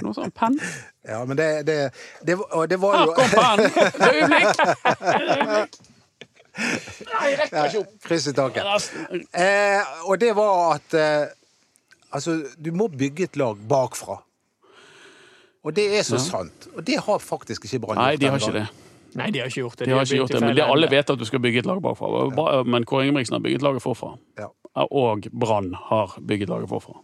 Noe 0.05 0.15
sånn 0.19 0.31
penn. 0.37 0.59
Ja, 1.03 1.25
men 1.27 1.35
det, 1.35 1.47
det, 1.67 1.77
det, 2.23 2.37
var- 2.39 2.53
og 2.61 2.69
det 2.71 2.77
var 2.79 2.93
Her 2.95 3.09
jo 3.09 3.15
kom 3.17 3.33
pennen! 3.33 3.73
Et 3.89 4.05
øyeblikk! 4.07 4.61
Et 4.87 5.33
øyeblikk. 5.33 5.79
Nei, 7.09 7.31
rekker 7.41 7.65
ikke 7.67 7.81
opp. 7.81 7.95
Kryss 8.07 8.29
i 8.31 8.35
taket. 8.37 8.87
Eh, 9.35 9.93
og 10.07 10.21
det 10.23 10.31
var 10.39 10.77
at 10.77 10.95
eh, 10.99 11.25
Altså, 12.13 12.35
du 12.61 12.69
må 12.77 12.87
bygge 12.93 13.25
et 13.25 13.37
lag 13.41 13.57
bakfra. 13.69 14.19
Og 15.63 15.75
det 15.77 15.85
er 15.95 16.03
så 16.07 16.19
sant. 16.19 16.67
Og 16.75 16.83
det 16.87 16.99
har 17.07 17.23
faktisk 17.23 17.69
ikke 17.69 17.85
Brann 17.85 18.01
gjort. 18.01 18.07
Nei, 18.07 18.17
de 18.19 18.31
har 18.33 18.41
ikke 18.43 18.57
det. 18.57 18.67
Nei, 19.13 19.29
de 19.31 19.43
har 19.43 19.51
ikke 19.51 19.61
gjort 19.61 19.79
det. 19.79 19.87
De 19.87 19.95
har 19.95 20.07
ikke 20.07 20.19
gjort 20.23 20.33
det, 20.33 20.41
Men 20.41 20.55
de 20.57 20.61
det, 20.63 20.67
alle 20.75 20.89
vet 20.91 21.11
at 21.13 21.21
du 21.21 21.25
skal 21.29 21.43
bygge 21.45 21.63
et 21.63 21.69
lag 21.69 21.83
bakfra. 21.85 22.11
Ja. 22.33 22.63
Men 22.65 22.87
Kåre 22.89 23.07
Ingebrigtsen 23.07 23.37
har 23.37 23.45
bygget 23.45 23.63
laget 23.63 23.85
forfra. 23.85 24.15
Ja. 24.41 24.49
Og 24.89 25.29
Brann 25.31 25.75
har 25.91 26.17
bygget 26.19 26.49
laget 26.49 26.71
forfra. 26.73 26.97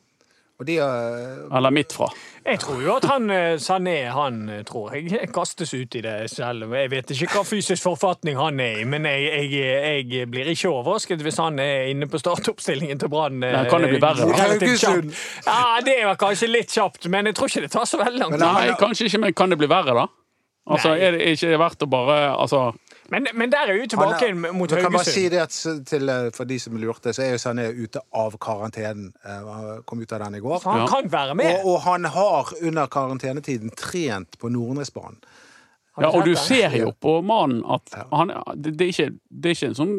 Og 0.59 0.67
de 0.67 0.77
har 0.83 1.57
Eller 1.57 1.71
midt 1.71 1.93
fra. 1.95 2.09
Jeg 2.43 2.59
tror 2.65 2.81
jo 2.83 2.95
at 2.97 3.05
han 3.07 3.31
eh, 3.31 3.59
Sané, 3.63 4.09
han 4.11 4.41
eh, 4.51 4.65
tror 4.67 4.95
jeg 4.97 5.29
kastes 5.37 5.71
ut 5.75 5.95
i 5.95 6.03
det 6.03 6.17
selv. 6.33 6.73
Jeg 6.75 6.91
vet 6.91 7.13
ikke 7.15 7.29
hva 7.37 7.45
fysisk 7.47 7.85
forfatning 7.87 8.41
han 8.41 8.59
er 8.65 8.81
i, 8.81 8.87
men 8.89 9.07
jeg, 9.07 9.53
jeg, 9.55 10.09
jeg 10.11 10.31
blir 10.33 10.51
ikke 10.51 10.73
overrasket 10.73 11.23
hvis 11.23 11.39
han 11.39 11.61
er 11.63 11.93
inne 11.93 12.09
på 12.11 12.19
startoppstillingen 12.19 12.99
til 12.99 13.13
Brann. 13.13 13.45
kan 13.71 13.87
det 13.87 13.93
bli 13.95 14.03
verre? 14.03 14.27
Haugesund. 14.35 15.15
Ja, 15.47 15.79
det 15.87 16.01
var 16.09 16.19
kanskje 16.19 16.51
litt 16.51 16.75
kjapt, 16.75 17.07
men 17.07 17.31
jeg 17.31 17.39
tror 17.39 17.53
ikke 17.53 17.67
det 17.69 17.75
tar 17.77 17.87
så 17.87 18.03
veldig 18.03 18.25
lang 18.25 18.35
tid. 18.35 18.47
Nei, 18.47 18.73
kanskje 18.81 19.07
ikke, 19.07 19.23
men 19.27 19.39
kan 19.39 19.55
det 19.55 19.61
bli 19.63 19.71
verre, 19.71 19.95
da? 19.95 20.09
Altså, 20.69 20.93
Nei. 20.93 21.01
Er 21.07 21.15
det 21.17 21.33
ikke 21.37 21.59
verdt 21.61 21.85
å 21.85 21.89
bare 21.89 22.17
Altså, 22.35 22.67
Men, 23.11 23.27
men 23.35 23.51
der 23.51 23.71
er 23.71 23.73
jo 23.79 23.87
tilbake 23.89 24.27
er- 24.29 24.35
mot 24.53 24.71
Haugesund. 24.71 24.83
kan 24.83 24.93
bare 24.93 25.05
si 25.05 25.29
det 25.33 25.39
at, 25.41 25.55
til, 25.87 26.09
eh, 26.13 26.31
for 26.37 26.45
de 26.45 26.59
som 26.61 26.77
lurte, 26.77 27.13
så 27.17 27.23
er 27.25 27.31
jo 27.31 27.39
Sané 27.41 27.69
ute 27.73 28.01
av 28.13 28.37
karantenen. 28.39 29.13
Eh, 29.25 29.31
Han 29.49 29.83
kom 29.87 30.03
ut 30.03 30.13
av 30.13 30.21
den 30.27 30.35
i 30.35 30.41
går. 30.45 30.59
Så 30.61 30.71
han 30.71 30.81
Ja. 30.81 30.87
kan 30.87 31.09
være 31.13 31.35
med. 31.35 31.61
Og, 31.65 31.67
og 31.75 31.81
han 31.83 32.05
har 32.05 32.53
under 32.63 32.87
karantenetiden 32.87 33.71
trent 33.77 34.39
på 34.39 34.49
Nordnesbanen. 34.53 35.17
Ja, 36.01 36.11
og 36.15 36.25
du 36.25 36.35
ser 36.37 36.71
jo 36.77 36.93
på 37.01 37.21
mannen 37.27 37.65
at 37.67 37.91
han 38.13 38.29
det, 38.55 38.77
det, 38.79 38.85
er 38.87 38.93
ikke, 38.93 39.19
det 39.31 39.47
er 39.51 39.55
ikke 39.57 39.67
en 39.73 39.75
sånn 39.75 39.97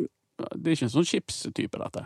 det 0.55 0.67
er 0.67 0.71
ikke 0.77 0.85
en 0.87 0.93
sånn 0.93 1.05
chipstype, 1.09 1.77
dette. 1.81 2.05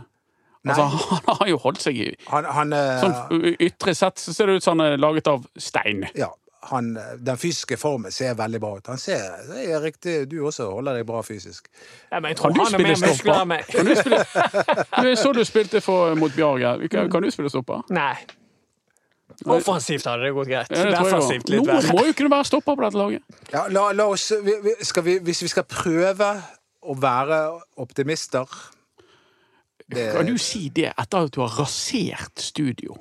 Altså, 0.65 0.85
han 1.27 1.35
har 1.37 1.47
jo 1.51 1.57
holdt 1.61 1.81
seg 1.83 1.97
i 2.01 2.07
Han, 2.31 2.45
han, 2.45 2.73
eh, 2.73 3.03
Sånn 3.03 3.43
ytre 3.61 3.93
sett 3.93 4.17
så 4.17 4.33
ser 4.33 4.47
det 4.47 4.55
ut 4.55 4.63
som 4.63 4.79
han 4.79 4.93
er 4.93 4.97
laget 4.97 5.27
av 5.27 5.45
stein. 5.59 6.07
ja, 6.15 6.31
han, 6.69 6.91
den 7.19 7.37
fysiske 7.37 7.77
formen 7.77 8.11
ser 8.11 8.33
veldig 8.39 8.59
bra 8.63 8.71
ut. 8.77 8.87
Han 8.87 8.97
ser 9.01 9.43
det 9.49 9.63
er 9.71 9.81
riktig, 9.83 10.13
Du 10.31 10.37
også 10.47 10.69
holder 10.71 10.99
deg 10.99 11.05
bra 11.09 11.21
fysisk. 11.25 11.67
Ja, 12.11 12.19
men 12.19 12.31
jeg 12.31 12.37
Kan 12.37 12.43
tror 12.43 12.53
du 12.53 12.61
han 12.61 12.65
har 12.65 12.79
spille 12.79 12.93
mer 12.93 13.01
muskler 13.01 13.15
stopper? 13.15 13.41
enn 13.41 13.47
meg. 13.47 13.65
Kan 13.73 13.85
du 13.85 13.95
spille 13.95 15.09
Jeg 15.09 15.17
så 15.23 15.33
du 15.33 15.43
spilte 15.49 15.81
for, 15.81 16.15
mot 16.15 16.31
Bjarge. 16.35 16.87
Kan, 16.93 17.11
kan 17.11 17.23
du 17.27 17.31
spille 17.31 17.49
stopper? 17.51 17.83
Nei. 17.93 18.15
Offensivt 19.49 20.05
hadde 20.05 20.27
det 20.27 20.33
gått 20.35 20.47
greit. 20.51 20.69
Ja, 20.71 20.83
det 20.85 20.91
Defensivt 20.93 21.49
litt 21.49 21.63
litt 21.63 21.71
Noen 21.71 21.87
må 21.97 22.05
jo 22.05 22.13
kunne 22.19 22.31
være 22.35 22.45
stopper 22.51 22.75
på 22.77 22.83
dette 22.85 22.99
laget. 22.99 23.39
Ja, 23.53 23.63
la, 23.73 23.87
la 23.97 24.05
oss, 24.13 24.27
vi, 24.45 24.53
vi, 24.63 24.75
skal 24.85 25.03
vi, 25.07 25.17
hvis 25.25 25.41
vi 25.47 25.49
skal 25.51 25.65
prøve 25.69 26.29
å 26.83 26.95
være 26.99 27.39
optimister 27.81 28.45
det, 29.93 30.11
Kan 30.15 30.27
du 30.29 30.37
si 30.39 30.67
det 30.73 30.91
etter 30.93 31.25
at 31.27 31.33
du 31.35 31.41
har 31.43 31.55
rasert 31.59 32.39
studio? 32.39 32.95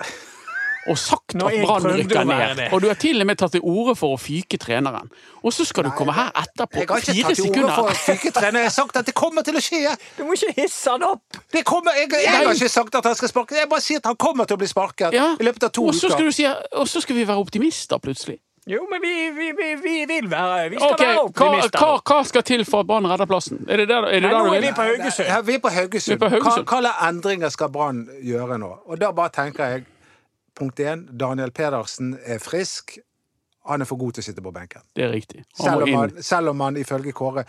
Og 0.90 0.98
sagt 0.98 1.36
at 1.36 1.42
Brann 1.62 1.84
rykker 1.86 2.24
ned. 2.26 2.62
Og 2.74 2.80
du 2.82 2.88
har 2.90 2.96
til 2.98 3.20
og 3.22 3.26
med 3.28 3.38
tatt 3.38 3.52
til 3.54 3.62
orde 3.62 3.94
for 3.94 4.16
å 4.16 4.18
fyke 4.18 4.58
treneren. 4.58 5.10
Og 5.46 5.54
så 5.54 5.62
skal 5.68 5.86
du 5.86 5.90
komme 5.94 6.14
her 6.16 6.32
etterpå, 6.42 6.80
Jeg 6.82 6.88
har 6.90 6.98
ikke 6.98 7.14
tatt 7.28 7.38
til 7.38 7.50
orde 7.52 7.74
for 7.76 7.90
å 7.92 7.94
fyke 7.94 8.32
treneren, 8.34 8.64
Jeg 8.64 8.70
har 8.72 8.74
sagt 8.74 8.96
at 8.98 9.06
det 9.06 9.14
kommer 9.14 9.46
til 9.46 9.54
å 9.60 9.62
skje. 9.62 9.94
Du 10.18 10.24
må 10.26 10.34
ikke 10.34 10.54
hisse 10.58 10.90
han 10.90 11.02
opp! 11.06 11.38
Det 11.54 11.62
kommer, 11.68 11.94
jeg, 12.00 12.10
jeg 12.10 12.34
har 12.34 12.50
ikke 12.50 12.68
sagt 12.68 12.94
at 12.98 13.04
han 13.04 13.14
skal 13.14 13.30
sparke. 13.30 13.54
Jeg 13.62 13.70
bare 13.70 13.84
sier 13.84 14.02
at 14.02 14.10
han 14.10 14.16
kommer 14.18 14.44
til 14.50 14.58
å 14.58 14.62
bli 14.64 14.70
sparket 14.70 15.14
Ja. 15.14 15.36
i 15.38 15.44
løpet 15.46 15.68
av 15.70 15.70
to 15.78 15.86
Og 15.86 15.94
så 15.94 16.10
skal 16.10 16.18
uker. 16.18 16.24
du 16.24 16.32
si 16.32 16.46
Og 16.82 16.88
så 16.88 17.00
skal 17.00 17.16
vi 17.16 17.28
være 17.30 17.38
optimister, 17.38 17.98
plutselig. 18.02 18.40
Jo, 18.66 18.84
men 18.90 19.00
vi, 19.02 19.30
vi, 19.34 19.52
vi, 19.58 19.74
vi 19.82 19.94
vil 20.06 20.28
være 20.30 20.68
Vi 20.70 20.76
skal 20.78 20.92
okay, 20.94 21.06
være 21.06 21.22
optimister. 21.26 21.78
hva, 21.78 21.96
hva 22.06 22.18
skal 22.26 22.42
til 22.46 22.62
for 22.64 22.84
at 22.84 22.86
Brann 22.86 23.06
redder 23.10 23.26
plassen? 23.26 23.64
Er 23.68 23.76
det 23.82 23.88
der, 23.90 24.06
er 24.06 24.20
det 24.20 24.22
Nei, 24.22 24.30
der 24.30 24.38
nå 24.38 24.54
er 24.54 24.60
vi 24.60 24.70
på 24.76 24.82
Haugesund. 24.86 25.26
Ja, 25.28 25.40
vi 25.40 25.54
er 25.54 25.58
på 25.64 25.72
Haugesund. 25.74 26.14
Vi 26.14 26.18
på 26.22 26.28
Haugesund. 26.30 26.66
Hva, 26.66 26.78
hva 26.78 26.82
slags 26.90 27.08
endringer 27.08 27.50
skal 27.50 27.72
Brann 27.74 28.04
gjøre 28.22 28.58
nå? 28.62 28.70
Og 28.86 29.00
da 29.00 29.10
bare 29.18 29.34
tenker 29.34 29.66
jeg 29.66 29.84
Punkt 30.54 30.78
én, 30.80 31.06
Daniel 31.16 31.50
Pedersen 31.50 32.18
er 32.26 32.38
frisk. 32.38 32.98
Han 33.64 33.80
er 33.80 33.86
for 33.86 33.94
god 33.96 34.16
til 34.16 34.22
å 34.22 34.26
sitte 34.26 34.42
på 34.42 34.50
benken. 34.52 34.82
Det 34.98 35.04
er 35.04 35.12
riktig. 35.14 35.44
Han 35.60 35.66
Selv 35.68 35.82
om 35.86 35.92
han, 35.94 36.22
selv 36.22 36.48
om 36.50 36.60
han 36.60 36.76
ifølge 36.80 37.12
Kåre 37.14 37.44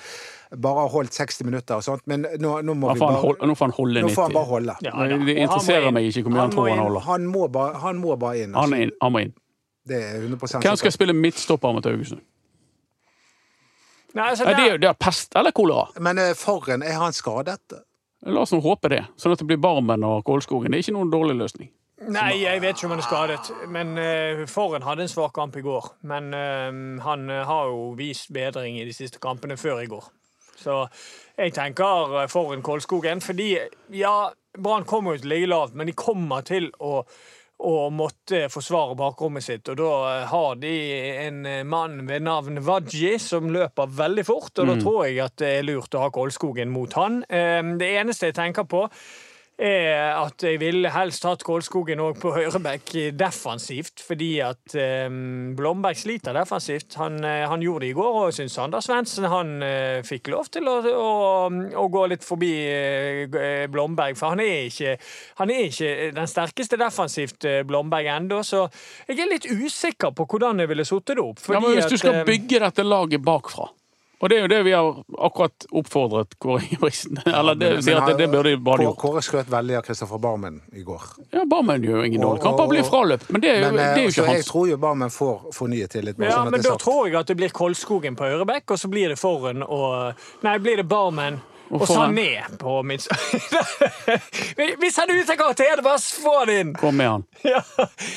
bare 0.62 0.84
har 0.84 0.90
holdt 0.94 1.12
60 1.18 1.44
minutter 1.48 1.76
og 1.80 1.84
sånt. 1.84 2.04
Men 2.06 2.28
nå, 2.38 2.52
nå 2.62 2.76
må 2.78 2.94
vi 2.94 3.00
bare 3.02 3.18
holde- 3.18 3.48
Nå 3.50 3.56
får 3.58 3.66
han 3.66 3.74
holde 3.80 4.02
90. 4.04 4.06
Nå 4.06 4.14
får 4.14 4.22
han 4.28 4.34
bare 4.38 4.46
holde. 4.52 4.76
Ja, 4.86 4.92
ja. 4.94 5.08
Det 5.08 5.18
han 5.18 5.30
interesserer 5.48 5.92
meg 5.92 6.06
ikke 6.12 6.24
hvor 6.28 6.32
mye 6.36 6.44
han 6.46 6.52
tror 6.54 6.70
han 6.70 6.84
holder. 6.86 7.00
Han 7.08 7.26
må 7.34 7.48
bare, 7.52 7.74
han 7.82 7.98
må 8.04 8.16
bare 8.20 8.44
inn. 8.44 8.54
Han 8.54 8.64
Altså. 8.64 8.76
er 8.78 8.84
inn. 8.86 8.92
Han 9.02 9.12
må 9.12 9.24
inn. 9.26 9.34
Det 9.88 9.98
er 10.04 10.22
100 10.22 10.38
Hvem 10.38 10.62
skal 10.62 10.78
sikkert. 10.78 10.94
spille 10.94 11.14
midtstopper 11.18 11.74
mot 11.74 11.84
Haugesund? 11.84 12.22
Nei, 14.14 14.30
altså, 14.30 14.46
det 14.46 14.60
er 14.72 14.78
det 14.78 14.90
er 14.90 14.94
pest 14.94 15.34
eller 15.36 15.52
kolera. 15.52 15.88
Men 16.00 16.20
eh, 16.22 16.34
Forren, 16.38 16.84
er 16.86 17.00
han 17.02 17.12
skadet? 17.18 17.58
La 18.30 18.42
oss 18.46 18.54
nå 18.54 18.62
håpe 18.62 18.88
det, 18.94 19.02
sånn 19.18 19.34
at 19.34 19.40
det 19.42 19.48
blir 19.50 19.58
Barmen 19.60 20.04
og 20.08 20.22
Kålskogen. 20.24 20.70
Det 20.72 20.78
er 20.78 20.84
ikke 20.86 20.94
noen 20.96 21.10
dårlig 21.12 21.36
løsning. 21.42 21.72
Nei, 22.12 22.44
jeg 22.44 22.62
vet 22.64 22.76
ikke 22.76 22.90
om 22.90 22.96
han 22.96 23.04
er 23.04 23.08
skadet. 23.08 23.52
Men 23.72 23.94
uh, 23.98 24.44
Forhen 24.50 24.86
hadde 24.86 25.06
en 25.06 25.12
svak 25.12 25.34
kamp 25.36 25.56
i 25.60 25.64
går. 25.66 25.94
Men 26.10 26.34
uh, 26.34 27.04
han 27.06 27.30
eh, 27.30 27.46
har 27.48 27.72
jo 27.72 27.94
vist 27.98 28.34
bedring 28.34 28.80
i 28.80 28.88
de 28.88 28.96
siste 28.96 29.22
kampene 29.24 29.58
før 29.58 29.84
i 29.84 29.90
går. 29.92 30.10
Så 30.64 30.84
jeg 31.38 31.54
tenker 31.56 32.28
Forhen 32.32 32.64
Kolskogen. 32.64 33.22
Fordi, 33.22 33.56
ja, 33.94 34.18
Brann 34.58 34.86
kommer 34.86 35.16
jo 35.16 35.24
til 35.24 35.32
å 35.32 35.36
ligge 35.36 35.54
lavt, 35.54 35.78
men 35.78 35.90
de 35.90 35.96
kommer 35.98 36.46
til 36.48 36.70
å 36.80 37.02
og 37.64 37.94
måtte 37.96 38.48
forsvare 38.52 38.96
bakrommet 39.00 39.46
sitt. 39.46 39.70
Og 39.72 39.78
da 39.80 39.92
eh, 40.10 40.24
har 40.32 40.56
de 40.60 40.74
en 41.26 41.44
eh, 41.48 41.62
mann 41.68 42.02
ved 42.10 42.26
navn 42.26 42.60
Wadji 42.66 43.16
som 43.22 43.52
løper 43.54 43.92
veldig 44.00 44.26
fort, 44.28 44.52
og 44.60 44.70
da 44.70 44.80
tror 44.82 45.06
jeg 45.08 45.22
at 45.24 45.38
det 45.40 45.52
er 45.60 45.68
lurt 45.68 45.96
å 45.96 46.04
ha 46.04 46.10
Kolskogen 46.14 46.74
mot 46.74 46.98
han. 47.00 47.22
Eh, 47.30 47.62
Det 47.80 47.94
eneste 48.02 48.32
jeg 48.32 48.38
tenker 48.40 48.68
på, 48.70 48.88
er 49.64 50.18
at 50.20 50.44
jeg 50.44 50.60
ville 50.62 50.92
helst 50.94 51.24
hatt 51.28 51.44
Kålskogen 51.46 52.02
òg 52.04 52.20
på 52.22 52.34
høyreback 52.36 52.92
defensivt, 53.18 54.04
fordi 54.04 54.32
at 54.44 54.76
eh, 54.80 55.08
Blomberg 55.58 56.00
sliter 56.00 56.36
defensivt. 56.36 56.98
Han, 57.00 57.20
eh, 57.24 57.46
han 57.50 57.64
gjorde 57.64 57.86
det 57.86 57.92
i 57.94 57.98
går, 57.98 58.20
og 58.20 58.28
jeg 58.30 58.42
syns 58.42 58.58
Sander 58.60 58.84
Svendsen 58.84 59.30
han 59.32 59.54
eh, 59.66 60.00
fikk 60.06 60.32
lov 60.34 60.50
til 60.54 60.68
å, 60.70 60.78
å, 60.92 61.12
å 61.80 61.86
gå 61.94 62.06
litt 62.12 62.26
forbi 62.28 62.52
eh, 62.68 63.68
Blomberg, 63.72 64.18
for 64.20 64.36
han 64.36 64.44
er 64.44 64.68
ikke, 64.70 64.98
han 65.42 65.54
er 65.54 65.70
ikke 65.70 65.94
den 66.18 66.32
sterkeste 66.32 66.80
defensivt, 66.82 67.48
eh, 67.50 67.62
Blomberg, 67.68 68.10
ennå, 68.14 68.42
så 68.46 68.66
jeg 69.08 69.22
er 69.24 69.32
litt 69.32 69.48
usikker 69.50 70.14
på 70.18 70.28
hvordan 70.30 70.64
jeg 70.64 70.74
ville 70.74 70.88
satt 70.88 71.14
det 71.14 71.22
opp. 71.24 71.42
Ja, 71.48 71.62
men 71.64 71.78
hvis 71.78 71.90
du 71.92 71.98
skal 71.98 72.20
at, 72.20 72.24
eh, 72.24 72.30
bygge 72.34 72.62
dette 72.66 72.86
laget 72.88 73.24
bakfra 73.24 73.70
Og 74.24 74.30
det 74.32 74.38
er 74.38 74.46
jo 74.46 74.48
det 74.48 74.62
vi 74.64 74.72
har 74.72 75.02
akkurat 75.28 75.66
oppfordret 75.76 76.38
Kåre 76.40 76.62
Ingebrigtsen 76.64 77.18
Eller 77.28 77.58
det, 77.60 77.72
sier 77.84 78.00
at 78.00 78.14
det, 78.14 78.22
det 78.22 78.30
burde 78.32 78.54
de 78.54 78.60
bare 78.64 78.86
gjort. 78.86 78.98
Kåre 79.02 79.24
skrøt 79.26 79.50
veldig 79.52 79.76
av 79.82 79.84
Kristoffer 79.84 80.22
Barmen 80.24 80.62
i 80.72 80.84
går. 80.88 81.02
Ja, 81.36 81.44
Barmen 81.52 81.84
gjør 81.84 82.00
jo 82.00 82.08
ingen 82.08 82.24
Og- 82.24 82.30
dårlig 82.30 82.44
kamp. 82.46 82.62
Han 82.64 82.72
blir 82.72 82.88
fraløpt, 82.88 83.30
men 83.36 83.44
det 83.44 83.52
er 83.52 83.60
jo, 83.60 83.66
Men, 83.66 83.76
det 83.76 83.84
eh, 83.84 83.98
er 83.98 84.08
jo 84.08 84.14
ikke 84.14 84.28
hans. 84.30 84.40
jeg 84.40 84.48
tror 84.48 84.70
jo 84.72 84.78
Barmen 84.86 85.12
får 85.12 85.42
fornyet 85.60 85.92
tillit. 85.98 86.20
Ja, 86.24 86.38
sånn 86.40 86.52
men 86.56 86.64
da 86.64 86.78
tror 86.80 87.02
jeg 87.10 87.20
at 87.20 87.28
det 87.34 87.38
blir 87.42 87.52
Kolskogen 87.52 88.16
på 88.16 88.30
Ørebekk, 88.32 88.72
og 88.72 88.80
så 88.80 88.88
blir 88.96 89.12
det 89.12 89.20
Forhen 89.20 89.64
og 89.68 90.24
Nei, 90.48 90.58
blir 90.64 90.80
det 90.80 90.88
Barmen 90.88 91.42
og, 91.74 91.88
Sané 91.90 92.44
på 92.60 92.76
min 92.86 93.02
Hvis 94.80 94.98
han 95.00 95.10
er 95.10 95.22
ute 95.22 95.36
av 95.36 95.40
karakter, 95.40 95.82
bare 95.86 96.02
få 96.02 96.36
han 96.40 96.54
inn! 96.54 96.74
Kom 96.80 97.00
med 97.00 97.10
han. 97.10 97.26
Ja. 97.54 97.62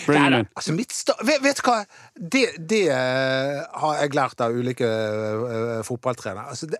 Bring 0.06 0.22
him 0.22 0.34
in. 0.40 0.48
Altså, 0.54 0.74
mitt 0.76 0.92
sta 0.94 1.16
vet, 1.26 1.42
vet 1.44 1.58
du 1.58 1.64
hva? 1.66 1.78
Det, 2.14 2.44
det 2.70 2.82
eh, 2.94 3.62
har 3.82 3.96
jeg 4.00 4.14
lært 4.16 4.42
av 4.44 4.54
ulike 4.54 4.86
uh, 4.86 5.80
fotballtrenere. 5.86 6.46
Altså, 6.52 6.68
det, 6.70 6.78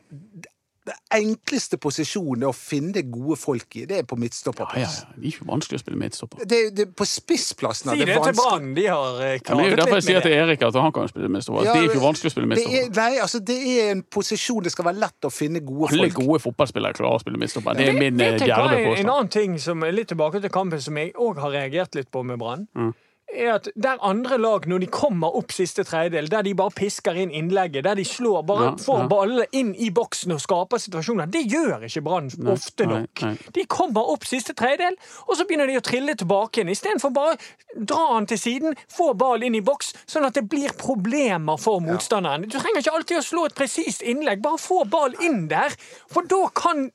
det, 0.86 0.94
det 1.10 1.18
enkleste 1.18 1.78
posisjonen 1.82 2.44
er 2.46 2.50
å 2.52 2.54
finne 2.56 3.02
gode 3.10 3.36
folk 3.40 3.76
i. 3.80 3.84
Det 3.90 3.98
er 3.98 4.04
på 4.06 4.14
Ja, 4.14 4.20
ja, 4.20 4.22
midtstopperplass. 4.24 4.94
ja. 5.02 5.08
Det 5.16 5.24
er 5.24 5.32
ikke 5.32 5.46
vanskelig 5.48 5.80
å 5.80 5.82
spille 5.82 5.98
midtstopper. 6.00 6.44
Det, 6.46 6.60
det, 6.78 6.86
på 6.96 7.06
spissplassen 7.10 7.90
er 7.90 7.96
Si 7.96 8.04
det 8.04 8.06
det 8.06 8.14
til 8.14 8.22
vanskelig. 8.22 8.44
Brann. 8.46 8.74
De 8.76 8.86
har 8.86 9.38
klart 9.42 9.42
litt 9.42 9.48
med 9.50 9.56
det 9.56 9.66
er 9.66 9.70
jo 9.70 9.80
derfor 9.82 9.98
jeg 10.00 10.06
sier 10.06 10.20
til. 10.26 10.36
Erik 10.36 10.62
at 10.68 10.78
han 10.84 10.92
kan 10.96 11.08
spille 11.10 11.28
midtstopper. 11.34 11.64
Ja, 11.66 11.72
det 11.74 11.82
er 11.82 11.88
ikke 11.90 12.04
vanskelig 12.06 12.30
å 12.30 12.34
spille 12.36 12.48
Det 12.54 12.62
er, 12.62 12.70
midtstopper. 12.70 13.00
nei, 13.02 13.18
altså, 13.26 13.40
det 13.50 13.58
er 13.74 13.90
en 13.96 14.02
posisjon 14.16 14.62
det 14.62 14.72
skal 14.76 14.88
være 14.90 15.00
lett 15.02 15.28
å 15.28 15.32
finne 15.34 15.60
gode 15.66 15.90
Alle 15.92 16.10
folk. 16.10 16.20
gode 16.22 16.40
fotballspillere 16.46 16.98
klarer 17.00 17.18
å 17.18 17.24
spille 17.24 17.40
midtstopper. 17.42 17.74
Det 17.80 17.88
er 17.90 17.98
min 17.98 18.20
eh, 18.20 18.38
djerve 18.44 18.76
er 18.78 19.00
En 19.02 19.10
annen 19.16 19.28
ting 19.32 19.58
som 19.58 19.82
er 19.82 19.92
litt 19.92 20.08
tilbake 20.14 20.40
til 20.44 20.50
kampen 20.54 20.80
som 20.80 20.96
jeg 21.02 21.12
òg 21.16 21.42
har 21.42 21.50
reagert 21.56 21.94
litt 21.98 22.10
på 22.14 22.22
med 22.24 22.38
Brann, 22.38 22.68
Mm. 22.76 22.92
Er 23.34 23.54
at 23.56 23.68
der 23.74 23.98
andre 24.06 24.36
lag, 24.38 24.66
når 24.70 24.78
de 24.84 24.86
kommer 24.92 25.34
opp 25.36 25.50
siste 25.52 25.82
tredjedel, 25.84 26.28
der 26.30 26.44
de 26.46 26.52
bare 26.54 26.70
pisker 26.76 27.16
inn 27.18 27.32
innlegget, 27.34 27.82
der 27.84 27.98
de 27.98 28.04
slår, 28.06 28.44
bare 28.46 28.64
Ja, 28.68 28.76
får 28.80 29.00
ja. 29.02 29.06
ballene 29.10 29.46
inn 29.52 29.72
i 29.74 29.90
boksen 29.90 30.32
og 30.32 30.40
skaper 30.40 30.78
situasjoner, 30.78 31.26
det 31.26 31.42
gjør 31.50 31.84
ikke 31.88 32.02
Brann 32.06 32.30
ofte 32.48 32.86
nei, 32.86 33.00
nok. 33.02 33.22
nei. 33.26 33.34
De 33.52 33.64
kommer 33.66 34.08
opp 34.14 34.24
siste 34.24 34.54
tredjedel, 34.54 34.94
og 35.26 35.36
så 35.36 35.44
begynner 35.48 35.66
de 35.66 35.76
å 35.80 35.84
trille 35.84 36.14
tilbake 36.14 36.60
igjen. 36.62 36.70
Istedenfor 36.72 37.12
bare 37.16 37.36
dra 37.76 38.12
han 38.14 38.26
til 38.30 38.38
siden, 38.38 38.78
få 38.88 39.10
ball 39.18 39.42
inn 39.42 39.58
i 39.58 39.64
boks, 39.64 39.92
sånn 40.06 40.24
at 40.28 40.38
det 40.38 40.46
blir 40.48 40.72
problemer 40.78 41.58
for 41.60 41.82
motstanderen. 41.84 42.46
Du 42.46 42.56
trenger 42.58 42.80
ikke 42.84 42.94
alltid 42.94 43.18
å 43.20 43.26
slå 43.26 43.46
et 43.50 43.58
presist 43.58 44.02
innlegg, 44.06 44.40
bare 44.46 44.62
få 44.62 44.84
ball 44.88 45.18
inn 45.26 45.48
der. 45.50 45.74
For 46.12 46.22
da 46.30 46.46
kan 46.56 46.86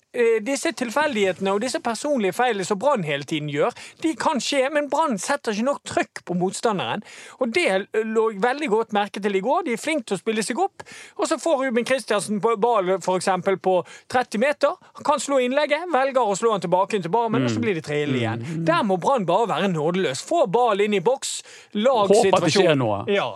disse 0.46 0.72
tilfeldighetene 0.78 1.54
og 1.56 1.62
disse 1.64 1.80
personlige 1.84 2.36
feilene 2.36 2.66
som 2.68 2.80
Brann 2.80 3.06
hele 3.08 3.28
tiden 3.28 3.50
gjør, 3.52 3.76
de 4.04 4.14
kan 4.20 4.42
skje, 4.44 4.66
men 4.74 4.90
Brann 4.92 5.18
setter 5.22 5.56
ikke 5.56 5.68
nok 5.68 5.82
trøkk 5.88 6.24
på 6.28 6.36
motstanderen. 6.38 7.04
Og 7.40 7.54
det 7.56 7.68
lå 7.94 8.28
veldig 8.42 8.70
godt 8.72 8.96
merke 8.98 9.24
til 9.24 9.38
i 9.38 9.44
går. 9.44 9.66
De 9.68 9.76
er 9.76 9.82
flinke 9.82 10.10
til 10.10 10.18
å 10.18 10.22
spille 10.22 10.44
seg 10.46 10.60
opp, 10.62 10.84
og 11.18 11.30
så 11.30 11.38
får 11.42 11.66
Ruben 11.66 11.88
Kristiansen 11.88 12.42
ballen 12.42 13.00
f.eks. 13.00 13.30
på 13.62 13.76
30 14.12 14.42
meter. 14.42 14.76
Han 15.00 15.08
kan 15.08 15.24
slå 15.24 15.40
innlegget, 15.44 15.88
velger 15.94 16.34
å 16.34 16.36
slå 16.38 16.56
han 16.56 16.64
tilbake 16.64 16.98
inn 16.98 17.06
til 17.06 17.14
barmen, 17.14 17.46
og 17.46 17.54
så 17.54 17.64
blir 17.64 17.80
det 17.80 17.86
trille 17.88 18.20
igjen. 18.22 18.44
Der 18.68 18.84
må 18.88 19.00
Brann 19.02 19.28
bare 19.30 19.50
være 19.54 19.72
nådeløs. 19.72 20.26
Få 20.28 20.46
ball 20.52 20.84
inn 20.84 20.98
i 20.98 21.04
boks, 21.04 21.40
lag 21.80 22.12
Håper 22.12 22.46
det 22.46 22.54
skjer 22.54 22.76
noe. 22.80 23.04
Ja. 23.12 23.32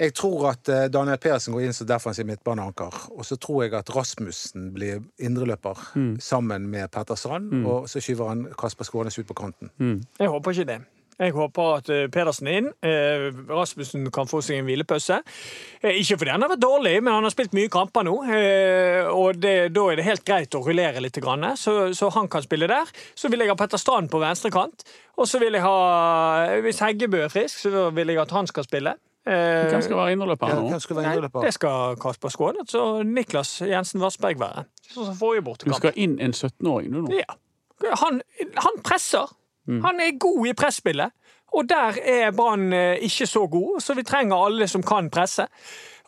Jeg 0.00 0.14
tror 0.18 0.48
at 0.50 0.68
eh, 0.68 0.86
Daniel 0.90 1.18
Persen 1.22 1.54
går 1.54 1.68
inn 1.68 1.76
som 1.76 1.86
defensiv 1.86 2.26
midtbaneanker. 2.26 2.96
Og 3.14 3.22
så 3.28 3.36
tror 3.38 3.62
jeg 3.62 3.74
at 3.78 3.92
Rasmussen 3.94 4.72
blir 4.74 5.04
indreløper 5.22 5.78
Mm. 5.94 6.16
sammen 6.20 6.66
med 6.70 6.90
Petter 6.90 7.14
Strand. 7.14 7.52
Og 7.66 7.86
så 7.88 8.00
skyver 8.02 8.28
han 8.32 8.48
Kasper 8.58 8.84
Skånes 8.84 9.18
ut 9.18 9.26
på 9.30 9.34
kanten. 9.38 9.70
Jeg 10.18 10.28
håper 10.28 10.50
ikke 10.50 10.66
det. 10.72 10.80
Jeg 11.14 11.30
håper 11.30 11.76
at 11.76 11.88
eh, 11.94 12.08
Pedersen 12.10 12.48
er 12.50 12.56
inn. 12.58 12.68
Eh, 12.82 13.28
Rasmussen 13.54 14.08
kan 14.10 14.26
få 14.26 14.40
seg 14.42 14.58
en 14.58 14.66
hvilepause. 14.66 15.20
Ikke 15.86 16.18
fordi 16.18 16.32
han 16.34 16.42
har 16.42 16.50
vært 16.50 16.64
dårlig, 16.64 16.96
men 17.06 17.14
han 17.14 17.22
har 17.22 17.30
spilt 17.30 17.54
mye 17.54 17.70
kamper 17.70 18.02
nå. 18.08 18.16
Og 19.14 19.38
det, 19.38 19.54
da 19.76 19.84
er 19.92 20.00
det 20.00 20.08
helt 20.08 20.24
greit 20.26 20.58
å 20.58 20.64
rullere 20.66 20.98
litt, 21.04 21.20
så, 21.54 21.94
så 21.94 22.10
han 22.18 22.26
kan 22.28 22.42
spille 22.42 22.66
der. 22.66 22.90
Så 23.14 23.30
vil 23.30 23.38
jeg 23.46 23.52
ha 23.52 23.54
Petter 23.54 23.78
Strand 23.78 24.10
på 24.10 24.18
venstre 24.18 24.50
kant. 24.50 24.82
Og 25.14 25.28
så 25.30 25.38
vil 25.38 25.54
jeg 25.54 25.62
ha 25.62 26.58
Hvis 26.66 26.82
Heggebø 26.82 27.22
er 27.22 27.30
frisk, 27.30 27.62
så 27.68 27.90
vil 27.94 28.08
jeg 28.10 28.18
at 28.18 28.34
han 28.34 28.50
skal 28.50 28.66
spille. 28.66 28.96
Eh, 29.26 29.70
Hvem 29.70 29.80
skal 29.82 29.96
være 29.96 30.12
innerløper 30.12 30.50
her 30.52 30.60
nå? 30.60 30.78
Skal 30.84 30.98
være 30.98 31.14
Nei, 31.16 31.44
det 31.46 31.54
skal 31.56 31.96
Kasper 32.00 32.28
Skånet 32.28 32.74
og 32.76 33.06
Niklas 33.08 33.54
Jensen 33.64 34.02
Vassberg 34.02 34.40
være. 34.40 34.66
Sånn 34.90 35.16
forrige 35.16 35.54
Du 35.64 35.72
skal 35.72 35.96
inn 35.96 36.18
en 36.20 36.36
17-åring 36.36 36.92
du 36.92 37.00
nå? 37.06 37.14
Ja. 37.16 37.38
Han, 38.02 38.20
han 38.60 38.82
presser. 38.84 39.32
Han 39.66 40.00
er 40.00 40.18
god 40.20 40.46
i 40.50 40.52
presspillet. 40.52 41.14
Og 41.54 41.68
der 41.70 41.96
er 42.02 42.32
Brann 42.36 42.72
eh, 42.72 42.98
ikke 43.06 43.26
så 43.30 43.46
god, 43.48 43.80
så 43.80 43.94
vi 43.94 44.02
trenger 44.02 44.36
alle 44.46 44.68
som 44.68 44.82
kan 44.82 45.08
presse. 45.10 45.46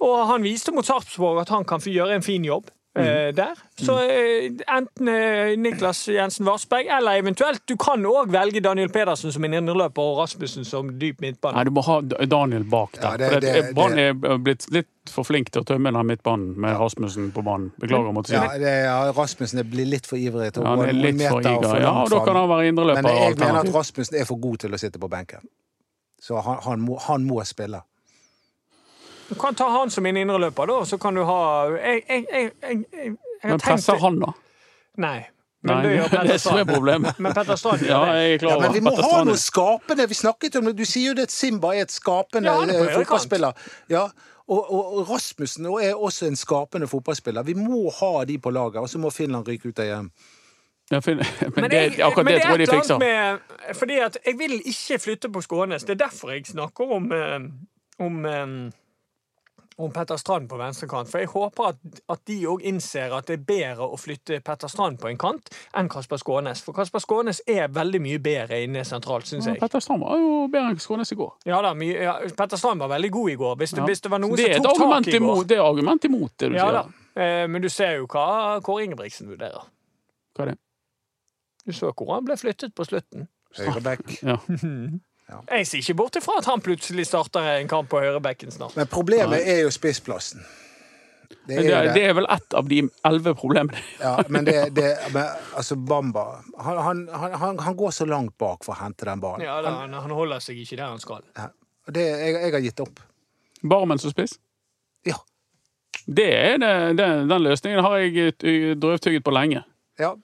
Og 0.03 0.27
han 0.29 0.45
viste 0.45 0.75
mot 0.75 0.87
Sarpsborg 0.87 1.41
at 1.45 1.53
han 1.55 1.65
kan 1.65 1.81
gjøre 1.81 2.19
en 2.19 2.27
fin 2.27 2.45
jobb. 2.45 2.69
Eh, 2.99 3.31
der. 3.37 3.55
Så 3.77 3.97
eh, 4.03 4.51
enten 4.77 5.09
eh, 5.13 5.53
Niklas 5.61 6.01
Jensen 6.09 6.47
Varsberg, 6.47 6.87
eller 6.99 7.19
eventuelt 7.21 7.63
Du 7.69 7.77
kan 7.77 8.03
òg 8.07 8.31
velge 8.33 8.63
Daniel 8.65 8.89
Pedersen 8.95 9.33
som 9.33 9.45
en 9.45 9.55
indreløper 9.59 10.03
og 10.03 10.19
Rasmussen 10.23 10.65
som 10.65 10.91
dyp 11.01 11.21
midtbane. 11.21 11.57
Nei, 11.59 11.65
du 11.65 11.71
må 11.77 11.85
ha 11.87 12.01
Daniel 12.03 12.65
bak 12.65 12.93
der. 13.01 13.03
Ja, 13.11 13.17
det- 13.17 13.41
det- 13.43 13.75
Brann 13.75 13.99
er 13.99 14.13
blitt 14.39 14.67
litt 14.73 14.89
for 15.13 15.23
flink 15.25 15.51
til 15.55 15.63
å 15.63 15.65
tømme 15.65 15.93
den 15.93 16.07
midtbanen 16.07 16.57
med 16.57 16.77
Rasmussen 16.81 17.31
på 17.33 17.43
banen. 17.45 17.71
Beklager 17.81 18.11
å 18.11 18.15
måtte 18.17 18.29
si 18.29 18.35
Ja, 18.35 18.49
det. 18.59 18.73
Ja, 18.85 19.13
Rasmussen 19.13 19.63
blir 19.71 19.87
litt 19.87 20.07
for 20.07 20.17
ivrig 20.17 20.53
til 20.53 20.63
å 20.63 20.65
Ja, 20.67 20.77
han 20.77 20.89
er 20.89 20.93
litt 20.93 21.23
for 21.29 21.41
iga. 21.41 21.81
Ja, 21.81 21.93
og 22.03 22.11
da 22.11 22.25
kan 22.25 22.35
han 22.37 22.49
være 22.49 22.69
indreløper. 22.73 23.03
Men 23.03 23.15
jeg 23.15 23.39
mener 23.39 23.61
at. 23.61 23.75
Rasmussen 23.75 24.17
er 24.21 24.25
for 24.25 24.37
god 24.37 24.59
til 24.59 24.71
å 24.75 24.79
sitte 24.79 24.99
på 24.99 25.09
benken. 25.09 25.41
Så 26.21 26.41
han, 26.43 26.59
han, 26.65 26.81
må, 26.81 26.99
han 27.01 27.27
må 27.29 27.45
spille. 27.47 27.83
Du 29.29 29.35
kan 29.35 29.55
ta 29.55 29.69
han 29.69 29.91
som 29.91 30.05
min 30.07 30.17
indreløper, 30.17 30.67
da, 30.67 30.85
så 30.85 30.99
kan 30.99 31.15
du 31.15 31.25
ha 31.27 31.41
Jeg, 31.75 32.03
jeg, 32.09 32.27
jeg, 32.33 32.51
jeg, 32.63 32.85
jeg, 32.93 32.93
jeg 32.93 33.17
har 33.43 33.49
Men 33.49 33.59
tenkt 33.59 33.65
presser 33.65 33.99
han, 34.03 34.21
da? 34.23 34.33
Nei. 35.03 35.19
Men 35.67 35.81
Nei, 35.83 35.97
det 35.97 36.11
det 36.29 36.35
er 36.37 36.39
som 36.39 36.59
er 36.61 36.69
problemet. 36.69 37.19
Men 37.19 37.35
Petter 37.35 37.59
Strand 37.59 37.83
Ja, 37.89 38.05
jeg 38.15 38.37
er 38.37 38.39
klar 38.45 38.55
Ja, 38.55 38.61
men 38.63 38.77
vi 38.77 38.85
må 38.87 38.95
ha 39.01 39.25
noe 39.27 39.41
skapende. 39.41 40.07
Vi 40.09 40.15
snakket 40.15 40.61
om 40.61 40.71
det. 40.71 40.77
Du 40.79 40.85
sier 40.87 41.11
jo 41.11 41.19
det 41.19 41.27
at 41.27 41.35
Simba 41.35 41.75
er 41.75 41.89
et 41.89 41.95
skapende 41.95 42.53
Ja, 42.53 42.63
er 42.63 42.87
eh, 42.87 42.95
fotballspiller. 43.01 43.69
Ja, 43.91 44.07
og, 44.47 44.61
og, 44.63 44.83
og 45.01 45.11
Rasmussen 45.11 45.67
er 45.67 45.95
også 45.99 46.29
en 46.31 46.39
skapende 46.39 46.87
fotballspiller. 46.87 47.43
Vi 47.43 47.57
må 47.59 47.91
ha 47.99 48.25
de 48.29 48.39
på 48.39 48.53
laget, 48.55 48.79
og 48.79 48.89
så 48.89 49.01
må 49.03 49.11
Finland 49.11 49.49
ryke 49.49 49.73
ut 49.73 49.83
av 49.83 49.91
EM. 49.91 50.11
Ja, 50.93 51.01
Men, 51.07 51.25
Men, 51.57 51.71
det, 51.71 51.79
jeg, 51.83 51.99
akkurat 51.99 52.25
men 52.25 52.35
det 52.35 52.35
det 52.37 52.43
tror 52.45 52.61
jeg 52.61 52.67
de 52.67 52.75
fikser. 52.77 52.99
med 52.99 53.75
Fordi 53.75 53.97
at 53.99 54.19
jeg 54.23 54.39
vil 54.39 54.61
ikke 54.63 54.99
flytte 55.03 55.33
på 55.35 55.43
Skånes. 55.43 55.83
Det 55.83 55.97
er 55.97 56.05
derfor 56.05 56.31
jeg 56.31 56.47
snakker 56.47 56.93
om 56.95 57.11
eh, 57.13 57.49
om, 57.99 58.25
eh, 58.25 58.47
om 59.79 59.91
Petter 59.93 60.17
Strand 60.17 60.49
på 60.49 60.57
venstrekant. 60.57 61.09
For 61.11 61.19
jeg 61.21 61.29
håper 61.29 61.67
at, 61.69 61.81
at 62.09 62.21
de 62.31 62.37
òg 62.49 62.63
innser 62.65 63.13
at 63.13 63.27
det 63.29 63.35
er 63.39 63.43
bedre 63.45 63.89
å 63.93 63.99
flytte 64.01 64.39
Petter 64.45 64.69
Strand 64.73 64.97
på 65.03 65.11
en 65.11 65.19
kant 65.21 65.51
enn 65.77 65.91
Kasper 65.93 66.17
Skånes. 66.23 66.63
For 66.65 66.73
Kasper 66.73 67.03
Skånes 67.05 67.43
er 67.47 67.69
veldig 67.69 68.01
mye 68.01 68.19
bedre 68.25 68.63
inne 68.65 68.85
sentralt, 68.89 69.29
syns 69.29 69.45
Ja, 69.47 69.53
jeg. 69.53 69.61
Petter 69.61 69.81
Strand 69.85 70.01
var 70.07 70.17
jo 70.17 70.47
bedre 70.49 70.71
enn 70.73 70.81
Skånes 70.81 71.13
i 71.13 71.19
går. 71.21 71.35
Ja 71.51 71.61
da, 71.63 71.75
mye, 71.77 71.99
ja, 72.09 72.15
Petter 72.39 72.57
Strand 72.57 72.81
var 72.81 72.89
veldig 72.95 73.11
god 73.19 73.31
i 73.31 73.37
går. 73.43 73.57
Hvis 73.61 73.71
det, 73.77 73.83
Ja. 73.83 73.87
hvis 73.93 74.01
det 74.07 74.11
var 74.11 74.19
noen 74.25 74.37
det 74.41 74.49
som 74.57 74.65
tok 74.65 74.79
tak 74.81 75.09
i 75.09 75.11
går 75.13 75.21
imot 75.21 75.47
det. 75.53 75.59
Er 75.59 75.67
argument 75.69 76.05
imot 76.09 76.33
det 76.39 76.49
du 76.49 76.57
Ja 76.57 76.71
sier. 76.71 76.73
da. 76.83 77.23
Eh, 77.23 77.47
Men 77.49 77.63
du 77.63 77.69
ser 77.69 77.97
jo 77.99 78.07
hva 78.07 78.61
Kåre 78.63 78.85
Ingebrigtsen 78.89 79.29
vurderer. 79.29 79.69
Hva 80.37 80.43
er 80.47 80.51
det? 80.55 80.59
Du 81.67 81.73
så 81.73 81.93
hvor 81.93 82.15
han 82.15 82.25
ble 82.25 82.37
flyttet 82.37 82.75
på 82.75 82.85
slutten. 82.87 83.29
Høyre 83.57 83.81
back. 83.83 84.23
Ja. 84.23 84.37
Jeg 85.27 85.67
ser 85.67 85.83
ikke 85.83 85.97
bort 85.99 86.17
ifra 86.21 86.37
at 86.39 86.47
han 86.47 86.63
plutselig 86.63 87.09
starter 87.09 87.49
en 87.57 87.69
kamp 87.71 87.91
på 87.91 87.99
høyrebekken 88.03 88.53
snart. 88.55 88.77
Men 88.79 88.87
problemet 88.91 89.43
er 89.43 89.65
jo 89.65 89.73
spissplassen. 89.75 90.45
Det 91.47 91.57
er 91.57 91.63
det, 91.63 91.71
det. 91.71 91.95
det 91.95 92.03
er 92.07 92.15
vel 92.15 92.27
ett 92.31 92.55
av 92.59 92.69
de 92.71 92.79
elleve 93.07 93.33
problemene. 93.39 93.83
Ja, 93.99 94.15
men 94.31 94.47
det, 94.47 94.55
det 94.79 94.93
men, 95.15 95.27
Altså, 95.59 95.77
Bamba 95.77 96.25
han, 96.59 97.09
han, 97.09 97.35
han, 97.35 97.59
han 97.59 97.77
går 97.79 97.91
så 97.95 98.07
langt 98.07 98.37
bak 98.39 98.67
for 98.67 98.75
å 98.77 98.81
hente 98.83 99.07
den 99.09 99.23
ballen. 99.23 99.47
Ja, 99.47 99.59
da, 99.63 99.75
han, 99.83 99.95
han 99.95 100.15
holder 100.15 100.43
seg 100.43 100.59
ikke 100.63 100.79
der 100.79 100.91
han 100.91 101.03
skal. 101.03 101.27
Ja. 101.39 101.51
Jeg, 101.95 102.35
jeg 102.35 102.53
har 102.55 102.63
gitt 102.63 102.83
opp. 102.83 103.03
Barmen 103.67 103.99
som 104.03 104.15
spiss. 104.15 104.39
Ja. 105.07 105.19
Det 106.07 106.27
er 106.31 106.59
det, 106.63 106.73
det, 106.99 107.11
den 107.31 107.47
løsningen 107.47 107.83
har 107.83 107.99
jeg 108.03 108.35
drøvtygget 108.79 109.27
på 109.27 109.35
lenge. 109.35 109.67
ja. 109.99 110.15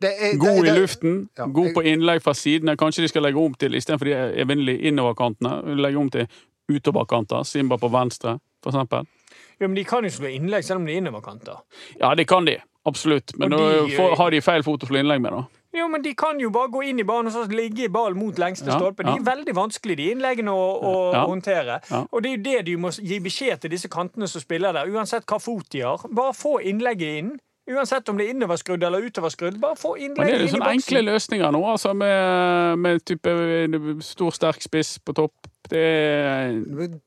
Det 0.00 0.10
er, 0.20 0.36
God 0.36 0.64
det, 0.64 0.72
i 0.76 0.78
luften, 0.80 1.28
Ja, 1.38 1.46
god 1.46 1.72
på 1.74 1.82
innlegg 1.84 2.20
fra 2.22 2.34
sidene. 2.36 2.76
Kanskje 2.76 3.02
de 3.02 3.08
skal 3.08 3.22
legge 3.22 3.40
om 3.40 3.54
til, 3.54 3.72
istedenfor 3.74 4.04
de 4.10 4.16
evinnelige 4.42 4.90
innoverkantene, 4.90 5.76
legge 5.80 5.96
om 5.98 6.10
til 6.10 6.26
utoverkanter. 6.68 7.44
Simba 7.48 7.76
på 7.80 7.88
venstre, 7.92 8.38
for 8.62 8.70
eksempel. 8.74 9.06
Ja, 9.60 9.66
men 9.68 9.74
De 9.74 9.84
kan 9.88 10.04
jo 10.04 10.10
slå 10.12 10.28
innlegg 10.28 10.64
selv 10.64 10.80
om 10.82 10.86
de 10.86 10.92
er 10.92 11.00
innoverkanter. 11.00 11.62
Ja, 12.00 12.14
det 12.14 12.26
kan 12.28 12.44
de. 12.44 12.58
Absolutt. 12.86 13.32
Men 13.38 13.50
de- 13.50 13.96
får- 13.96 14.16
har 14.16 14.30
de 14.30 14.40
feil 14.40 14.62
fot 14.62 14.82
å 14.82 14.86
slå 14.86 14.98
innlegg 15.00 15.20
med, 15.20 15.32
da. 15.32 15.44
Jo, 15.76 15.88
men 15.88 16.02
De 16.02 16.14
kan 16.14 16.38
jo 16.40 16.50
bare 16.50 16.68
gå 16.68 16.84
inn 16.88 17.00
i 17.00 17.04
banen 17.04 17.26
og 17.26 17.32
så 17.32 17.50
ligge 17.52 17.84
i 17.84 17.88
ballen 17.88 18.16
mot 18.18 18.34
lengste 18.38 18.66
Ja, 18.70 18.78
stolpe. 18.78 19.02
De 19.02 19.10
ja. 19.10 19.16
er 19.16 19.24
veldig 19.36 19.54
vanskelig, 19.54 19.96
de 19.96 20.10
innleggene, 20.14 20.48
å, 20.48 20.82
å 20.82 21.12
Ja. 21.12 21.24
håndtere. 21.26 21.80
Ja. 21.90 22.04
Og 22.12 22.22
det 22.22 22.30
er 22.32 22.36
jo 22.36 22.42
det 22.42 22.64
du 22.66 22.78
må 22.78 22.90
gi 22.96 23.18
beskjed 23.20 23.60
til 23.60 23.70
disse 23.70 23.88
kantene 23.88 24.28
som 24.28 24.40
spiller 24.40 24.72
der, 24.72 24.86
uansett 24.86 25.26
hva 25.26 25.38
fot 25.40 25.68
de 25.70 25.80
har. 25.80 25.98
Bare 26.10 26.32
få 26.32 26.60
innlegget 26.62 27.18
inn. 27.18 27.38
Uansett 27.66 28.08
om 28.08 28.18
det 28.18 28.28
er 28.28 28.34
innoverskrudd 28.36 28.84
eller 28.86 29.02
utoverskrudd. 29.08 29.56
Bare 29.58 29.74
få 29.78 29.96
Men 29.96 30.14
det 30.14 30.22
er 30.22 30.36
innlegget 30.36 30.52
jo 30.52 30.58
inn 30.60 30.62
i 30.62 30.72
enkle 30.76 31.00
løsninger 31.08 31.54
nå, 31.56 31.62
altså 31.72 31.94
med, 31.98 32.78
med 32.78 33.02
type 33.02 33.32
stor, 34.06 34.30
sterk 34.36 34.62
spiss 34.62 34.96
på 35.02 35.14
topp. 35.18 35.48
Det 35.66 35.80
er 35.82 36.60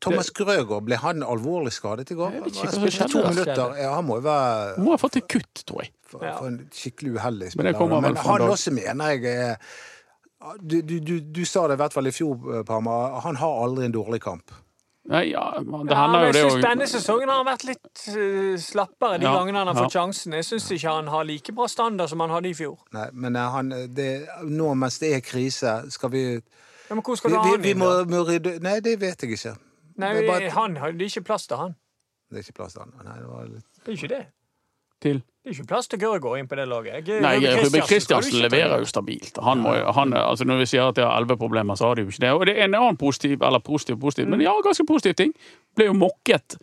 Thomas 0.04 0.34
Grøgaard, 0.36 0.84
ble 0.84 0.98
han 1.00 1.24
alvorlig 1.24 1.72
skadet 1.72 2.12
i 2.12 2.18
går? 2.20 2.34
Jeg 2.36 2.44
vet 2.44 2.58
ikke 2.58 2.66
Han 2.66 2.68
hva 2.68 2.74
som 2.74 2.84
spilte 2.84 3.08
to 3.14 3.22
minutter. 3.30 3.78
Ja, 3.80 3.94
han 3.96 4.08
må 4.10 4.18
jo 4.20 4.26
være 4.28 4.74
Må 4.84 4.92
ha 4.92 5.00
fått 5.00 5.16
et 5.22 5.30
kutt, 5.32 5.64
tror 5.64 5.86
jeg. 5.86 5.94
for, 6.12 6.26
for 6.26 6.50
en 6.50 6.60
skikkelig 6.76 7.16
uheldig 7.16 7.54
spiller. 7.54 7.80
Men, 7.80 8.02
Men 8.10 8.20
han 8.20 8.44
Dag. 8.44 8.50
også 8.58 8.76
mener 8.76 9.14
jeg 9.16 9.32
er 9.32 9.56
du, 10.60 10.82
du, 10.82 11.00
du, 11.04 11.20
du 11.20 11.46
sa 11.48 11.66
det 11.68 11.76
i 11.76 11.82
hvert 11.82 11.96
fall 11.96 12.08
i 12.08 12.14
fjor, 12.16 12.64
Parma. 12.68 13.20
Han 13.24 13.40
har 13.40 13.64
aldri 13.64 13.88
en 13.88 13.96
dårlig 13.96 14.22
kamp. 14.24 14.52
Nei, 15.10 15.24
ja, 15.32 15.44
men 15.66 15.88
det 15.90 15.96
Ja, 15.96 16.06
men 16.08 16.14
hender 16.14 16.20
jo 16.20 16.26
jeg 16.30 16.34
det 16.38 16.44
òg. 16.54 16.62
Denne 16.68 16.88
sesongen 16.92 17.30
har 17.32 17.40
han 17.42 17.48
vært 17.48 17.64
litt 17.66 18.02
eh, 18.14 18.58
slappere 18.62 19.18
de 19.18 19.26
Ja, 19.26 19.32
gangene 19.40 19.58
han 19.64 19.72
har 19.72 19.76
ja. 19.80 19.84
fått 19.88 19.96
sjansen. 19.98 20.36
Jeg 20.38 20.46
syns 20.46 20.68
ikke 20.76 20.94
han 21.00 21.08
har 21.10 21.24
like 21.26 21.56
bra 21.58 21.66
standard 21.72 22.12
som 22.12 22.22
han 22.22 22.30
hadde 22.36 22.52
i 22.52 22.54
fjor. 22.54 22.76
Nei, 22.94 23.08
men 23.14 23.36
eh, 23.36 23.48
han, 23.56 23.74
det, 23.98 24.10
nå 24.46 24.70
mens 24.78 25.00
det 25.02 25.14
er 25.18 25.24
krise, 25.26 25.74
skal 25.96 26.14
vi 26.14 26.24
Ja, 26.36 26.94
men 26.96 27.02
hvor 27.06 27.18
skal 27.18 27.32
Vi, 27.32 27.36
du 27.36 27.42
ha 27.42 27.50
han 27.56 27.64
vi 27.66 27.72
inn, 27.74 27.82
må, 27.82 27.90
må 28.10 28.22
rydde 28.30 28.60
Nei, 28.62 28.80
det 28.86 29.00
vet 29.02 29.26
jeg 29.26 29.34
ikke. 29.40 29.56
Nei, 30.00 30.14
det 30.14 30.24
er 30.24 30.30
bare- 30.30 30.52
han, 30.62 30.78
har- 30.78 30.92
det 30.94 31.08
er 31.08 31.12
ikke 31.16 31.26
plass 31.32 31.48
til 31.50 31.58
han. 31.58 31.74
Det 32.30 32.38
er 32.38 32.46
ikke 32.46 32.58
plass 32.62 32.74
til 32.78 32.86
han. 32.86 32.94
Nei, 33.04 33.18
det 33.20 33.28
var 33.34 33.48
litt 33.50 33.66
Det 33.84 33.88
er 33.94 33.98
ikke 33.98 34.12
det. 34.14 34.22
Til. 35.02 35.22
Det 35.44 35.54
er 35.54 35.56
ikke 35.56 35.68
plass 35.70 35.88
til 35.88 36.00
Gørgård 36.02 36.40
inn 36.42 36.48
på 36.52 36.56
det 36.60 36.66
laget. 36.68 37.08
Jeg- 37.08 37.22
Nei, 37.24 37.38
Ruben 37.40 37.82
Kristiansen 37.88 38.42
leverer 38.44 38.80
jo 38.84 38.86
stabilt. 38.86 39.38
Han 39.42 39.62
må, 39.64 39.72
han, 39.96 40.12
altså 40.14 40.46
når 40.46 40.58
vi 40.60 40.66
sier 40.66 40.90
at 40.90 40.96
de 40.96 41.02
har 41.08 41.16
elleve 41.18 41.38
problemer, 41.40 41.76
så 41.80 41.88
har 41.88 41.96
de 41.96 42.04
jo 42.04 42.12
ikke 42.12 42.20
det. 42.26 42.32
Og 42.36 42.46
det 42.46 42.58
er 42.58 42.66
en 42.68 42.76
annen 42.76 42.98
positiv, 43.00 43.40
eller 43.42 43.60
positiv, 43.64 43.98
positiv, 44.02 44.28
men 44.28 44.42
ja, 44.44 44.52
ganske 44.66 44.86
positiv 44.86 45.16
ting. 45.16 45.34
Ble 45.76 45.86
jo 45.88 45.94
mokket, 45.94 46.58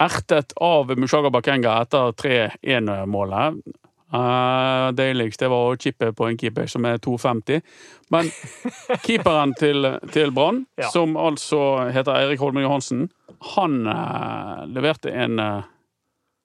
ertet 0.00 0.52
av 0.60 0.88
Mushaga 0.98 1.30
Bakenga 1.30 1.76
etter 1.84 2.12
3-1-målet. 2.18 3.60
Uh, 4.12 4.90
deiligst 4.92 5.40
det 5.40 5.48
var 5.48 5.70
å 5.70 5.76
chippe 5.80 6.10
på 6.12 6.26
en 6.28 6.36
keeper 6.36 6.66
som 6.68 6.84
er 6.84 6.98
2,50. 7.00 7.62
Men 8.12 8.28
keeperen 9.06 9.54
til, 9.56 9.86
til 10.12 10.32
Brann, 10.36 10.66
Ja. 10.80 10.90
som 10.92 11.14
altså 11.16 11.90
heter 11.92 12.18
Eirik 12.18 12.40
Holmen 12.40 12.64
Johansen, 12.66 13.06
han 13.54 13.86
uh, 13.88 14.64
leverte 14.68 15.10
en 15.12 15.38
eh, 15.42 15.62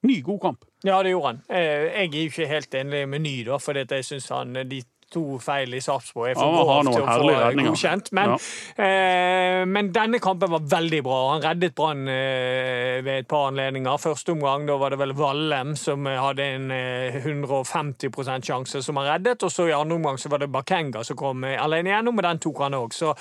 ny 0.08 0.22
god 0.26 0.40
kamp. 0.42 0.66
Ja, 0.86 1.02
det 1.04 1.12
gjorde 1.16 1.34
han. 1.36 1.42
Eh, 1.50 1.88
Jeg 1.98 2.10
er 2.14 2.22
jo 2.22 2.30
ikke 2.30 2.48
helt 2.48 2.76
enig 2.82 3.08
med 3.10 3.22
Ny, 3.26 3.44
da, 3.48 3.58
for 3.62 3.74
jeg 3.74 4.04
syns 4.08 4.30
han 4.34 4.54
de 4.70 4.84
to 5.08 5.38
feil 5.40 5.72
i 5.72 5.80
Sarpsborg 5.80 6.34
er 6.34 6.36
for 6.36 6.50
Ja, 6.52 6.64
grov 6.68 6.82
til 6.84 6.90
å 6.92 7.06
få 7.06 7.12
herlige 7.14 7.44
redninger. 7.46 7.70
godkjent. 7.72 8.10
Men, 8.18 8.34
eh, 8.76 9.62
men 9.66 9.92
denne 9.96 10.20
kampen 10.20 10.52
var 10.52 10.60
veldig 10.68 11.00
bra. 11.06 11.20
Han 11.32 11.42
reddet 11.46 11.74
Brann 11.78 12.02
eh, 12.12 13.00
ved 13.06 13.22
et 13.22 13.28
par 13.32 13.48
anledninger. 13.48 13.98
Første 14.04 14.36
omgang 14.36 14.66
da 14.68 14.76
var 14.78 14.90
det 14.92 15.00
vel 15.00 15.14
Vallem 15.16 15.78
som 15.80 16.06
eh, 16.12 16.20
hadde 16.20 16.44
en 16.58 16.68
eh, 16.76 17.22
150% 17.24 18.44
sjanse 18.52 18.84
som 18.84 19.00
han 19.00 19.08
reddet. 19.14 19.44
Og 19.48 19.52
så 19.54 19.70
i 19.70 19.76
andre 19.78 19.96
omgang 19.96 20.20
så 20.20 20.30
var 20.34 20.44
det 20.44 20.52
Bakenga 20.52 21.06
som 21.08 21.16
kom 21.20 21.44
eh, 21.48 21.56
alene 21.64 21.94
igjennom, 21.94 22.20
og 22.20 22.28
den 22.28 22.40
tok 22.44 22.60
han 22.68 22.76
òg. 22.78 22.92
Så 22.94 23.14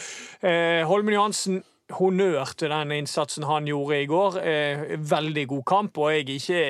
eh, 0.43 0.83
Holmen 0.91 1.15
Johansen 1.15 1.63
honnør 1.95 2.51
til 2.59 2.73
den 2.73 2.93
innsatsen 2.97 3.47
han 3.47 3.67
gjorde 3.69 4.01
i 4.03 4.09
går. 4.11 4.39
Eh, 4.43 4.85
veldig 4.99 5.47
god 5.49 5.63
kamp, 5.67 5.99
og 5.99 6.13
jeg 6.13 6.29
ikke, 6.37 6.63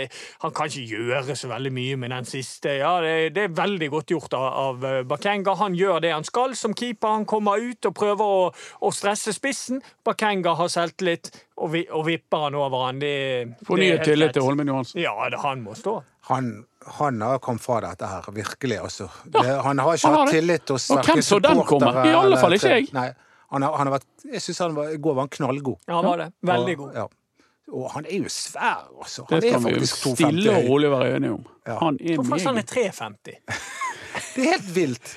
han 0.42 0.54
kan 0.56 0.68
ikke 0.70 0.96
gjøre 0.96 1.36
så 1.36 1.48
veldig 1.48 1.72
mye 1.72 1.96
med 1.96 2.12
den 2.12 2.28
siste. 2.28 2.76
Ja, 2.80 2.96
det, 3.00 3.34
det 3.36 3.46
er 3.46 3.56
veldig 3.56 3.90
godt 3.94 4.12
gjort 4.12 4.36
av, 4.36 4.46
av 4.60 4.84
eh, 4.84 5.02
Bakenga. 5.08 5.56
Han 5.62 5.78
gjør 5.78 6.02
det 6.04 6.12
han 6.12 6.28
skal 6.28 6.56
som 6.58 6.76
keeper. 6.76 7.16
Han 7.20 7.28
kommer 7.28 7.62
ut 7.62 7.88
og 7.88 7.96
prøver 7.96 8.36
å, 8.40 8.50
å 8.52 8.92
stresse 8.92 9.32
spissen. 9.36 9.82
Bakenga 10.04 10.56
har 10.58 10.72
selvtillit 10.72 11.32
og, 11.56 11.70
vi, 11.72 11.86
og 11.88 12.06
vipper 12.10 12.48
han 12.48 12.58
over 12.58 12.86
han. 12.88 13.00
Det, 13.00 13.14
Fornyet 13.66 14.04
tillit 14.04 14.36
til 14.36 14.44
Holmen 14.44 14.68
Johansen. 14.68 15.00
Ja, 15.00 15.16
det, 15.32 15.40
han 15.40 15.64
må 15.64 15.76
stå. 15.78 16.00
Han, 16.28 16.66
han 16.98 17.22
har 17.22 17.38
kommet 17.38 17.62
fra 17.62 17.78
dette 17.84 18.08
her, 18.10 18.24
virkelig, 18.34 18.80
altså. 18.82 19.06
Det, 19.24 19.44
han 19.62 19.78
har 19.78 19.94
ikke 19.94 20.10
han 20.10 20.16
har 20.16 20.24
hatt 20.26 20.34
tillit 20.34 20.72
hos 20.74 20.88
Og 20.90 21.06
hvem 21.06 21.22
så 21.22 21.38
den 21.38 21.62
komme? 21.68 21.92
I 22.02 22.16
alle 22.18 22.40
fall 22.40 22.56
ikke 22.58 22.72
jeg. 22.74 22.88
Nei, 22.96 23.12
han 23.50 23.62
har, 23.62 23.76
han 23.78 23.86
har 23.90 23.98
vært, 23.98 24.08
jeg 24.32 24.42
syns 24.42 24.58
han 24.64 24.74
var, 24.76 24.90
i 24.94 24.98
går 24.98 25.14
var 25.14 25.26
han 25.26 25.32
knallgod. 25.36 25.78
Ja, 25.88 25.94
han 26.00 26.04
var 26.10 26.22
det. 26.24 26.32
Veldig 26.42 26.74
Og- 26.74 26.82
god. 26.84 26.94
Ja. 27.02 27.06
Og 27.76 27.88
han 27.90 28.04
er 28.06 28.20
jo 28.22 28.28
svær, 28.30 28.84
altså. 28.94 29.24
Han 29.30 29.40
det 29.42 29.48
skal 29.50 29.64
vi 29.64 29.70
jo 29.74 29.86
stille 29.90 30.52
og 30.54 30.68
rolig 30.70 30.90
være 30.92 31.16
enige 31.16 31.32
om. 31.34 31.46
Ja. 31.66 31.78
Han 31.80 31.96
er 32.00 32.14
Hvorfor 32.20 32.30
faktisk 32.36 32.46
han 32.46 32.58
er 32.58 32.62
3,50. 32.62 33.40
Det 34.36 34.44
er 34.44 34.50
helt 34.52 34.68
vilt. 34.76 35.16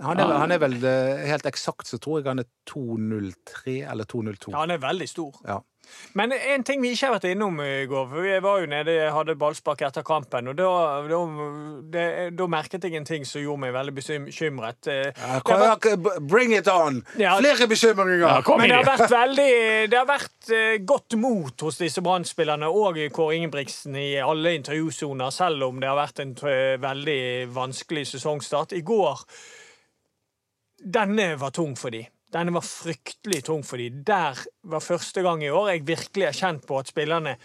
Han 0.00 0.18
er, 0.18 0.32
han 0.40 0.52
er 0.52 0.58
vel 0.62 0.74
eh, 0.84 1.26
helt 1.28 1.46
eksakt 1.46 1.86
så 1.86 1.98
tror 2.00 2.18
jeg 2.20 2.26
han 2.30 2.40
er 2.42 2.46
203 2.66 3.74
eller 3.92 4.04
202. 4.08 4.50
Ja, 4.52 4.62
han 4.64 4.70
er 4.74 4.80
veldig 4.82 5.08
stor. 5.08 5.36
Ja. 5.46 5.58
Men 6.14 6.32
en 6.32 6.64
ting 6.66 6.82
vi 6.82 6.90
ikke 6.94 7.06
har 7.06 7.14
vært 7.18 7.28
innom 7.30 7.60
i 7.62 7.86
går 7.90 8.08
for 8.10 8.22
Vi 8.26 8.38
var 8.42 8.60
jo 8.60 8.66
nede, 8.70 8.94
og 9.08 9.14
hadde 9.20 9.36
ballspark 9.38 9.82
etter 9.86 10.02
kampen, 10.06 10.48
og 10.50 10.56
da, 10.58 10.70
da, 11.10 11.20
det, 11.94 12.04
da 12.38 12.46
merket 12.50 12.84
jeg 12.84 12.94
en 12.98 13.06
ting 13.08 13.26
som 13.28 13.42
gjorde 13.42 13.60
meg 13.66 13.74
veldig 13.76 13.94
bekymret. 14.26 14.88
Eh, 14.90 15.12
Ja, 15.16 15.40
har 15.44 15.76
vært- 15.76 16.20
Bring 16.28 16.52
it 16.56 16.68
on! 16.68 17.02
Ja. 17.18 17.36
Flere 17.38 17.66
bekymringer! 17.70 18.18
Ja, 18.26 18.56
Men 18.56 18.68
det 18.68 18.76
har 18.76 18.88
vært 18.98 19.10
veldig 19.10 19.90
Det 19.90 19.98
har 19.98 20.06
vært 20.08 20.50
eh, 20.50 20.78
godt 20.84 21.16
mot 21.18 21.60
hos 21.66 21.78
disse 21.78 22.02
Brann-spillerne 22.02 22.68
og 22.70 22.98
Kåre 23.12 23.36
Ingebrigtsen 23.36 23.96
i 23.96 24.16
alle 24.20 24.54
intervjusoner, 24.58 25.30
selv 25.30 25.62
om 25.68 25.80
det 25.80 25.88
har 25.88 25.96
vært 26.00 26.20
en 26.24 26.34
eh, 26.48 26.76
veldig 26.82 27.20
vanskelig 27.54 28.06
sesongstart. 28.14 28.72
I 28.72 28.82
går 28.82 29.24
Denne 30.80 31.34
var 31.36 31.50
tung 31.52 31.74
for 31.76 31.90
de. 31.92 32.06
Denne 32.30 32.54
var 32.54 32.66
fryktelig 32.66 33.42
tung 33.48 33.64
for 33.66 33.80
dem. 33.80 34.02
Der 34.06 34.38
var 34.62 34.84
første 34.84 35.22
gang 35.26 35.42
i 35.44 35.50
år 35.50 35.72
jeg 35.72 35.86
virkelig 35.88 36.28
har 36.28 36.38
kjent 36.38 36.66
på 36.68 36.78
at 36.78 36.92
spillerne 36.92 37.36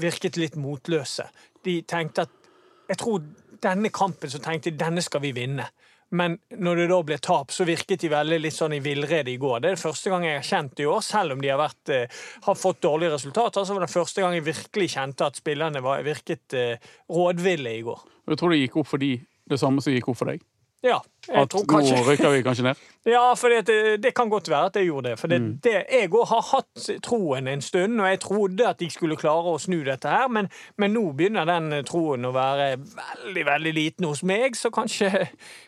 virket 0.00 0.38
litt 0.40 0.58
motløse. 0.58 1.28
De 1.64 1.80
tenkte 1.82 2.26
at 2.26 2.40
Jeg 2.84 2.98
tror 3.00 3.22
denne 3.64 3.88
kampen 3.88 4.28
så 4.28 4.36
tenkte 4.44 4.68
de 4.68 4.76
denne 4.76 5.00
skal 5.00 5.22
vi 5.24 5.30
vinne. 5.32 5.64
Men 6.12 6.36
når 6.52 6.82
det 6.82 6.88
da 6.90 6.98
ble 7.06 7.16
tap, 7.22 7.52
så 7.54 7.64
virket 7.64 8.02
de 8.04 8.10
veldig 8.12 8.36
litt 8.42 8.54
sånn 8.54 8.74
i 8.76 8.80
villrede 8.84 9.32
i 9.32 9.38
går. 9.40 9.62
Det 9.62 9.70
er 9.70 9.78
det 9.78 9.82
første 9.82 10.12
gang 10.12 10.26
jeg 10.26 10.36
har 10.36 10.46
kjent 10.46 10.74
det 10.76 10.84
i 10.84 10.90
år, 10.90 11.00
selv 11.00 11.34
om 11.34 11.40
de 11.40 11.48
har, 11.48 11.58
vært, 11.58 11.92
eh, 11.94 12.20
har 12.44 12.58
fått 12.60 12.82
dårlige 12.84 13.14
resultater. 13.16 13.64
Så 13.64 13.74
var 13.74 13.86
det 13.86 13.94
første 13.94 14.20
gang 14.20 14.36
jeg 14.36 14.46
virkelig 14.46 14.90
kjente 14.94 15.26
at 15.26 15.40
spillerne 15.40 15.82
var, 15.82 16.04
virket 16.04 16.54
eh, 16.60 16.92
rådville 17.08 17.72
i 17.72 17.82
går. 17.88 18.04
Jeg 18.28 18.38
tror 18.38 18.52
det 18.52 18.60
gikk 18.60 18.76
opp 18.82 18.90
for 18.92 19.02
de 19.02 19.14
det 19.50 19.60
samme 19.60 19.82
som 19.84 19.92
gikk 19.92 20.12
opp 20.12 20.20
for 20.20 20.30
deg. 20.30 20.44
Ja, 20.84 20.98
jeg 21.28 21.36
At 21.40 21.48
tror 21.54 21.80
nå 21.80 22.00
rykker 22.04 22.28
vi 22.34 22.42
kanskje 22.44 22.66
ned. 22.66 22.80
Ja, 23.08 23.34
for 23.36 23.52
det, 23.52 24.00
det 24.00 24.10
kan 24.16 24.28
godt 24.32 24.48
være 24.48 24.68
at 24.70 24.76
jeg 24.76 24.86
gjorde 24.90 25.10
det. 25.10 25.18
For 25.20 25.28
det, 25.28 25.38
Mm. 25.40 25.48
det, 25.64 25.72
jeg 25.92 26.08
òg 26.12 26.26
har 26.28 26.42
hatt 26.50 26.86
troen 27.04 27.48
en 27.48 27.60
stund, 27.64 28.00
og 28.00 28.06
jeg 28.08 28.20
trodde 28.20 28.68
at 28.68 28.80
jeg 28.80 28.92
skulle 28.92 29.16
klare 29.20 29.52
å 29.52 29.58
snu 29.60 29.82
dette 29.84 30.08
her, 30.08 30.28
men, 30.32 30.48
men 30.80 30.92
nå 30.96 31.02
begynner 31.16 31.44
den 31.48 31.84
troen 31.84 32.24
å 32.24 32.32
være 32.32 32.70
veldig, 32.80 33.44
veldig 33.48 33.72
liten 33.76 34.08
hos 34.08 34.22
meg, 34.24 34.56
så 34.56 34.70
kanskje, 34.72 35.10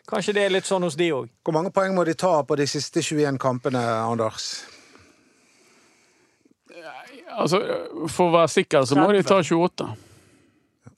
kanskje 0.08 0.32
det 0.38 0.46
er 0.46 0.54
litt 0.56 0.68
sånn 0.68 0.84
hos 0.88 0.96
de 0.96 1.10
òg. 1.12 1.28
Hvor 1.44 1.56
mange 1.58 1.72
poeng 1.76 1.92
må 1.96 2.04
de 2.08 2.14
ta 2.16 2.38
på 2.42 2.56
de 2.56 2.66
siste 2.72 3.04
21 3.04 3.36
kampene, 3.40 3.84
Anders? 3.84 4.48
Altså, 7.36 7.60
For 8.08 8.30
å 8.30 8.34
være 8.38 8.48
sikker 8.52 8.84
så 8.88 8.96
må 8.96 9.10
de 9.12 9.22
ta 9.26 9.42
28. 9.44 9.86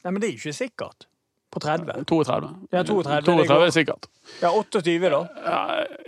Nei, 0.05 0.11
men 0.12 0.21
det 0.23 0.29
er 0.29 0.37
jo 0.37 0.43
ikke 0.45 0.55
sikkert. 0.55 1.07
På 1.51 1.61
30. 1.64 2.05
32. 2.05 2.49
Ja, 2.72 2.82
32, 2.84 3.22
32 3.24 3.66
er 3.66 3.70
sikkert. 3.72 4.09
Ja, 4.42 4.51
28, 4.53 4.99
da. 5.09 5.20
Ja, 5.44 5.61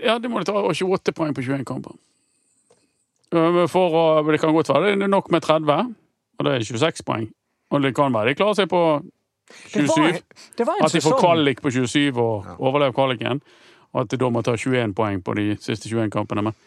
ja, 0.04 0.18
det 0.18 0.30
må 0.30 0.42
de 0.42 0.48
ta. 0.50 0.52
Og 0.60 0.74
28 0.76 1.14
poeng 1.16 1.34
på 1.34 1.44
21 1.46 1.64
kamper. 1.68 1.96
For 3.70 3.94
å, 3.94 4.04
det 4.26 4.40
kan 4.42 4.52
godt 4.52 4.68
være 4.72 4.96
det 4.98 5.06
er 5.06 5.12
nok 5.12 5.30
med 5.30 5.44
30, 5.46 5.94
og 6.38 6.46
det 6.46 6.54
er 6.56 6.66
26 6.66 7.04
poeng. 7.06 7.28
Og 7.70 7.82
det 7.84 7.94
kan 7.94 8.12
være 8.12 8.32
de 8.32 8.38
klarer 8.40 8.58
seg 8.58 8.70
på 8.70 8.82
Det 9.50 9.84
27. 9.86 10.02
var, 10.02 10.16
det 10.58 10.66
var 10.66 10.84
At 10.84 10.92
de 10.92 11.00
får 11.04 11.18
kvalik 11.20 11.62
på 11.62 11.70
27 11.70 12.18
og 12.18 12.46
overlever 12.58 12.92
kvaliken. 12.92 13.40
Og 13.92 14.00
at 14.02 14.10
de 14.10 14.18
da 14.18 14.28
må 14.30 14.42
ta 14.42 14.56
21 14.58 14.94
poeng 14.94 15.22
på 15.22 15.34
de 15.38 15.54
siste 15.62 15.88
21 15.88 16.10
kampene. 16.10 16.42
Men 16.42 16.58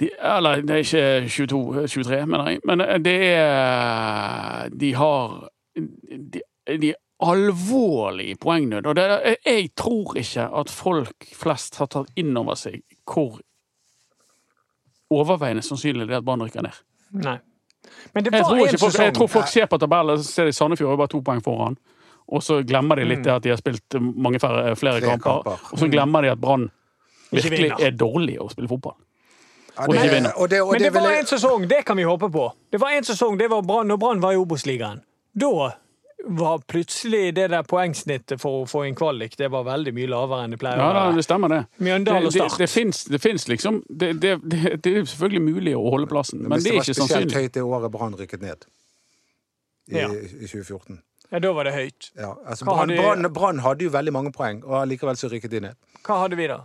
de, 0.00 0.10
eller 0.20 0.62
det 0.66 0.74
er 0.76 0.84
ikke 0.84 1.28
22, 1.46 1.86
23, 1.88 2.26
mener 2.26 2.50
jeg. 2.50 2.60
Men 2.64 2.82
det 3.04 3.16
er 3.34 4.68
De 4.68 4.94
har 4.94 5.48
De, 5.76 6.40
de 6.82 6.94
alvorlig 7.20 8.38
poengnød. 8.40 8.86
Og 8.86 8.96
det, 8.96 9.36
jeg 9.46 9.70
tror 9.76 10.16
ikke 10.20 10.48
at 10.60 10.70
folk 10.70 11.28
flest 11.32 11.76
har 11.80 11.86
tatt 11.92 12.10
inn 12.16 12.36
over 12.36 12.54
seg 12.60 12.82
hvor 13.06 13.38
overveiende 15.14 15.62
sannsynlig 15.62 16.06
det 16.08 16.16
er 16.16 16.20
at 16.22 16.26
Brann 16.26 16.42
rykker 16.42 16.64
ned. 16.66 16.78
Nei. 17.22 17.36
Men 18.14 18.24
det 18.26 18.32
Jeg 18.34 18.42
tror, 18.44 18.58
ikke 18.66 18.78
folk, 18.82 18.98
jeg 18.98 19.14
tror 19.14 19.28
folk 19.30 19.46
ser 19.48 19.66
på 19.70 19.78
tabellen, 19.78 20.18
så 20.18 20.26
ser 20.32 20.44
de 20.48 20.52
Sandefjord 20.56 20.92
er 20.92 20.96
bare 21.04 21.12
to 21.12 21.20
poeng 21.22 21.42
foran. 21.44 21.76
Og 22.26 22.42
så 22.42 22.58
glemmer 22.66 22.98
de 22.98 23.04
litt 23.06 23.22
det 23.22 23.30
at 23.32 23.42
de 23.44 23.52
har 23.52 23.60
spilt 23.60 23.94
mange 24.02 24.40
færre, 24.42 24.74
flere, 24.76 24.98
Flere 24.98 25.12
kamper. 25.14 25.42
kamper. 25.46 25.68
Og 25.72 25.78
så 25.78 25.88
glemmer 25.92 26.22
de 26.26 26.32
at 26.34 26.40
Brann 26.42 26.66
virkelig 27.30 27.70
er 27.78 27.90
dårlig 27.94 28.40
å 28.42 28.48
spille 28.50 28.68
fotball. 28.68 28.96
Ja, 29.76 29.84
Og 29.86 29.94
ikke 29.94 30.10
vinner. 30.10 30.32
og 30.40 30.48
det, 30.50 30.60
og 30.62 30.72
Men 30.72 30.80
det 30.82 30.92
det 30.92 31.02
var 31.02 31.10
jeg- 31.10 31.20
en 31.20 31.26
sesong, 31.26 31.68
det 31.68 31.84
kan 31.86 31.96
vi 31.96 32.02
håpe 32.02 32.30
på. 32.32 32.50
Det 32.72 32.80
var 32.80 32.88
en 32.96 33.04
sesong, 33.04 33.38
det 33.38 33.48
var 33.50 33.62
Brann, 33.62 33.86
når 33.88 33.96
Brann 33.98 34.20
var 34.20 34.32
i 34.32 34.36
Obos-ligaen. 34.36 35.02
Da 35.38 35.70
var 36.28 36.58
plutselig 36.66 37.34
det 37.34 37.48
der 37.52 37.62
poengsnittet 37.62 38.40
for 38.42 38.62
å 38.62 38.66
få 38.68 38.82
en 38.88 38.94
kvalik 38.98 39.36
det 39.38 39.46
var 39.52 39.62
veldig 39.68 39.92
mye 39.94 40.08
lavere 40.10 40.44
enn 40.44 40.50
det 40.56 40.58
pleier 40.58 40.80
Ja, 40.82 40.88
å 40.90 40.94
da, 40.96 41.04
Ja, 41.10 41.12
det 41.16 41.24
stemmer, 41.24 41.48
det. 41.52 41.60
Mjøndal 41.78 42.18
det, 42.20 42.26
og 42.26 42.32
Start. 42.34 42.58
det, 42.58 43.12
det 43.14 43.20
fins 43.22 43.46
liksom 43.48 43.82
det, 43.88 44.12
det, 44.20 44.32
det, 44.42 44.62
det 44.82 44.94
er 44.96 45.04
selvfølgelig 45.06 45.42
mulig 45.46 45.74
å 45.78 45.84
holde 45.94 46.08
plassen, 46.10 46.42
men 46.42 46.56
Hvis 46.58 46.64
det 46.64 46.72
er 46.72 46.80
var 46.80 46.88
spesielt 46.90 47.32
høyt 47.38 47.52
det 47.54 47.62
året 47.62 47.92
Brann 47.94 48.16
rykket 48.18 48.42
ned. 48.42 48.66
I, 49.88 50.00
Ja. 50.00 50.08
i 50.10 50.48
2014. 50.50 50.98
Ja, 51.30 51.38
da 51.42 51.52
var 51.52 51.64
det 51.64 51.72
høyt. 51.74 52.10
Ja, 52.18 52.32
altså 52.46 52.64
Brann, 52.66 52.88
hadde- 52.90 52.96
Brann, 53.02 53.32
Brann 53.32 53.58
hadde 53.62 53.84
jo 53.86 53.90
veldig 53.90 54.12
mange 54.14 54.32
poeng, 54.34 54.64
og 54.64 54.86
likevel 54.90 55.16
så 55.18 55.30
rykket 55.30 55.50
de 55.50 55.60
ned. 55.60 55.76
Hva 56.06 56.20
hadde 56.24 56.36
vi 56.38 56.46
da? 56.50 56.60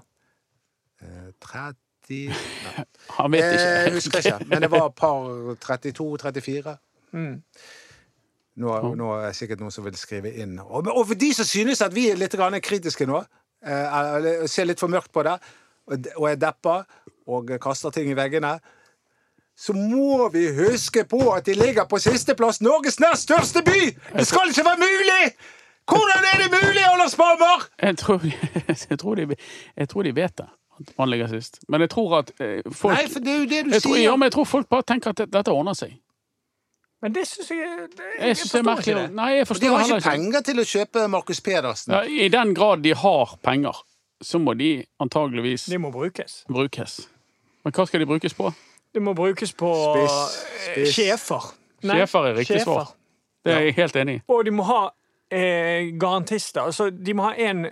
Eh, 1.02 1.30
30 1.42 1.78
Nei, 2.12 2.84
Han 3.18 3.32
vet 3.32 3.44
Eh, 3.46 3.86
jeg 3.86 3.94
husker 3.94 4.20
ikke, 4.20 4.48
men 4.50 4.62
det 4.66 4.70
var 4.74 4.90
par 4.90 5.56
32-34. 5.64 6.78
Mm. 7.14 7.42
Nå, 8.60 8.74
nå 9.00 9.14
er 9.16 9.30
det 9.30 9.38
sikkert 9.38 9.62
noen 9.64 9.72
som 9.72 9.86
vil 9.86 9.96
skrive 9.96 10.34
inn. 10.44 10.58
Og, 10.60 10.90
og 10.92 11.06
for 11.08 11.20
de 11.20 11.32
som 11.36 11.48
synes 11.48 11.82
at 11.86 11.96
vi 11.96 12.10
er 12.12 12.20
litt 12.20 12.36
kritiske 12.36 13.08
nå, 13.08 13.24
eh, 13.64 14.46
ser 14.48 14.68
litt 14.68 14.80
for 14.80 14.92
mørkt 14.92 15.12
på 15.12 15.24
det, 15.24 15.38
og, 15.92 16.28
er 16.30 16.36
deppa 16.40 16.84
og 17.28 17.52
kaster 17.62 17.92
ting 17.92 18.12
i 18.12 18.18
veggene, 18.18 18.60
så 19.56 19.74
må 19.74 20.30
vi 20.34 20.48
huske 20.56 21.04
på 21.06 21.20
at 21.36 21.46
de 21.46 21.54
ligger 21.54 21.86
på 21.86 22.00
sisteplass, 22.00 22.62
Norges 22.62 23.00
nest 23.00 23.28
største 23.28 23.64
by! 23.64 23.92
Det 24.18 24.28
skal 24.28 24.50
ikke 24.50 24.66
være 24.66 24.82
mulig! 24.82 25.34
Hvordan 25.92 26.26
er 26.34 26.38
det 26.44 26.50
mulig, 26.52 26.84
Anders 26.94 27.16
Palmer?! 27.16 27.68
Jeg 27.82 27.98
tror, 27.98 28.22
jeg, 28.90 29.00
tror 29.00 29.16
de, 29.16 29.36
jeg 29.78 29.90
tror 29.90 30.04
de 30.04 30.16
vet 30.16 30.38
det, 30.38 30.48
man 30.98 31.10
ligger 31.10 31.28
sist. 31.28 31.60
Men 31.68 31.82
jeg 31.82 31.90
tror 31.90 32.18
at 32.20 32.32
eh, 32.40 32.62
folk 32.72 32.96
Nei, 32.96 33.08
for 33.12 33.20
det 33.20 33.34
er 33.34 33.40
jo 33.40 33.50
det 33.50 33.66
du 33.66 33.76
jeg 33.76 33.82
tror, 33.82 33.98
ja, 33.98 34.16
men 34.16 34.30
jeg 34.30 34.38
tror 34.38 34.50
folk 34.50 34.70
bare 34.70 34.88
tenker 34.88 35.14
at 35.14 35.26
dette 35.34 35.52
ordner 35.52 35.78
seg. 35.78 35.94
Men 37.02 37.14
det 37.16 37.24
syns 37.28 37.50
jeg 37.50 37.88
det, 37.98 38.06
Jeg 38.20 38.38
synes 38.38 38.52
det 38.52 38.60
er 38.60 38.64
forstår 38.64 38.64
merkelig. 38.64 38.96
ikke 38.96 39.08
det. 39.08 39.16
Nei, 39.16 39.30
jeg 39.34 39.46
De 39.46 39.46
forstår 39.50 39.70
har 39.72 39.80
heller 39.80 39.96
ikke 39.96 40.10
ikke. 40.12 40.12
penger 40.12 40.42
til 40.42 40.60
å 40.62 40.66
kjøpe 40.72 41.08
Markus 41.10 41.40
Pedersen. 41.42 41.94
Ja, 41.94 42.02
I 42.26 42.28
den 42.30 42.54
grad 42.56 42.84
de 42.84 42.94
har 42.94 43.38
penger, 43.44 43.80
så 44.22 44.38
må 44.40 44.54
de 44.58 44.86
antageligvis 45.02 45.66
De 45.66 45.78
må 45.82 45.92
brukes. 45.92 46.44
brukes. 46.50 47.00
Men 47.66 47.74
hva 47.74 47.86
skal 47.88 48.00
de 48.00 48.06
brukes 48.06 48.34
på? 48.34 48.54
De 48.94 49.00
må 49.00 49.14
brukes 49.16 49.54
på 49.54 49.72
Spiss, 49.96 50.46
eh, 50.68 50.74
spiss. 50.74 50.96
sjefer. 50.96 51.52
Sjefer 51.82 52.28
er 52.30 52.36
riktig 52.36 52.62
svar. 52.62 52.94
Det 53.46 53.54
er 53.54 53.60
jeg 53.66 53.74
helt 53.76 53.96
enig 53.96 54.16
i. 54.16 54.22
Og 54.30 54.46
de 54.46 54.52
må 54.52 54.64
ha 54.64 54.90
eh, 55.32 55.90
garantister. 55.98 56.62
Altså, 56.62 56.90
de 56.92 57.14
må 57.14 57.24
ha 57.24 57.34
en 57.34 57.66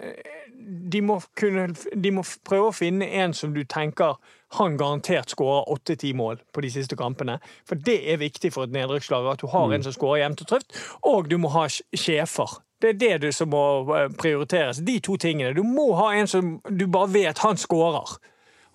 de 0.91 1.01
må, 1.01 1.19
kunne, 1.39 1.67
de 1.95 2.11
må 2.11 2.23
prøve 2.45 2.69
å 2.69 2.75
finne 2.75 3.07
en 3.21 3.33
som 3.33 3.53
du 3.55 3.61
tenker 3.63 4.17
han 4.57 4.77
garantert 4.79 5.29
skårer 5.29 5.67
åtte-ti 5.69 6.09
mål 6.17 6.39
på 6.53 6.61
de 6.65 6.71
siste 6.73 6.97
kampene. 6.97 7.35
For 7.69 7.77
det 7.77 7.99
er 8.11 8.17
viktig 8.21 8.49
for 8.55 8.65
et 8.65 8.73
nedrykkslag 8.73 9.27
at 9.31 9.43
du 9.43 9.47
har 9.53 9.73
en 9.75 9.85
som 9.85 9.93
skårer 9.93 10.23
jevnt 10.23 10.41
og 10.41 10.49
trygt, 10.49 10.79
Og 11.05 11.29
du 11.29 11.37
må 11.37 11.51
ha 11.53 11.67
sj- 11.69 11.85
sjefer. 11.93 12.57
Det 12.81 12.89
er 12.89 12.97
det 13.01 13.21
du 13.21 13.31
som 13.35 13.49
må 13.53 13.61
eh, 13.95 14.07
prioriteres. 14.17 14.79
De 14.87 14.99
to 15.03 15.17
tingene. 15.21 15.53
Du 15.53 15.63
må 15.63 15.91
ha 15.99 16.13
en 16.17 16.27
som 16.27 16.55
du 16.69 16.87
bare 16.87 17.11
vet 17.13 17.37
han 17.43 17.57
skårer. 17.61 18.17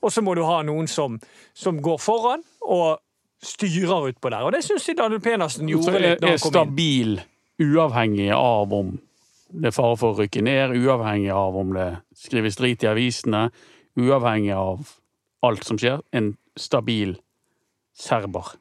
Og 0.04 0.12
så 0.12 0.22
må 0.22 0.34
du 0.36 0.44
ha 0.44 0.60
noen 0.62 0.86
som, 0.86 1.18
som 1.56 1.78
går 1.82 1.98
foran 1.98 2.42
og 2.62 3.00
styrer 3.44 4.10
utpå 4.12 4.30
der. 4.30 4.44
Og 4.46 4.52
det 4.54 4.62
syns 4.64 4.86
jeg 4.88 4.96
Daniel 5.00 5.20
Penersen 5.24 5.68
gjorde 5.68 5.98
litt 6.00 6.20
da 6.22 6.28
han 6.34 6.38
kom 6.38 6.52
inn. 6.52 6.52
stabil, 6.54 7.16
uavhengig 7.64 8.30
av 8.36 8.72
om 8.72 8.94
det 9.54 9.70
er 9.70 9.76
fare 9.76 9.96
for 9.98 10.14
å 10.14 10.22
rykke 10.22 10.42
ned, 10.44 10.74
uavhengig 10.74 11.30
av 11.34 11.56
om 11.58 11.72
det 11.76 11.88
skrives 12.18 12.58
drit 12.58 12.82
i 12.84 12.90
avisene, 12.90 13.46
uavhengig 14.00 14.54
av 14.56 14.94
alt 15.46 15.66
som 15.66 15.78
skjer. 15.78 16.02
En 16.16 16.34
stabil 16.58 17.14
serber 17.94 18.54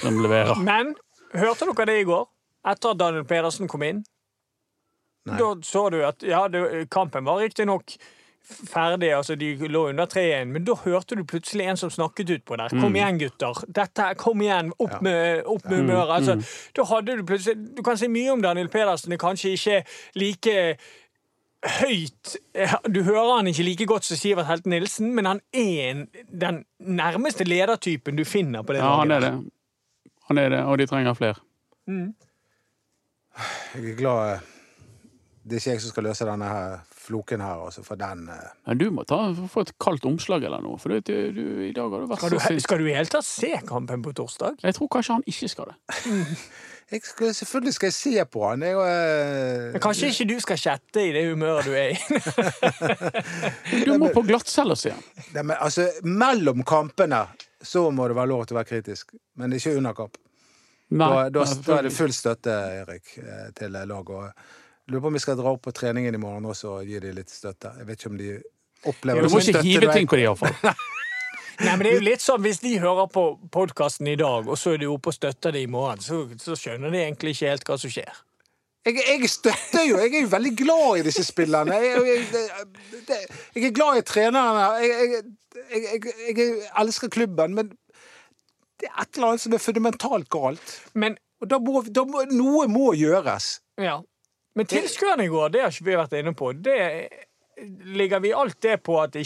som 0.00 0.18
leverer. 0.22 0.58
Men 0.64 0.94
hørte 1.36 1.68
dere 1.70 1.88
det 1.90 1.98
i 2.02 2.06
går? 2.08 2.26
Etter 2.68 2.94
at 2.94 3.00
Daniel 3.00 3.26
Pedersen 3.28 3.70
kom 3.70 3.84
inn? 3.86 4.02
Nei. 5.28 5.38
Da 5.38 5.52
så 5.66 5.88
du 5.92 6.00
at 6.06 6.24
ja, 6.26 6.46
det, 6.50 6.88
kampen 6.92 7.26
var 7.28 7.42
riktignok 7.42 7.94
ferdig, 8.48 9.10
altså 9.14 9.34
de 9.38 9.68
lå 9.68 9.88
under 9.88 10.06
3-1, 10.06 10.44
men 10.52 10.64
da 10.64 10.74
hørte 10.84 11.16
du 11.18 11.24
plutselig 11.28 11.66
en 11.68 11.76
som 11.76 11.90
snakket 11.90 12.30
utpå 12.38 12.56
der. 12.56 12.72
Mm. 12.72 12.80
Kom 12.82 12.96
igjen, 12.96 13.18
gutter. 13.20 13.60
Dette, 13.76 14.06
kom 14.20 14.40
igjen. 14.42 14.72
Opp 14.78 15.02
med, 15.04 15.42
opp 15.46 15.68
med 15.68 15.82
humøret. 15.82 16.14
Altså, 16.18 16.38
Da 16.76 16.84
hadde 16.88 17.18
du 17.18 17.24
plutselig 17.26 17.76
Du 17.76 17.82
kan 17.82 17.98
si 17.98 18.08
mye 18.08 18.32
om 18.32 18.42
Daniel 18.42 18.68
Pedersen, 18.72 19.10
det 19.12 19.18
er 19.18 19.26
kanskje 19.26 19.52
ikke 19.56 19.82
like 20.18 20.56
høyt 21.78 22.36
Du 22.94 23.02
hører 23.02 23.36
han 23.36 23.46
ikke 23.50 23.66
like 23.66 23.86
godt 23.90 24.06
som 24.06 24.16
Sivert 24.16 24.46
Helte 24.46 24.70
Nilsen, 24.70 25.14
men 25.14 25.26
han 25.26 25.40
er 25.52 25.90
en, 25.90 26.04
den 26.30 26.64
nærmeste 26.78 27.44
ledertypen 27.44 28.16
du 28.16 28.24
finner 28.24 28.62
på 28.62 28.72
det 28.76 28.82
Ja, 28.82 28.96
han 29.00 29.10
er 29.10 29.20
det. 29.20 29.32
Han 30.28 30.38
er 30.38 30.48
det, 30.52 30.62
og 30.64 30.78
de 30.78 30.86
trenger 30.86 31.14
flere. 31.16 31.40
Jeg 31.88 32.12
er 33.74 33.96
glad 33.96 34.34
eh, 34.34 34.40
det 35.48 35.56
er 35.56 35.60
ikke 35.62 35.70
jeg 35.70 35.80
som 35.80 35.92
skal 35.94 36.04
løse 36.04 36.26
denne 36.28 36.48
her 36.52 36.80
floken 37.08 37.40
her, 37.44 37.64
altså, 37.66 37.82
for 37.86 37.98
den 38.00 38.26
eh, 38.30 38.48
Men 38.68 38.80
du 38.80 38.86
må 38.94 39.04
ta, 39.08 39.18
få 39.50 39.64
et 39.66 39.72
kaldt 39.82 40.04
omslag 40.08 40.44
eller 40.46 40.62
noe, 40.64 40.78
for 40.80 40.94
du, 40.94 41.12
du, 41.34 41.44
i 41.66 41.72
dag 41.76 41.88
har 41.92 42.04
du 42.04 42.10
vært 42.10 42.22
Skal 42.22 42.34
du, 42.36 42.38
så 42.38 42.52
sint. 42.52 42.64
skal 42.68 42.82
du 42.82 42.88
i 42.90 42.94
hele 42.96 43.12
tatt 43.12 43.26
se 43.28 43.52
kampen 43.68 44.04
på 44.04 44.12
torsdag? 44.20 44.60
Jeg 44.64 44.76
tror 44.78 44.90
kanskje 44.98 45.16
han 45.18 45.24
ikke 45.32 45.48
skal 45.54 45.72
det. 45.72 45.78
jeg 46.92 47.02
skal, 47.08 47.32
Selvfølgelig 47.40 47.74
skal 47.78 47.90
jeg 47.90 47.96
se 47.98 48.26
på 48.36 48.44
han. 48.48 48.64
Jeg, 48.68 48.78
eh, 48.92 49.66
Men 49.74 49.84
Kanskje 49.88 50.12
ikke 50.12 50.28
du 50.30 50.36
skal 50.44 50.62
chatte 50.68 51.04
i 51.08 51.10
det 51.16 51.24
humøret 51.30 51.68
du 51.68 51.74
er 51.76 51.96
i? 51.96 51.98
Du 53.84 53.92
må 54.00 54.12
på 54.14 54.22
glattcelle 54.28 54.76
og 54.76 54.80
se 54.80 54.92
han. 54.94 55.04
Nei, 55.34 55.42
men, 55.42 55.56
altså, 55.58 55.88
mellom 56.06 56.64
kampene 56.68 57.24
så 57.64 57.88
må 57.90 58.06
det 58.10 58.16
være 58.18 58.30
lov 58.30 58.46
til 58.46 58.54
å 58.56 58.60
være 58.60 58.70
kritisk, 58.70 59.16
men 59.40 59.54
ikke 59.56 59.74
under 59.80 59.96
kamp. 59.98 60.18
Nei, 60.94 61.08
Da, 61.10 61.24
da, 61.34 61.44
da 61.66 61.74
er 61.80 61.88
det 61.88 61.92
full 61.92 62.12
støtte, 62.16 62.54
Erik, 62.82 63.10
eh, 63.20 63.48
til 63.58 63.74
laget. 63.76 64.46
Lurer 64.88 65.00
på 65.04 65.06
om 65.10 65.16
vi 65.18 65.20
skal 65.20 65.36
dra 65.36 65.50
opp 65.52 65.62
på 65.66 65.72
treningen 65.76 66.14
i 66.16 66.20
morgen 66.22 66.46
også 66.48 66.78
og 66.78 66.86
gi 66.88 67.00
dem 67.02 67.16
litt 67.18 67.28
støtte. 67.32 67.74
Jeg 67.80 67.88
vet 67.88 67.98
ikke 68.00 68.12
om 68.12 68.20
de 68.20 68.30
opplever 68.88 69.26
Du 69.26 69.32
må 69.34 69.40
ikke 69.42 69.62
hive 69.66 69.90
ting 69.92 70.08
på 70.08 70.16
dem, 70.16 70.24
iallfall. 70.30 70.54
Nei, 71.58 71.72
men 71.74 71.82
det 71.82 71.90
er 71.90 71.96
jo 71.98 72.04
litt 72.06 72.22
sånn, 72.22 72.40
Hvis 72.44 72.60
de 72.62 72.76
hører 72.78 73.08
på 73.10 73.24
podkasten 73.52 74.06
i 74.06 74.14
dag, 74.20 74.46
og 74.48 74.56
så 74.60 74.76
er 74.76 74.80
de 74.84 74.88
oppe 74.88 75.10
og 75.10 75.16
støtter 75.16 75.52
det 75.56 75.64
i 75.66 75.70
morgen, 75.70 76.00
så, 76.04 76.22
så 76.40 76.54
skjønner 76.56 76.92
de 76.94 77.00
egentlig 77.02 77.34
ikke 77.34 77.50
helt 77.50 77.66
hva 77.68 77.76
som 77.82 77.90
skjer. 77.92 78.20
Jeg, 78.86 78.94
jeg 79.02 79.28
støtter 79.28 79.82
jo. 79.84 79.96
Jeg 80.00 80.14
er 80.14 80.22
jo 80.24 80.30
veldig 80.32 80.52
glad 80.62 81.00
i 81.00 81.06
disse 81.08 81.24
spillerne. 81.26 81.74
Jeg, 81.82 82.04
jeg, 82.06 82.28
det- 82.32 83.02
det- 83.10 83.18
jeg 83.58 83.66
er 83.68 83.74
glad 83.76 83.98
i 84.00 84.04
trenerne. 84.08 84.62
Jeg, 84.80 84.94
jeg, 84.94 85.24
jeg, 85.74 86.04
jeg, 86.06 86.36
jeg 86.38 86.52
elsker 86.80 87.10
klubben, 87.12 87.58
men 87.58 87.74
det 88.78 88.86
er 88.88 89.02
et 89.02 89.18
eller 89.18 89.34
annet 89.34 89.42
som 89.42 89.56
er 89.58 89.60
fundamentalt 89.66 90.30
galt. 90.32 90.76
Men 90.94 91.18
Og 91.42 91.50
da 91.50 91.58
må, 91.62 91.82
da 91.94 92.02
må, 92.08 92.22
noe 92.32 92.64
må 92.70 92.92
gjøres. 92.98 93.58
ja. 93.82 93.98
Men 94.58 94.66
tilskuerne 94.66 95.28
i 95.28 95.30
går, 95.30 95.54
det 95.54 95.64
har 95.64 95.74
ikke 95.74 95.86
vi 95.86 95.98
vært 95.98 96.14
inne 96.18 96.34
på. 96.36 96.52
Det 96.58 96.76
Ligger 97.84 98.20
vi 98.20 98.32
alt 98.32 98.60
det 98.62 98.76
på 98.86 99.00
at, 99.02 99.16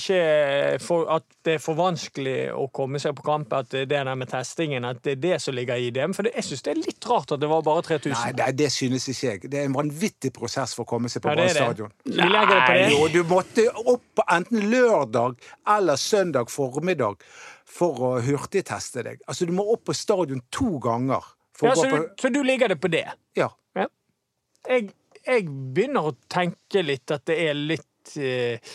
for, 0.80 1.02
at 1.12 1.24
det 1.44 1.58
er 1.58 1.60
for 1.60 1.76
vanskelig 1.76 2.36
å 2.56 2.62
komme 2.72 2.96
seg 3.02 3.12
på 3.18 3.24
kamp, 3.26 3.52
at 3.52 3.68
det 3.74 3.82
der 3.90 4.08
med 4.16 4.30
testingen, 4.30 4.86
at 4.88 5.02
det 5.04 5.18
er 5.18 5.20
det 5.20 5.40
som 5.44 5.52
ligger 5.52 5.76
i 5.76 5.90
det? 5.92 6.06
For 6.16 6.24
det, 6.24 6.32
jeg 6.38 6.46
syns 6.46 6.64
det 6.64 6.72
er 6.72 6.80
litt 6.80 7.08
rart 7.10 7.34
at 7.36 7.42
det 7.42 7.50
var 7.50 7.60
bare 7.66 7.82
3000. 7.84 8.14
Nei, 8.14 8.30
det, 8.38 8.46
det 8.56 8.70
synes 8.72 9.04
ikke 9.12 9.26
jeg. 9.26 9.42
Det 9.52 9.60
er 9.60 9.68
en 9.68 9.76
vanvittig 9.76 10.32
prosess 10.32 10.72
for 10.78 10.86
å 10.86 10.90
komme 10.94 11.12
seg 11.12 11.24
på 11.24 11.28
Ja, 11.28 11.36
det 11.36 11.44
Brann 11.44 11.52
er 11.52 11.58
stadion. 11.58 11.92
Nei, 12.08 12.30
det 12.32 12.62
det. 12.70 12.86
Jo, 12.94 13.10
du 13.12 13.20
måtte 13.28 13.66
opp 13.82 14.06
på 14.16 14.26
enten 14.38 14.64
lørdag 14.72 15.36
eller 15.76 16.00
søndag 16.00 16.48
formiddag 16.52 17.20
for 17.68 18.08
å 18.08 18.14
hurtigteste 18.24 19.04
deg. 19.10 19.20
Altså, 19.26 19.48
du 19.48 19.52
må 19.60 19.68
opp 19.76 19.84
på 19.90 19.96
stadion 19.96 20.40
to 20.48 20.78
ganger. 20.80 21.28
Ja, 21.60 21.76
så, 21.76 21.84
på... 21.84 22.00
du, 22.00 22.16
så 22.16 22.32
du 22.32 22.40
ligger 22.46 22.72
det 22.72 22.80
på 22.80 22.88
det? 22.90 23.10
ja. 23.76 23.86
jeg, 24.72 24.92
jeg 25.26 25.46
begynner 25.46 26.10
å 26.10 26.16
tenke 26.30 26.82
litt 26.84 27.10
at 27.14 27.24
det 27.30 27.38
er 27.46 27.56
litt 27.58 28.16
eh, 28.18 28.74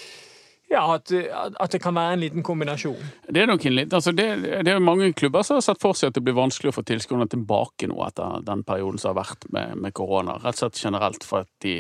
Ja, 0.68 0.82
at, 0.98 1.12
at 1.16 1.72
det 1.72 1.80
kan 1.80 1.96
være 1.96 2.18
en 2.18 2.24
liten 2.26 2.44
kombinasjon. 2.44 3.00
Det 3.32 3.40
er 3.40 3.48
nok 3.48 3.66
en 3.70 3.76
liten, 3.78 3.96
altså 3.96 4.12
det, 4.12 4.26
det 4.68 4.74
er 4.74 4.84
mange 4.84 5.14
klubber 5.16 5.46
som 5.48 5.56
har 5.56 5.64
sett 5.64 5.80
for 5.80 5.96
seg 5.96 6.12
at 6.12 6.18
det 6.18 6.26
blir 6.26 6.36
vanskelig 6.36 6.74
å 6.74 6.76
få 6.76 6.84
tilskuerne 6.88 7.30
tilbake 7.32 7.88
nå 7.88 8.02
etter 8.04 8.44
den 8.48 8.66
perioden 8.68 9.00
som 9.00 9.14
har 9.14 9.22
vært 9.22 9.48
med, 9.56 9.78
med 9.80 9.96
korona. 9.96 10.36
Rett 10.44 10.60
og 10.60 10.66
slett 10.66 10.82
generelt 10.84 11.28
for 11.28 11.48
at 11.48 11.52
de 11.64 11.78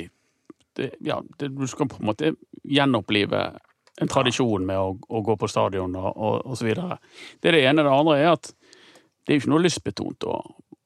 det, 0.78 0.93
Ja, 1.03 1.20
det, 1.39 1.49
du 1.57 1.68
skal 1.68 1.89
på 1.91 1.99
en 1.99 2.07
måte 2.11 2.36
gjenopplive 2.63 3.41
en 3.97 4.11
tradisjon 4.11 4.65
med 4.65 4.78
å, 4.78 4.93
å 4.95 5.22
gå 5.26 5.36
på 5.41 5.49
stadion 5.49 5.95
og, 5.97 6.09
og, 6.13 6.36
og 6.45 6.57
så 6.59 6.68
videre. 6.68 6.99
Det 7.41 7.49
er 7.49 7.57
det 7.57 7.63
ene. 7.65 7.84
Det 7.84 7.93
andre 7.93 8.18
er 8.22 8.32
at 8.36 8.51
det 8.53 9.34
er 9.34 9.39
jo 9.39 9.43
ikke 9.43 9.51
noe 9.55 9.65
lystbetont 9.65 10.28
å, 10.30 10.36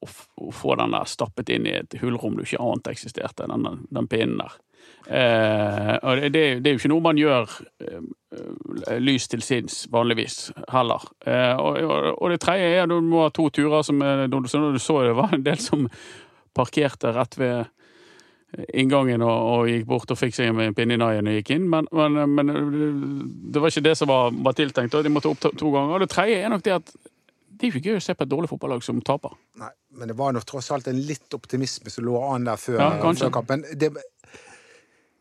å, 0.02 0.50
få 0.52 0.76
den 0.80 0.94
der 0.96 1.08
stappet 1.08 1.52
inn 1.54 1.68
i 1.68 1.76
et 1.78 1.96
hullrom 2.02 2.36
du 2.36 2.44
ikke 2.44 2.62
ante 2.62 2.92
eksisterte, 2.94 3.48
den, 3.50 3.86
den 3.90 4.10
pinnen 4.10 4.42
der. 4.42 4.58
Eh, 5.06 5.94
og 6.02 6.20
det, 6.22 6.40
det, 6.62 6.66
er 6.66 6.74
jo 6.74 6.80
ikke 6.80 6.90
noe 6.92 7.04
man 7.04 7.18
gjør 7.18 7.50
eh, 7.82 8.00
eh, 8.36 8.98
lys 9.02 9.26
til 9.30 9.42
sinns 9.42 9.84
vanligvis 9.90 10.52
heller. 10.70 11.04
Eh, 11.26 11.58
og, 11.58 11.78
og, 12.14 12.26
det 12.30 12.40
tredje 12.42 12.70
er 12.70 12.84
at 12.84 12.90
du 12.90 12.98
må 13.02 13.24
ha 13.24 13.32
to 13.34 13.48
turer 13.54 13.82
som 13.86 14.02
er 14.02 14.28
Du 14.30 14.38
så 14.46 15.00
det 15.02 15.16
var 15.18 15.34
en 15.34 15.46
del 15.46 15.58
som 15.62 15.88
parkerte 16.54 17.14
rett 17.16 17.38
ved 17.40 17.70
inngangen 18.76 19.22
og, 19.24 19.30
og 19.32 19.70
gikk 19.70 19.86
bort 19.88 20.10
og 20.12 20.18
fikk 20.20 20.36
seg 20.36 20.52
en 20.52 20.74
pinne 20.76 20.98
i 20.98 21.00
naien 21.00 21.28
og 21.30 21.38
gikk 21.38 21.54
inn, 21.54 21.70
men, 21.72 21.86
men, 21.88 22.18
men 22.36 22.50
det 23.48 23.62
var 23.62 23.72
ikke 23.72 23.86
det 23.86 23.94
som 23.96 24.10
var, 24.10 24.28
var 24.44 24.56
tiltenkt, 24.58 24.94
og 24.94 25.06
de 25.06 25.12
måtte 25.12 25.30
opp 25.32 25.40
to, 25.40 25.54
to 25.56 25.70
ganger. 25.72 25.96
Og 25.96 26.04
det 26.04 26.10
tredje 26.12 26.42
er 26.42 26.52
nok 26.52 26.66
det 26.66 26.74
at 26.76 26.92
det 27.62 27.68
er 27.68 27.70
jo 27.70 27.78
ikke 27.78 27.92
gøy 27.92 28.00
å 28.00 28.02
se 28.02 28.14
på 28.18 28.24
et 28.26 28.30
dårlig 28.32 28.48
fotballag 28.50 28.82
som 28.82 28.98
taper. 29.06 29.36
Nei, 29.62 29.68
men 29.94 30.10
det 30.10 30.16
var 30.18 30.32
nok 30.34 30.44
tross 30.50 30.72
alt 30.74 30.88
en 30.90 30.98
litt 30.98 31.30
optimisme 31.38 31.90
som 31.94 32.04
lå 32.04 32.18
an 32.34 32.44
der 32.50 32.58
før, 32.58 32.80
Ja, 32.82 33.12
før 33.14 33.30
kampen. 33.38 33.62
Det- 33.78 33.92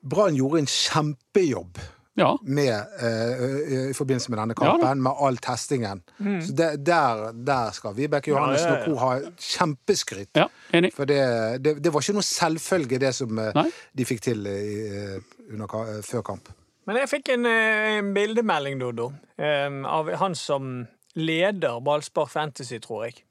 Brann 0.01 0.33
gjorde 0.35 0.59
en 0.63 0.65
kjempejobb 0.65 1.77
Ja, 2.17 2.33
med, 2.43 2.73
uh, 3.01 3.89
i 3.89 3.93
forbindelse 3.95 4.29
med 4.33 4.39
denne 4.41 4.55
Ja 4.57 4.59
kampen, 4.73 5.01
med 5.05 5.11
all 5.21 5.37
testingen. 5.37 6.01
Så 6.43 6.51
det, 6.57 6.83
der, 6.85 7.31
der 7.47 7.71
skal 7.71 7.93
Vibeke 7.95 8.31
Johannessen 8.33 8.67
Ja, 8.67 8.73
ja, 8.73 8.83
ja. 8.83 8.91
og 8.91 8.97
co. 8.97 9.05
ha 9.05 9.19
kjempeskryt. 9.37 10.29
ja, 10.35 10.47
enig. 10.73 10.91
For 10.93 11.05
det, 11.05 11.21
det, 11.63 11.77
det 11.83 11.93
var 11.93 12.01
ikke 12.03 12.17
noe 12.17 12.27
selvfølge, 12.27 12.99
det 12.99 13.13
som 13.15 13.39
eh, 13.39 13.53
Nei. 13.55 13.69
de 13.95 14.05
fikk 14.09 14.21
til 14.27 14.43
i, 14.45 14.57
eh, 14.89 15.21
under, 15.53 15.77
eh, 15.87 16.01
før 16.03 16.21
kamp. 16.33 16.49
Men 16.89 16.97
jeg 16.97 17.09
fikk 17.13 17.29
en, 17.37 17.45
en 17.45 18.13
bildemelding, 18.13 18.79
Dodo, 18.81 19.11
um, 19.37 19.85
av 19.85 20.09
han 20.17 20.35
som 20.35 20.87
leder 21.15 21.79
Ballspar 21.83 22.25
Fantasy, 22.25 22.79
tror 22.83 23.03
jeg. 23.07 23.23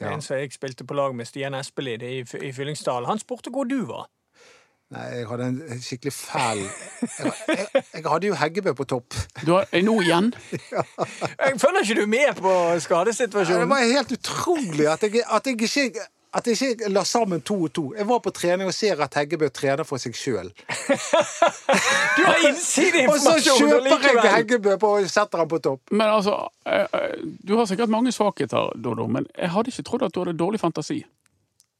Ja. 0.00 0.14
En 0.14 0.22
som 0.24 0.36
jeg 0.36 0.52
spilte 0.52 0.86
på 0.88 0.96
lag 0.96 1.14
med, 1.14 1.28
Stian 1.28 1.54
Espelid 1.54 2.02
i, 2.02 2.20
i 2.20 2.52
Fyllingsdalen. 2.56 3.08
Han 3.08 3.20
spurte 3.20 3.52
hvor 3.52 3.68
du 3.68 3.82
var. 3.88 4.08
Nei, 4.90 5.04
jeg 5.20 5.26
hadde 5.30 5.44
en 5.46 5.82
skikkelig 5.84 6.12
fæl 6.16 6.64
Jeg, 6.64 7.32
jeg, 7.46 7.82
jeg 7.94 8.06
hadde 8.10 8.26
jo 8.26 8.38
Heggebø 8.40 8.72
på 8.74 8.86
topp. 8.90 9.14
Du 9.46 9.52
har 9.54 9.68
nå 9.86 9.92
igjen. 10.02 10.32
Jeg 11.44 11.60
følger 11.62 11.84
ikke 11.84 12.00
du 12.00 12.08
med 12.10 12.40
på 12.40 12.54
skadesituasjonen? 12.82 13.60
Det 13.60 13.70
var 13.70 13.84
helt 13.86 14.16
utrolig 14.16 14.88
at 14.90 15.04
jeg, 15.06 15.22
at 15.30 15.46
jeg 15.46 15.54
ikke 15.60 16.08
at 16.30 16.46
jeg 16.46 16.74
ikke 16.74 16.90
la 16.92 17.02
sammen 17.08 17.40
to 17.42 17.56
og 17.66 17.72
to. 17.74 17.84
Jeg 17.98 18.06
var 18.06 18.20
på 18.22 18.30
trening 18.34 18.68
og 18.70 18.74
ser 18.74 19.00
at 19.02 19.16
Heggebø 19.18 19.48
trener 19.54 19.86
for 19.86 20.02
seg 20.02 20.14
sjøl. 20.14 20.52
Du 22.16 22.24
har 22.26 22.36
Og 23.10 23.16
så 23.22 23.34
kjøper 23.42 24.06
jeg! 24.06 24.32
Heggebø 24.34 24.76
på 24.82 24.92
og 24.98 25.08
setter 25.10 25.42
han 25.42 25.48
på 25.50 25.58
topp. 25.62 25.82
Men 25.90 26.06
altså, 26.06 26.36
eh, 26.66 26.86
eh, 26.86 27.16
du 27.46 27.56
har 27.58 27.66
sikkert 27.70 27.90
mange 27.90 28.12
svakheter, 28.14 28.74
Dodo, 28.78 29.06
men 29.10 29.26
jeg 29.36 29.50
hadde 29.54 29.72
ikke 29.72 29.86
trodd 29.86 30.06
at 30.06 30.14
du 30.14 30.22
hadde 30.22 30.36
dårlig 30.38 30.60
fantasi. 30.62 31.00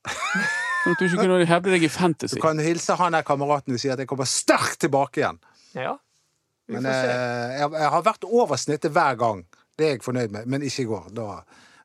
Sånn 0.81 0.95
at 0.95 1.01
du 1.03 1.07
ikke 1.07 1.27
kunne 1.27 1.47
hevde 1.47 1.75
deg 1.75 1.85
i 1.85 1.91
fantasy. 1.93 2.39
Du 2.39 2.43
kan 2.43 2.63
hilse 2.65 2.97
han 2.97 3.15
der 3.15 3.27
kameraten 3.27 3.77
og 3.77 3.83
si 3.83 3.91
at 3.93 4.01
jeg 4.01 4.09
kommer 4.11 4.29
sterkt 4.29 4.81
tilbake 4.87 5.21
igjen. 5.21 5.41
Ja. 5.77 5.99
Men 6.71 6.87
eh, 6.89 7.59
jeg, 7.59 7.69
jeg 7.75 7.91
har 7.95 8.07
vært 8.07 8.25
over 8.27 8.59
snittet 8.59 8.95
hver 8.97 9.19
gang. 9.21 9.45
Det 9.77 9.87
er 9.87 9.95
jeg 9.99 10.07
fornøyd 10.07 10.33
med. 10.35 10.49
Men 10.51 10.65
ikke 10.65 10.87
i 10.87 10.89
går. 10.89 11.11
Da 11.17 11.29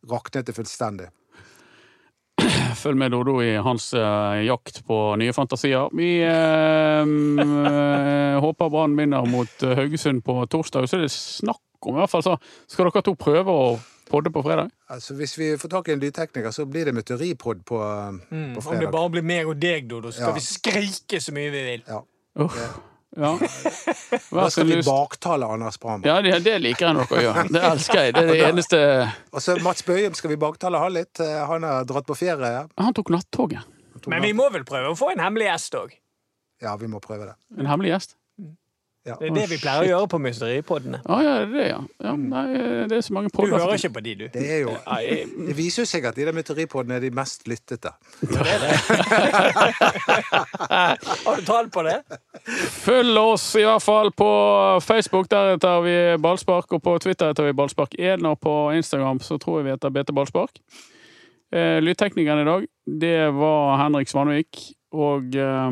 raknet 0.09 0.47
det 0.47 0.55
fullstendig. 0.55 1.09
Følg 2.75 2.97
med 2.99 3.11
Dodo 3.15 3.37
i 3.43 3.53
hans 3.63 3.89
eh, 3.97 4.43
jakt 4.45 4.81
på 4.87 4.97
nye 5.21 5.33
fantasier. 5.35 5.89
Vi 5.95 6.09
eh, 6.21 7.01
eh, 7.01 8.37
håper 8.43 8.69
Brann 8.73 8.95
vinner 8.99 9.25
mot 9.29 9.63
eh, 9.63 9.75
Haugesund 9.79 10.23
på 10.25 10.37
torsdag. 10.51 10.87
Så 10.89 10.97
er 10.99 11.05
det 11.05 11.11
snakk 11.13 11.61
om, 11.85 11.95
i 11.95 12.01
hvert 12.03 12.11
fall 12.11 12.25
så 12.25 12.37
skal 12.71 12.89
dere 12.89 13.03
to 13.05 13.13
prøve 13.19 13.51
å 13.53 13.67
podde 14.09 14.29
på 14.33 14.43
fredag. 14.45 14.69
Altså, 14.93 15.15
Hvis 15.17 15.37
vi 15.39 15.51
får 15.57 15.71
tak 15.71 15.87
i 15.89 15.95
en 15.95 16.01
lydtekniker, 16.03 16.53
så 16.53 16.65
blir 16.69 16.85
det 16.89 16.93
mytteripod 16.97 17.63
på, 17.65 17.79
mm, 18.31 18.51
på 18.57 18.65
Om 18.69 18.81
det 18.83 18.91
bare 18.93 19.13
blir 19.15 19.25
meg 19.25 19.49
og 19.49 19.57
deg, 19.61 19.87
Dodo, 19.89 20.11
så 20.11 20.19
skal 20.21 20.33
Ja. 20.33 20.35
vi 20.35 20.45
skrike 20.45 21.21
så 21.21 21.33
mye 21.33 21.49
vi 21.53 21.63
vil. 21.71 21.83
Ja. 21.87 22.01
Uff. 22.45 22.59
Ja. 23.15 23.31
Da 24.31 24.49
skal 24.51 24.67
vi 24.67 24.81
baktale 24.83 25.47
Anders 25.47 25.77
Bram. 25.79 26.01
Ja, 26.05 26.17
det, 26.21 26.33
det 26.43 26.57
liker 26.63 26.89
jeg 26.89 26.97
nok 26.97 27.13
å 27.15 27.21
gjøre. 27.23 27.45
Det 27.55 27.61
elsker 27.63 28.01
jeg. 28.01 28.15
Det 28.17 28.23
er 28.25 28.31
det 28.33 28.41
eneste 28.49 28.79
Og 29.31 29.43
så 29.43 29.55
Mats 29.63 29.85
Bøhum, 29.87 30.17
skal 30.19 30.33
vi 30.33 30.37
baktale 30.41 30.81
han 30.81 30.91
litt. 30.97 31.19
Eh, 31.23 31.37
Han 31.47 31.63
har 31.63 31.87
dratt 31.87 32.07
på 32.09 32.17
ferie. 32.19 32.65
Han 32.81 32.93
tok 32.97 33.13
nattoget. 33.15 33.63
Men 34.11 34.21
vi 34.25 34.33
må 34.35 34.49
vel 34.53 34.65
prøve 34.67 34.91
å 34.91 34.97
få 34.99 35.13
en 35.13 35.23
hemmelig 35.23 35.47
gjest 35.47 35.77
òg. 35.79 35.95
Ja, 36.63 36.75
vi 36.79 36.87
må 36.91 36.99
prøve 37.03 37.31
det. 37.31 37.35
En 37.59 37.67
hemmelig 37.71 37.93
gjest. 37.95 38.17
Ja. 39.05 39.15
Det 39.19 39.27
er 39.27 39.35
det 39.35 39.45
vi 39.51 39.57
pleier 39.61 39.83
å 39.83 39.85
gjøre 39.85 40.07
på 40.09 40.17
Mysteripodene. 40.17 40.99
Ah, 41.05 41.19
ja, 41.21 41.33
det 41.37 41.45
er 41.45 41.51
det, 41.53 41.65
ja. 41.69 41.81
ja. 42.07 42.13
Nei, 42.17 42.45
det 42.89 42.95
er 42.97 43.03
så 43.05 43.13
mange 43.13 43.29
Du 43.29 43.43
hører 43.43 43.75
ikke 43.77 43.91
på 43.93 44.01
de, 44.01 44.13
du. 44.17 44.23
Det 44.33 44.41
er 44.41 44.63
jo 44.63 44.71
Det 45.45 45.53
viser 45.57 45.83
jo 45.83 45.89
seg 45.91 46.07
at 46.09 46.17
de 46.17 46.25
der 46.25 46.33
mysteripodene 46.33 46.97
er 46.97 47.03
de 47.03 47.11
mest 47.13 47.45
lyttete. 47.45 47.91
Har 51.25 51.37
du 51.37 51.45
tall 51.45 51.69
på 51.69 51.85
det? 51.85 51.99
Følg 52.81 53.21
oss 53.21 53.45
i 53.59 53.65
hvert 53.67 53.85
fall 53.85 54.09
på 54.17 54.31
Facebook, 54.81 55.29
der 55.29 55.61
tar 55.61 55.85
vi 55.85 55.95
Ballspark. 56.21 56.73
Og 56.73 56.81
på 56.81 56.97
Twitter 57.05 57.29
heter 57.29 57.51
vi 57.51 57.57
Ballspark1, 57.61 58.25
og 58.25 58.39
på 58.41 58.55
Instagram 58.79 59.21
så 59.21 59.37
tror 59.37 59.61
jeg 59.61 59.69
vi 59.69 59.75
heter 59.75 59.93
BT 59.93 60.15
Ballspark. 60.17 60.57
Lytteknikeren 61.53 61.85
Lydteknikeren 61.85 62.41
i 62.41 62.49
dag, 62.49 62.65
det 62.85 63.19
var 63.37 63.77
Henrik 63.83 64.09
Svanvik. 64.09 64.65
Og 64.95 65.35
eh, 65.35 65.71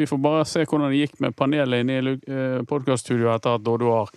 vi 0.00 0.06
får 0.08 0.18
bare 0.18 0.44
se 0.48 0.64
hvordan 0.64 0.88
det 0.88 1.02
gikk 1.02 1.18
med 1.20 1.36
panelet 1.36 1.82
inne 1.84 1.98
i 2.00 2.12
eh, 2.32 2.62
podkaststudioet 2.68 3.34
etter 3.36 3.58
at 3.58 3.64
Doddo 3.66 3.92
har 3.92 4.12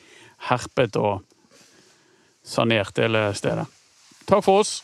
herpet 0.47 0.95
og 0.95 1.25
sanert 2.43 2.99
hele 3.03 3.25
stedet. 3.35 3.67
Takk 4.23 4.45
for 4.45 4.63
oss. 4.63 4.77